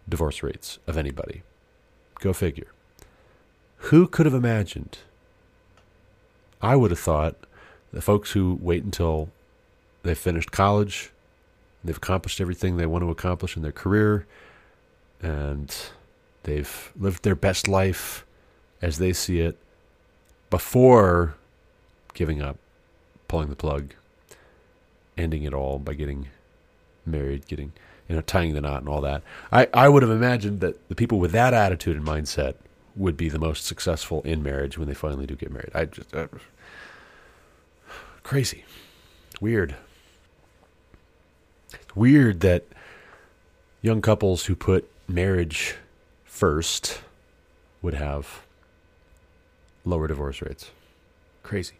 divorce 0.07 0.43
rates 0.43 0.80
of 0.88 0.97
anybody. 0.97 1.43
Go 2.19 2.34
figure. 2.34 2.67
Who 3.88 4.07
could 4.07 4.26
have 4.26 4.36
imagined? 4.36 4.99
I 6.64 6.78
would 6.78 6.91
have 6.91 6.99
thought 6.99 7.36
the 7.91 8.01
folks 8.01 8.32
who 8.32 8.57
wait 8.61 8.84
until 8.84 9.30
they've 10.01 10.18
finished 10.18 10.51
college, 10.51 11.11
they've 11.84 11.97
accomplished 11.97 12.39
everything 12.39 12.78
they 12.78 12.86
want 12.86 13.03
to 13.03 13.11
accomplish 13.11 13.57
in 13.57 13.64
their 13.64 13.74
career, 13.74 14.26
and 15.22 15.76
they've 16.43 16.91
lived 16.97 17.24
their 17.24 17.36
best 17.36 17.68
life 17.68 18.26
as 18.82 18.97
they 18.97 19.11
see 19.11 19.41
it 19.41 19.57
before 20.49 21.36
giving 22.14 22.41
up, 22.41 22.57
pulling 23.28 23.49
the 23.49 23.55
plug, 23.55 23.93
ending 25.18 25.43
it 25.43 25.53
all 25.53 25.80
by 25.80 25.93
getting 25.93 26.30
married, 27.05 27.45
getting 27.47 27.74
you 28.07 28.16
know 28.16 28.22
tying 28.22 28.53
the 28.53 28.61
knot 28.61 28.80
and 28.80 28.89
all 28.89 29.01
that. 29.01 29.22
I 29.51 29.68
I 29.74 29.89
would 29.89 30.01
have 30.01 30.11
imagined 30.11 30.61
that 30.61 30.88
the 30.88 30.95
people 30.95 31.20
with 31.20 31.34
that 31.34 31.53
attitude 31.53 31.97
and 31.97 32.05
mindset 32.05 32.55
would 32.95 33.17
be 33.17 33.29
the 33.29 33.39
most 33.39 33.65
successful 33.65 34.21
in 34.21 34.43
marriage 34.43 34.77
when 34.77 34.87
they 34.87 34.93
finally 34.93 35.25
do 35.25 35.35
get 35.35 35.51
married. 35.51 35.71
I 35.73 35.85
just 35.85 36.15
uh, 36.15 36.27
crazy, 38.23 38.65
weird. 39.41 39.75
Weird 41.95 42.39
that 42.41 42.65
young 43.81 44.01
couples 44.01 44.45
who 44.45 44.55
put 44.55 44.89
marriage 45.07 45.75
first 46.23 47.01
would 47.81 47.93
have 47.93 48.43
lower 49.85 50.07
divorce 50.07 50.41
rates. 50.41 50.71
Crazy. 51.43 51.75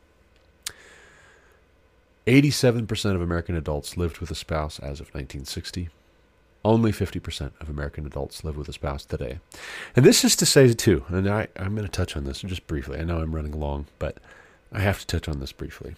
87% 2.28 3.16
of 3.16 3.22
American 3.22 3.55
adults 3.55 3.97
lived 3.97 4.20
with 4.20 4.32
a 4.32 4.36
spouse 4.36 4.80
as 4.80 4.99
of 4.99 5.07
1960. 5.07 5.89
Only 6.66 6.91
50% 6.91 7.51
of 7.59 7.70
American 7.70 8.05
adults 8.05 8.43
live 8.43 8.55
with 8.55 8.70
a 8.70 8.74
spouse 8.74 9.03
today. 9.03 9.39
And 9.95 10.05
this 10.05 10.24
is 10.24 10.36
to 10.38 10.45
say, 10.45 10.72
too, 10.74 11.03
and 11.09 11.30
I, 11.30 11.49
I'm 11.57 11.76
going 11.76 11.88
to 11.88 11.91
touch 11.91 12.16
on 12.16 12.24
this 12.24 12.41
just 12.41 12.68
briefly. 12.68 12.99
I 12.99 13.03
know 13.03 13.20
I'm 13.20 13.36
running 13.36 13.59
long, 13.59 13.88
but 13.99 14.18
I 14.72 14.80
have 14.80 14.99
to 14.99 15.07
touch 15.07 15.28
on 15.28 15.39
this 15.39 15.51
briefly. 15.51 15.95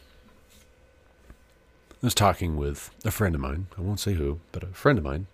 I 1.92 2.06
was 2.06 2.16
talking 2.16 2.58
with 2.58 2.90
a 3.04 3.12
friend 3.12 3.36
of 3.36 3.42
mine. 3.42 3.68
I 3.78 3.82
won't 3.82 4.00
say 4.00 4.14
who, 4.14 4.40
but 4.52 4.64
a 4.64 4.68
friend 4.68 4.98
of 4.98 5.04
mine 5.04 5.28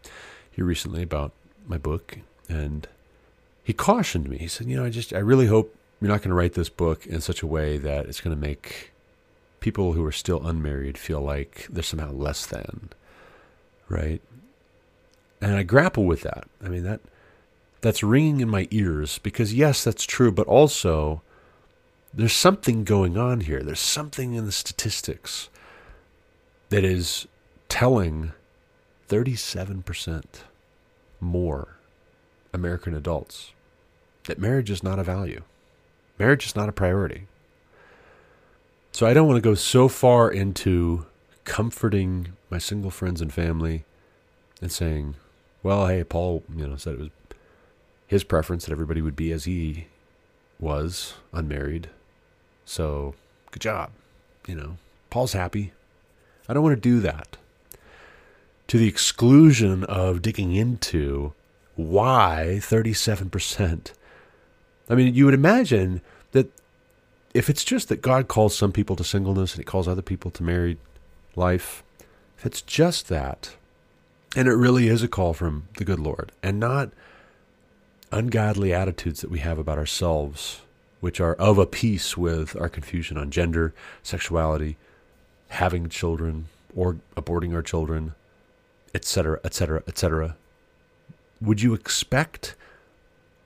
here 0.52 0.66
recently 0.66 1.02
about 1.02 1.32
my 1.66 1.78
book. 1.78 2.20
And 2.50 2.88
he 3.64 3.74
cautioned 3.74 4.30
me. 4.30 4.38
He 4.38 4.48
said, 4.48 4.68
You 4.68 4.78
know, 4.78 4.86
I 4.86 4.90
just, 4.90 5.14
I 5.14 5.20
really 5.20 5.48
hope 5.48 5.76
you're 6.00 6.10
not 6.10 6.22
going 6.22 6.30
to 6.30 6.36
write 6.36 6.54
this 6.54 6.70
book 6.70 7.06
in 7.06 7.22
such 7.22 7.42
a 7.42 7.48
way 7.48 7.78
that 7.78 8.06
it's 8.06 8.22
going 8.22 8.36
to 8.36 8.42
make 8.42 8.92
people 9.60 9.94
who 9.94 10.06
are 10.06 10.12
still 10.12 10.46
unmarried 10.46 10.98
feel 10.98 11.22
like 11.22 11.68
they're 11.70 11.84
somehow 11.84 12.12
less 12.12 12.46
than, 12.46 12.90
right? 13.88 14.22
And 15.42 15.56
I 15.56 15.64
grapple 15.64 16.06
with 16.06 16.22
that. 16.22 16.46
I 16.64 16.70
mean 16.70 16.84
that 16.84 17.02
that's 17.82 18.04
ringing 18.04 18.42
in 18.42 18.50
my 18.50 18.68
ears 18.72 19.18
because 19.18 19.54
yes, 19.54 19.84
that's 19.84 20.06
true, 20.06 20.32
but 20.32 20.48
also 20.48 21.22
there's 22.14 22.34
something 22.34 22.84
going 22.84 23.18
on 23.18 23.42
here. 23.42 23.64
There's 23.64 23.80
something 23.80 24.34
in 24.34 24.46
the 24.46 24.52
statistics 24.52 25.50
that 26.70 26.84
is 26.84 27.28
telling 27.70 28.34
37% 29.10 30.24
more 31.20 31.78
American 32.54 32.96
adults 32.96 33.52
that 34.26 34.40
marriage 34.40 34.70
is 34.70 34.84
not 34.84 35.00
a 35.00 35.04
value. 35.04 35.42
Marriage 36.20 36.46
is 36.46 36.56
not 36.56 36.70
a 36.70 36.74
priority. 36.74 37.28
So 38.92 39.08
I 39.08 39.14
don't 39.14 39.28
want 39.28 39.38
to 39.38 39.50
go 39.50 39.56
so 39.56 39.88
far 39.88 40.30
into 40.30 41.06
comforting 41.46 42.34
my 42.50 42.58
single 42.58 42.92
friends 42.92 43.22
and 43.22 43.34
family 43.34 43.86
and 44.62 44.72
saying, 44.72 45.16
well, 45.64 45.88
hey, 45.88 46.04
Paul, 46.04 46.44
you 46.56 46.68
know, 46.68 46.76
said 46.76 46.94
it 46.94 47.00
was 47.00 47.10
his 48.08 48.24
preference 48.24 48.66
that 48.66 48.72
everybody 48.72 49.02
would 49.02 49.16
be 49.16 49.32
as 49.32 49.46
he 49.46 49.88
was, 50.60 51.14
unmarried. 51.32 51.90
So, 52.66 53.16
good 53.52 53.62
job. 53.62 53.92
You 54.48 54.56
know, 54.56 54.78
Paul's 55.10 55.34
happy. 55.34 55.72
I 56.50 56.54
don't 56.54 56.64
want 56.64 56.76
to 56.76 56.82
do 56.82 57.00
that. 57.02 57.38
To 58.68 58.78
the 58.78 58.88
exclusion 58.88 59.84
of 59.86 60.22
digging 60.22 60.54
into 60.54 61.34
why 61.76 62.60
37%. 62.62 63.92
I 64.90 64.96
mean, 64.96 65.14
you 65.14 65.26
would 65.26 65.34
imagine 65.34 66.02
that 66.32 66.52
if 67.34 67.50
it's 67.50 67.64
just 67.64 67.88
that 67.90 68.02
God 68.02 68.28
calls 68.28 68.58
some 68.58 68.72
people 68.72 68.96
to 68.98 69.04
singleness 69.04 69.54
and 69.54 69.60
he 69.60 69.66
calls 69.66 69.88
other 69.88 70.02
people 70.02 70.32
to 70.32 70.44
married 70.44 70.78
life, 71.36 71.84
if 72.38 72.46
it's 72.46 72.62
just 72.62 73.08
that, 73.08 73.56
and 74.36 74.48
it 74.48 74.54
really 74.54 74.88
is 74.88 75.04
a 75.04 75.08
call 75.08 75.34
from 75.34 75.68
the 75.78 75.86
good 75.86 76.00
Lord 76.00 76.32
and 76.42 76.60
not 76.60 76.92
ungodly 78.12 78.74
attitudes 78.74 79.22
that 79.22 79.32
we 79.32 79.40
have 79.40 79.58
about 79.58 79.78
ourselves, 79.78 80.62
which 81.00 81.20
are 81.20 81.36
of 81.36 81.58
a 81.58 81.66
piece 81.66 82.18
with 82.18 82.56
our 82.56 82.70
confusion 82.70 83.18
on 83.18 83.32
gender, 83.32 83.74
sexuality, 84.04 84.78
having 85.50 85.90
children, 85.90 86.46
or 86.76 86.98
aborting 87.18 87.54
our 87.54 87.62
children, 87.62 88.14
etc., 88.94 89.40
etc., 89.44 89.84
etc. 89.88 90.36
Would 91.42 91.62
you 91.62 91.74
expect 91.74 92.56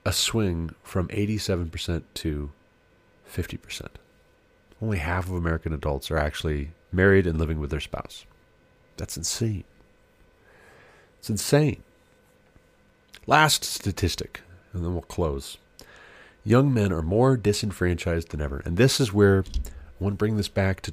a 0.04 0.12
swing 0.12 0.74
from 0.82 1.08
87% 1.08 2.02
to 2.14 2.50
50%? 3.32 3.88
Only 4.80 4.98
half 4.98 5.26
of 5.26 5.32
American 5.32 5.72
adults 5.72 6.10
are 6.10 6.18
actually 6.18 6.70
married 6.92 7.26
and 7.26 7.38
living 7.38 7.58
with 7.58 7.70
their 7.70 7.80
spouse. 7.80 8.26
That's 8.96 9.16
insane. 9.16 9.64
It's 11.26 11.30
insane. 11.42 11.82
Last 13.26 13.64
statistic, 13.64 14.42
and 14.72 14.84
then 14.84 14.92
we'll 14.92 15.02
close. 15.02 15.58
Young 16.44 16.72
men 16.72 16.92
are 16.92 17.02
more 17.02 17.36
disenfranchised 17.36 18.28
than 18.28 18.40
ever. 18.40 18.62
And 18.64 18.76
this 18.76 19.00
is 19.00 19.12
where 19.12 19.42
I 19.42 20.04
want 20.04 20.12
to 20.12 20.18
bring 20.18 20.36
this 20.36 20.46
back 20.46 20.82
to 20.82 20.92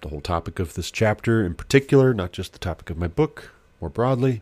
the 0.00 0.08
whole 0.08 0.22
topic 0.22 0.58
of 0.58 0.72
this 0.72 0.90
chapter 0.90 1.44
in 1.44 1.52
particular, 1.52 2.14
not 2.14 2.32
just 2.32 2.54
the 2.54 2.58
topic 2.58 2.88
of 2.88 2.96
my 2.96 3.08
book, 3.08 3.52
more 3.78 3.90
broadly. 3.90 4.40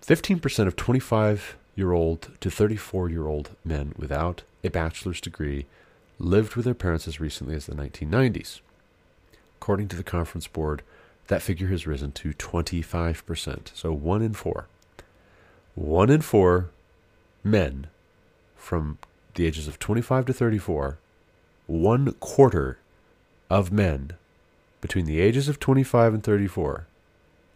15% 0.00 0.66
of 0.66 0.74
25 0.74 1.58
year 1.76 1.92
old 1.92 2.30
to 2.40 2.50
34 2.50 3.10
year 3.10 3.26
old 3.26 3.50
men 3.62 3.92
without 3.98 4.42
a 4.64 4.70
bachelor's 4.70 5.20
degree 5.20 5.66
lived 6.18 6.56
with 6.56 6.64
their 6.64 6.72
parents 6.72 7.06
as 7.06 7.20
recently 7.20 7.54
as 7.54 7.66
the 7.66 7.74
1990s. 7.74 8.60
According 9.60 9.88
to 9.88 9.96
the 9.96 10.02
Conference 10.02 10.46
Board, 10.46 10.82
that 11.28 11.42
figure 11.42 11.68
has 11.68 11.86
risen 11.86 12.12
to 12.12 12.32
25%. 12.32 13.70
So 13.74 13.92
one 13.92 14.22
in 14.22 14.34
four. 14.34 14.66
One 15.74 16.10
in 16.10 16.20
four 16.20 16.70
men 17.44 17.86
from 18.56 18.98
the 19.34 19.46
ages 19.46 19.68
of 19.68 19.78
25 19.78 20.26
to 20.26 20.32
34, 20.32 20.98
one 21.66 22.12
quarter 22.14 22.78
of 23.48 23.70
men 23.70 24.12
between 24.80 25.04
the 25.04 25.20
ages 25.20 25.48
of 25.48 25.60
25 25.60 26.14
and 26.14 26.22
34 26.22 26.86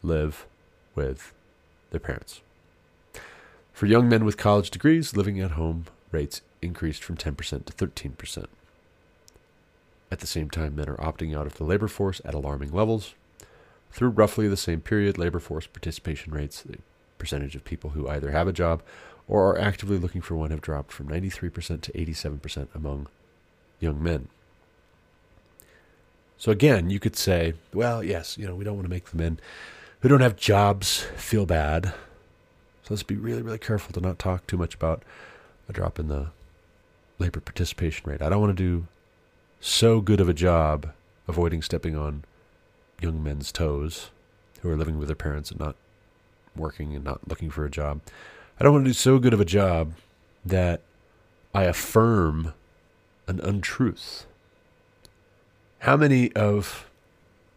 live 0.02 0.46
with 0.94 1.32
their 1.90 2.00
parents. 2.00 2.40
For 3.72 3.86
young 3.86 4.08
men 4.08 4.24
with 4.24 4.36
college 4.36 4.70
degrees, 4.70 5.16
living 5.16 5.40
at 5.40 5.52
home 5.52 5.86
rates 6.10 6.42
increased 6.60 7.02
from 7.02 7.16
10% 7.16 7.64
to 7.64 7.72
13%. 7.72 8.46
At 10.10 10.20
the 10.20 10.26
same 10.26 10.50
time, 10.50 10.76
men 10.76 10.88
are 10.88 10.96
opting 10.96 11.36
out 11.36 11.46
of 11.46 11.54
the 11.54 11.64
labor 11.64 11.88
force 11.88 12.20
at 12.24 12.34
alarming 12.34 12.70
levels. 12.70 13.14
Through 13.93 14.11
roughly 14.11 14.49
the 14.49 14.57
same 14.57 14.80
period, 14.80 15.18
labor 15.18 15.38
force 15.38 15.66
participation 15.66 16.32
rates, 16.32 16.62
the 16.62 16.78
percentage 17.18 17.55
of 17.55 17.64
people 17.64 17.90
who 17.90 18.09
either 18.09 18.30
have 18.30 18.49
a 18.49 18.53
job 18.53 18.82
or 19.28 19.51
are 19.51 19.59
actively 19.59 19.99
looking 19.99 20.20
for 20.20 20.34
one, 20.34 20.51
have 20.51 20.61
dropped 20.61 20.93
from 20.93 21.09
93% 21.09 21.80
to 21.82 21.93
87% 21.93 22.68
among 22.74 23.07
young 23.78 24.03
men. 24.03 24.28
So 26.38 26.51
again, 26.51 26.90
you 26.90 26.99
could 26.99 27.14
say, 27.16 27.55
well, 27.72 28.03
yes, 28.03 28.36
you 28.36 28.47
know, 28.47 28.57
we 28.57 28.64
don't 28.64 28.74
want 28.74 28.86
to 28.86 28.90
make 28.90 29.11
the 29.11 29.16
men 29.16 29.38
who 30.01 30.09
don't 30.09 30.20
have 30.20 30.36
jobs 30.36 31.07
feel 31.16 31.47
bad. 31.47 31.95
So 32.82 32.88
let's 32.90 33.05
be 33.05 33.14
really, 33.14 33.43
really 33.43 33.59
careful 33.59 33.93
to 33.93 34.01
not 34.01 34.18
talk 34.18 34.47
too 34.47 34.57
much 34.57 34.74
about 34.74 35.05
a 35.68 35.72
drop 35.72 36.01
in 36.01 36.09
the 36.09 36.30
labor 37.18 37.40
participation 37.40 38.11
rate. 38.11 38.20
I 38.20 38.28
don't 38.28 38.40
want 38.40 38.57
to 38.57 38.62
do 38.62 38.88
so 39.61 40.01
good 40.01 40.20
of 40.20 40.28
a 40.28 40.34
job 40.34 40.93
avoiding 41.28 41.62
stepping 41.62 41.97
on 41.97 42.24
young 43.03 43.22
men's 43.22 43.53
toes 43.53 44.11
who 44.61 44.70
are 44.70 44.76
living 44.76 44.98
with 44.98 45.09
their 45.09 45.16
parents 45.16 45.50
and 45.50 45.61
not 45.61 45.76
working 46.55 46.94
and 46.94 47.05
not 47.05 47.28
looking 47.28 47.50
for 47.50 47.64
a 47.64 47.70
job. 47.70 48.00
I 48.59 48.64
don't 48.64 48.72
want 48.72 48.84
to 48.84 48.90
do 48.90 48.94
so 48.94 49.18
good 49.18 49.34
of 49.34 49.40
a 49.40 49.44
job 49.44 49.92
that 50.44 50.80
I 51.55 51.64
affirm 51.64 52.55
an 53.26 53.40
untruth. 53.40 54.26
How 55.80 55.96
many 55.96 56.32
of 56.34 56.88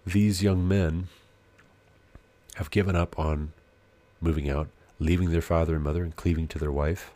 these 0.05 0.41
young 0.41 0.67
men 0.67 1.07
have 2.55 2.71
given 2.71 2.95
up 2.95 3.19
on 3.19 3.53
moving 4.21 4.49
out, 4.49 4.67
leaving 4.99 5.31
their 5.31 5.41
father 5.41 5.75
and 5.75 5.83
mother, 5.83 6.03
and 6.03 6.15
cleaving 6.15 6.47
to 6.47 6.59
their 6.59 6.71
wife 6.71 7.13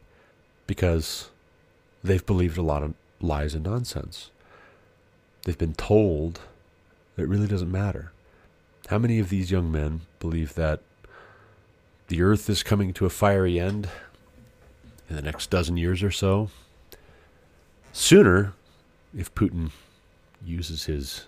because 0.67 1.30
they've 2.03 2.25
believed 2.25 2.57
a 2.57 2.61
lot 2.61 2.84
of 2.84 2.93
lies 3.19 3.55
and 3.55 3.63
nonsense? 3.63 4.30
They've 5.45 5.57
been 5.57 5.73
told 5.73 6.41
that 7.15 7.23
it 7.23 7.30
really 7.30 7.47
doesn't 7.47 7.71
matter. 7.71 8.11
How 8.89 8.97
many 8.97 9.19
of 9.19 9.29
these 9.29 9.51
young 9.51 9.71
men 9.71 10.01
believe 10.19 10.55
that 10.55 10.81
the 12.07 12.23
earth 12.23 12.49
is 12.49 12.63
coming 12.63 12.91
to 12.93 13.05
a 13.05 13.11
fiery 13.11 13.59
end 13.59 13.87
in 15.07 15.15
the 15.15 15.21
next 15.21 15.51
dozen 15.51 15.77
years 15.77 16.01
or 16.01 16.09
so? 16.09 16.49
Sooner, 17.93 18.53
if 19.15 19.31
Putin 19.35 19.69
uses 20.43 20.85
his 20.85 21.25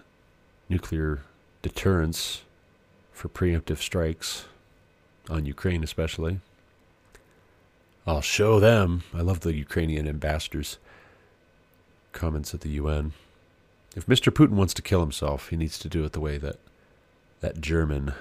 nuclear 0.69 1.21
deterrence 1.61 2.41
for 3.11 3.29
preemptive 3.29 3.77
strikes 3.77 4.45
on 5.29 5.45
Ukraine, 5.45 5.83
especially, 5.83 6.39
I'll 8.07 8.21
show 8.21 8.59
them. 8.59 9.03
I 9.13 9.21
love 9.21 9.41
the 9.41 9.53
Ukrainian 9.53 10.07
ambassador's 10.07 10.79
comments 12.11 12.55
at 12.55 12.61
the 12.61 12.69
UN. 12.69 13.13
If 13.95 14.07
Mr. 14.07 14.33
Putin 14.33 14.53
wants 14.53 14.73
to 14.73 14.81
kill 14.81 15.01
himself, 15.01 15.49
he 15.49 15.57
needs 15.57 15.77
to 15.77 15.87
do 15.87 16.03
it 16.05 16.13
the 16.13 16.19
way 16.19 16.39
that 16.39 16.57
that 17.41 17.59
German 17.59 18.13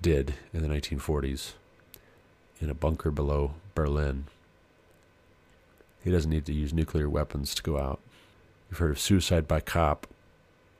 did 0.00 0.34
in 0.52 0.62
the 0.62 0.68
1940s 0.68 1.52
in 2.60 2.70
a 2.70 2.74
bunker 2.74 3.10
below 3.10 3.54
Berlin. 3.74 4.26
He 6.04 6.10
doesn't 6.10 6.30
need 6.30 6.46
to 6.46 6.52
use 6.52 6.72
nuclear 6.72 7.08
weapons 7.08 7.54
to 7.54 7.62
go 7.62 7.78
out. 7.78 8.00
You've 8.70 8.78
heard 8.78 8.90
of 8.90 9.00
suicide 9.00 9.48
by 9.48 9.60
cop. 9.60 10.06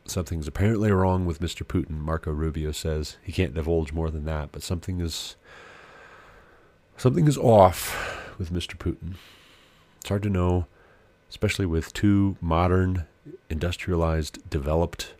Something's 0.04 0.48
apparently 0.48 0.90
wrong 0.90 1.26
with 1.26 1.40
Mr. 1.40 1.64
Putin, 1.64 1.98
Marco 2.00 2.32
Rubio 2.32 2.72
says. 2.72 3.16
He 3.22 3.32
can't 3.32 3.54
divulge 3.54 3.92
more 3.92 4.10
than 4.10 4.24
that, 4.24 4.50
but 4.52 4.62
something 4.62 5.00
is 5.00 5.36
something 6.96 7.26
is 7.26 7.38
off 7.38 8.34
with 8.38 8.52
Mr. 8.52 8.76
Putin. 8.76 9.14
It's 10.00 10.08
hard 10.08 10.22
to 10.24 10.30
know, 10.30 10.66
especially 11.30 11.66
with 11.66 11.92
two 11.92 12.36
modern, 12.40 13.06
industrialized, 13.48 14.48
developed 14.50 15.14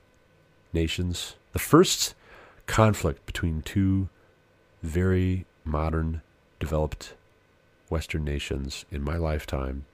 nations. 0.72 1.36
The 1.52 1.58
first 1.60 2.14
conflict 2.72 3.26
between 3.26 3.60
two 3.60 4.08
very 4.82 5.44
modern, 5.62 6.22
developed 6.58 7.12
Western 7.90 8.24
nations 8.24 8.86
in 8.90 9.02
my 9.02 9.14
lifetime, 9.14 9.84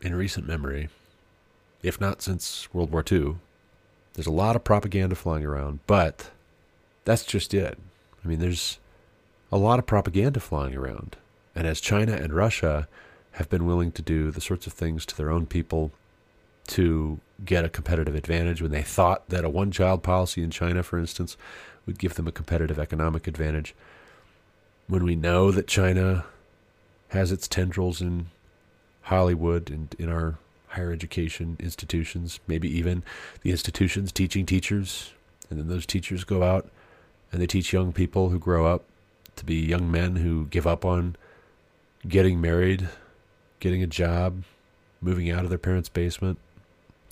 in 0.00 0.14
recent 0.14 0.48
memory, 0.48 0.88
if 1.82 2.00
not 2.00 2.22
since 2.22 2.72
World 2.72 2.90
War 2.90 3.04
II. 3.12 3.36
There's 4.14 4.26
a 4.26 4.32
lot 4.32 4.56
of 4.56 4.64
propaganda 4.64 5.14
flying 5.14 5.44
around, 5.44 5.80
but 5.86 6.30
that's 7.04 7.26
just 7.26 7.52
it. 7.52 7.78
I 8.24 8.28
mean, 8.28 8.38
there's 8.38 8.78
a 9.52 9.58
lot 9.58 9.78
of 9.78 9.84
propaganda 9.84 10.40
flying 10.40 10.74
around. 10.74 11.16
And 11.54 11.66
as 11.66 11.82
China 11.82 12.14
and 12.14 12.32
Russia 12.32 12.88
have 13.32 13.50
been 13.50 13.66
willing 13.66 13.92
to 13.92 14.02
do 14.02 14.30
the 14.30 14.40
sorts 14.40 14.66
of 14.66 14.72
things 14.72 15.04
to 15.04 15.16
their 15.16 15.30
own 15.30 15.44
people 15.44 15.92
to 16.68 17.20
get 17.44 17.64
a 17.64 17.68
competitive 17.68 18.14
advantage 18.14 18.62
when 18.62 18.70
they 18.70 18.82
thought 18.82 19.28
that 19.28 19.44
a 19.44 19.50
one 19.50 19.70
child 19.70 20.02
policy 20.02 20.42
in 20.42 20.50
China, 20.50 20.82
for 20.82 20.98
instance, 20.98 21.36
would 21.86 21.98
give 21.98 22.14
them 22.14 22.28
a 22.28 22.32
competitive 22.32 22.78
economic 22.78 23.26
advantage. 23.26 23.74
When 24.86 25.04
we 25.04 25.16
know 25.16 25.50
that 25.50 25.66
China 25.66 26.24
has 27.08 27.32
its 27.32 27.48
tendrils 27.48 28.00
in 28.00 28.26
Hollywood 29.02 29.70
and 29.70 29.94
in 29.98 30.08
our 30.08 30.38
higher 30.68 30.92
education 30.92 31.56
institutions, 31.60 32.40
maybe 32.46 32.68
even 32.68 33.02
the 33.42 33.50
institutions 33.50 34.12
teaching 34.12 34.46
teachers, 34.46 35.12
and 35.50 35.58
then 35.58 35.68
those 35.68 35.86
teachers 35.86 36.24
go 36.24 36.42
out 36.42 36.70
and 37.30 37.40
they 37.40 37.46
teach 37.46 37.72
young 37.72 37.92
people 37.92 38.28
who 38.30 38.38
grow 38.38 38.66
up 38.66 38.84
to 39.36 39.44
be 39.44 39.56
young 39.56 39.90
men 39.90 40.16
who 40.16 40.46
give 40.46 40.66
up 40.66 40.84
on 40.84 41.16
getting 42.06 42.40
married, 42.40 42.88
getting 43.60 43.82
a 43.82 43.86
job, 43.86 44.42
moving 45.00 45.30
out 45.30 45.44
of 45.44 45.50
their 45.50 45.58
parents' 45.58 45.88
basement, 45.88 46.38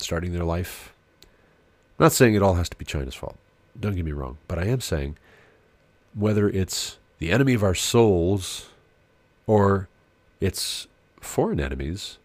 starting 0.01 0.33
their 0.33 0.43
life. 0.43 0.93
I'm 1.99 2.05
not 2.05 2.11
saying 2.11 2.33
it 2.33 2.41
all 2.41 2.55
has 2.55 2.69
to 2.69 2.77
be 2.77 2.85
China's 2.85 3.15
fault. 3.15 3.37
Don't 3.79 3.95
get 3.95 4.05
me 4.05 4.11
wrong. 4.11 4.37
But 4.47 4.59
I 4.59 4.65
am 4.65 4.81
saying 4.81 5.17
whether 6.13 6.49
it's 6.49 6.97
the 7.19 7.31
enemy 7.31 7.53
of 7.53 7.63
our 7.63 7.75
souls 7.75 8.69
or 9.47 9.87
it's 10.39 10.87
foreign 11.19 11.59
enemies, 11.59 12.17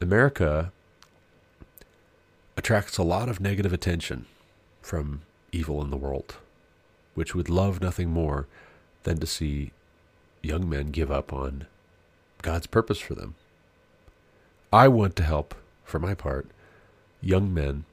America 0.00 0.72
attracts 2.56 2.96
a 2.96 3.02
lot 3.02 3.28
of 3.28 3.40
negative 3.40 3.72
attention 3.72 4.26
from 4.80 5.22
evil 5.52 5.82
in 5.82 5.90
the 5.90 5.96
world, 5.96 6.36
which 7.14 7.34
would 7.34 7.50
love 7.50 7.80
nothing 7.80 8.10
more 8.10 8.46
than 9.02 9.18
to 9.18 9.26
see 9.26 9.72
young 10.42 10.68
men 10.68 10.90
give 10.90 11.10
up 11.10 11.32
on 11.32 11.66
God's 12.42 12.66
purpose 12.66 12.98
for 12.98 13.14
them. 13.14 13.34
I 14.72 14.88
want 14.88 15.16
to 15.16 15.22
help 15.22 15.54
for 15.86 15.98
my 15.98 16.14
part, 16.14 16.48
young 17.22 17.54
men 17.54 17.84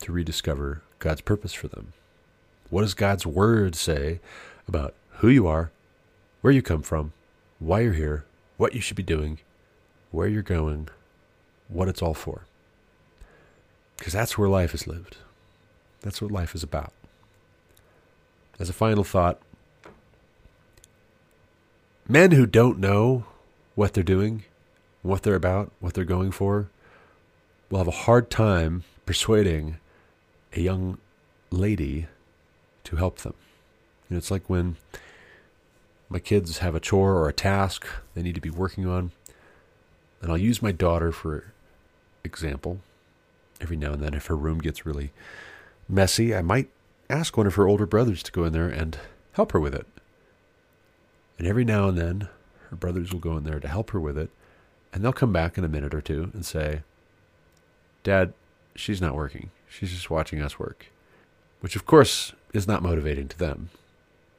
to 0.00 0.10
rediscover 0.10 0.82
God's 0.98 1.20
purpose 1.20 1.52
for 1.52 1.68
them. 1.68 1.92
What 2.70 2.82
does 2.82 2.94
God's 2.94 3.26
Word 3.26 3.76
say 3.76 4.20
about 4.66 4.94
who 5.18 5.28
you 5.28 5.46
are, 5.46 5.70
where 6.40 6.52
you 6.52 6.62
come 6.62 6.82
from, 6.82 7.12
why 7.58 7.80
you're 7.80 7.92
here, 7.92 8.24
what 8.56 8.74
you 8.74 8.80
should 8.80 8.96
be 8.96 9.02
doing, 9.02 9.38
where 10.10 10.26
you're 10.28 10.42
going, 10.42 10.88
what 11.68 11.88
it's 11.88 12.02
all 12.02 12.14
for? 12.14 12.42
Because 13.96 14.12
that's 14.12 14.36
where 14.38 14.48
life 14.48 14.74
is 14.74 14.86
lived. 14.86 15.18
That's 16.00 16.22
what 16.22 16.30
life 16.30 16.54
is 16.54 16.62
about. 16.62 16.92
As 18.58 18.68
a 18.68 18.74
final 18.74 19.04
thought, 19.04 19.40
men 22.08 22.32
who 22.32 22.46
don't 22.46 22.78
know 22.78 23.24
what 23.74 23.94
they're 23.94 24.02
doing, 24.02 24.44
what 25.02 25.22
they're 25.22 25.34
about, 25.34 25.70
what 25.80 25.94
they're 25.94 26.04
going 26.04 26.30
for, 26.30 26.68
will 27.70 27.78
have 27.78 27.88
a 27.88 27.92
hard 27.92 28.30
time 28.30 28.84
persuading 29.06 29.78
a 30.54 30.60
young 30.60 30.98
lady 31.50 32.06
to 32.84 32.96
help 32.96 33.18
them. 33.18 33.34
You 34.08 34.14
know, 34.14 34.18
it's 34.18 34.30
like 34.30 34.48
when 34.48 34.76
my 36.08 36.18
kids 36.18 36.58
have 36.58 36.74
a 36.74 36.80
chore 36.80 37.14
or 37.14 37.28
a 37.28 37.32
task 37.34 37.86
they 38.14 38.22
need 38.22 38.34
to 38.34 38.40
be 38.40 38.50
working 38.50 38.86
on, 38.86 39.12
and 40.22 40.30
I'll 40.30 40.38
use 40.38 40.62
my 40.62 40.72
daughter 40.72 41.12
for 41.12 41.52
example. 42.24 42.80
Every 43.60 43.76
now 43.76 43.94
and 43.94 44.02
then, 44.02 44.14
if 44.14 44.26
her 44.26 44.36
room 44.36 44.60
gets 44.60 44.86
really 44.86 45.10
messy, 45.88 46.34
I 46.34 46.42
might 46.42 46.68
ask 47.10 47.36
one 47.36 47.46
of 47.46 47.56
her 47.56 47.66
older 47.66 47.86
brothers 47.86 48.22
to 48.22 48.32
go 48.32 48.44
in 48.44 48.52
there 48.52 48.68
and 48.68 48.96
help 49.32 49.50
her 49.52 49.58
with 49.58 49.74
it. 49.74 49.86
And 51.38 51.46
every 51.46 51.64
now 51.64 51.88
and 51.88 51.98
then, 51.98 52.28
her 52.70 52.76
brothers 52.76 53.12
will 53.12 53.20
go 53.20 53.36
in 53.36 53.44
there 53.44 53.58
to 53.58 53.68
help 53.68 53.90
her 53.90 54.00
with 54.00 54.16
it, 54.16 54.30
and 54.92 55.02
they'll 55.02 55.12
come 55.12 55.32
back 55.32 55.58
in 55.58 55.64
a 55.64 55.68
minute 55.68 55.92
or 55.92 56.00
two 56.00 56.30
and 56.34 56.46
say, 56.46 56.82
Dad, 58.08 58.32
she's 58.74 59.02
not 59.02 59.14
working. 59.14 59.50
She's 59.68 59.92
just 59.92 60.08
watching 60.08 60.40
us 60.40 60.58
work. 60.58 60.86
Which, 61.60 61.76
of 61.76 61.84
course, 61.84 62.32
is 62.54 62.66
not 62.66 62.82
motivating 62.82 63.28
to 63.28 63.38
them. 63.38 63.68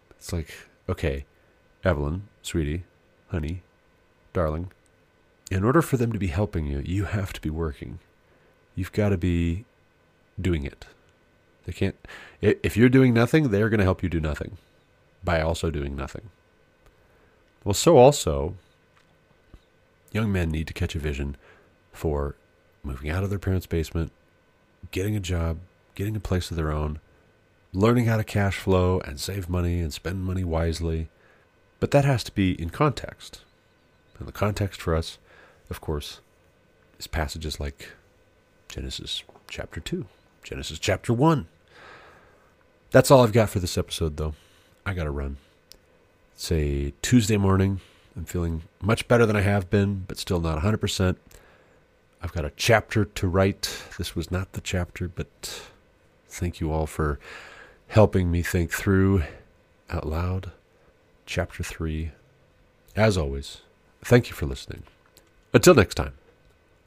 It's 0.09 0.33
like, 0.33 0.51
okay, 0.89 1.25
Evelyn, 1.83 2.23
sweetie, 2.41 2.85
honey, 3.29 3.61
darling, 4.33 4.71
in 5.51 5.63
order 5.63 5.83
for 5.83 5.97
them 5.97 6.11
to 6.13 6.17
be 6.17 6.29
helping 6.29 6.65
you, 6.65 6.79
you 6.79 7.03
have 7.03 7.31
to 7.33 7.41
be 7.41 7.51
working. 7.51 7.99
You've 8.73 8.91
got 8.91 9.09
to 9.09 9.19
be 9.19 9.65
doing 10.41 10.63
it. 10.65 10.87
They 11.67 11.73
can't, 11.73 11.95
if 12.41 12.75
you're 12.75 12.89
doing 12.89 13.13
nothing, 13.13 13.49
they're 13.49 13.69
going 13.69 13.77
to 13.77 13.83
help 13.83 14.01
you 14.01 14.09
do 14.09 14.19
nothing. 14.19 14.57
by 15.23 15.41
also 15.41 15.69
doing 15.69 15.95
nothing. 15.95 16.29
Well, 17.63 17.73
so 17.73 17.97
also, 17.97 18.55
young 20.11 20.31
men 20.31 20.49
need 20.49 20.65
to 20.67 20.73
catch 20.73 20.95
a 20.95 20.99
vision 20.99 21.37
for 21.91 22.35
moving 22.83 23.09
out 23.09 23.23
of 23.23 23.29
their 23.29 23.39
parents' 23.39 23.65
basement, 23.65 24.11
getting 24.91 25.15
a 25.15 25.19
job, 25.19 25.57
getting 25.95 26.15
a 26.15 26.19
place 26.19 26.49
of 26.49 26.57
their 26.57 26.71
own, 26.71 26.99
learning 27.73 28.05
how 28.05 28.17
to 28.17 28.23
cash 28.23 28.57
flow 28.57 28.99
and 29.01 29.19
save 29.19 29.49
money 29.49 29.79
and 29.79 29.93
spend 29.93 30.23
money 30.23 30.43
wisely. 30.43 31.09
But 31.79 31.91
that 31.91 32.05
has 32.05 32.23
to 32.25 32.31
be 32.31 32.59
in 32.61 32.69
context. 32.69 33.41
And 34.17 34.27
the 34.27 34.33
context 34.33 34.81
for 34.81 34.95
us, 34.95 35.17
of 35.69 35.81
course, 35.81 36.19
is 36.99 37.07
passages 37.07 37.59
like 37.59 37.89
Genesis 38.67 39.23
chapter 39.47 39.79
2, 39.79 40.05
Genesis 40.43 40.79
chapter 40.79 41.13
1. 41.13 41.47
That's 42.91 43.11
all 43.11 43.23
I've 43.23 43.33
got 43.33 43.49
for 43.49 43.59
this 43.59 43.77
episode, 43.77 44.17
though. 44.17 44.33
I 44.85 44.93
got 44.93 45.03
to 45.03 45.11
run. 45.11 45.37
It's 46.33 46.51
a 46.51 46.91
Tuesday 47.01 47.37
morning. 47.37 47.81
I'm 48.15 48.25
feeling 48.25 48.63
much 48.81 49.07
better 49.07 49.25
than 49.25 49.35
I 49.35 49.41
have 49.41 49.69
been, 49.69 50.05
but 50.07 50.17
still 50.17 50.39
not 50.39 50.61
100%. 50.61 51.15
I've 52.21 52.33
got 52.33 52.45
a 52.45 52.51
chapter 52.55 53.05
to 53.05 53.27
write. 53.27 53.83
This 53.97 54.15
was 54.15 54.29
not 54.29 54.53
the 54.53 54.61
chapter, 54.61 55.07
but 55.07 55.61
thank 56.27 56.59
you 56.59 56.71
all 56.71 56.85
for 56.85 57.19
helping 57.87 58.29
me 58.29 58.41
think 58.41 58.71
through 58.71 59.23
out 59.89 60.07
loud. 60.07 60.51
Chapter 61.25 61.63
3. 61.63 62.11
As 62.95 63.17
always, 63.17 63.61
thank 64.03 64.29
you 64.29 64.35
for 64.35 64.45
listening. 64.45 64.83
Until 65.53 65.75
next 65.75 65.95
time, 65.95 66.13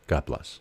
God 0.06 0.26
bless. 0.26 0.60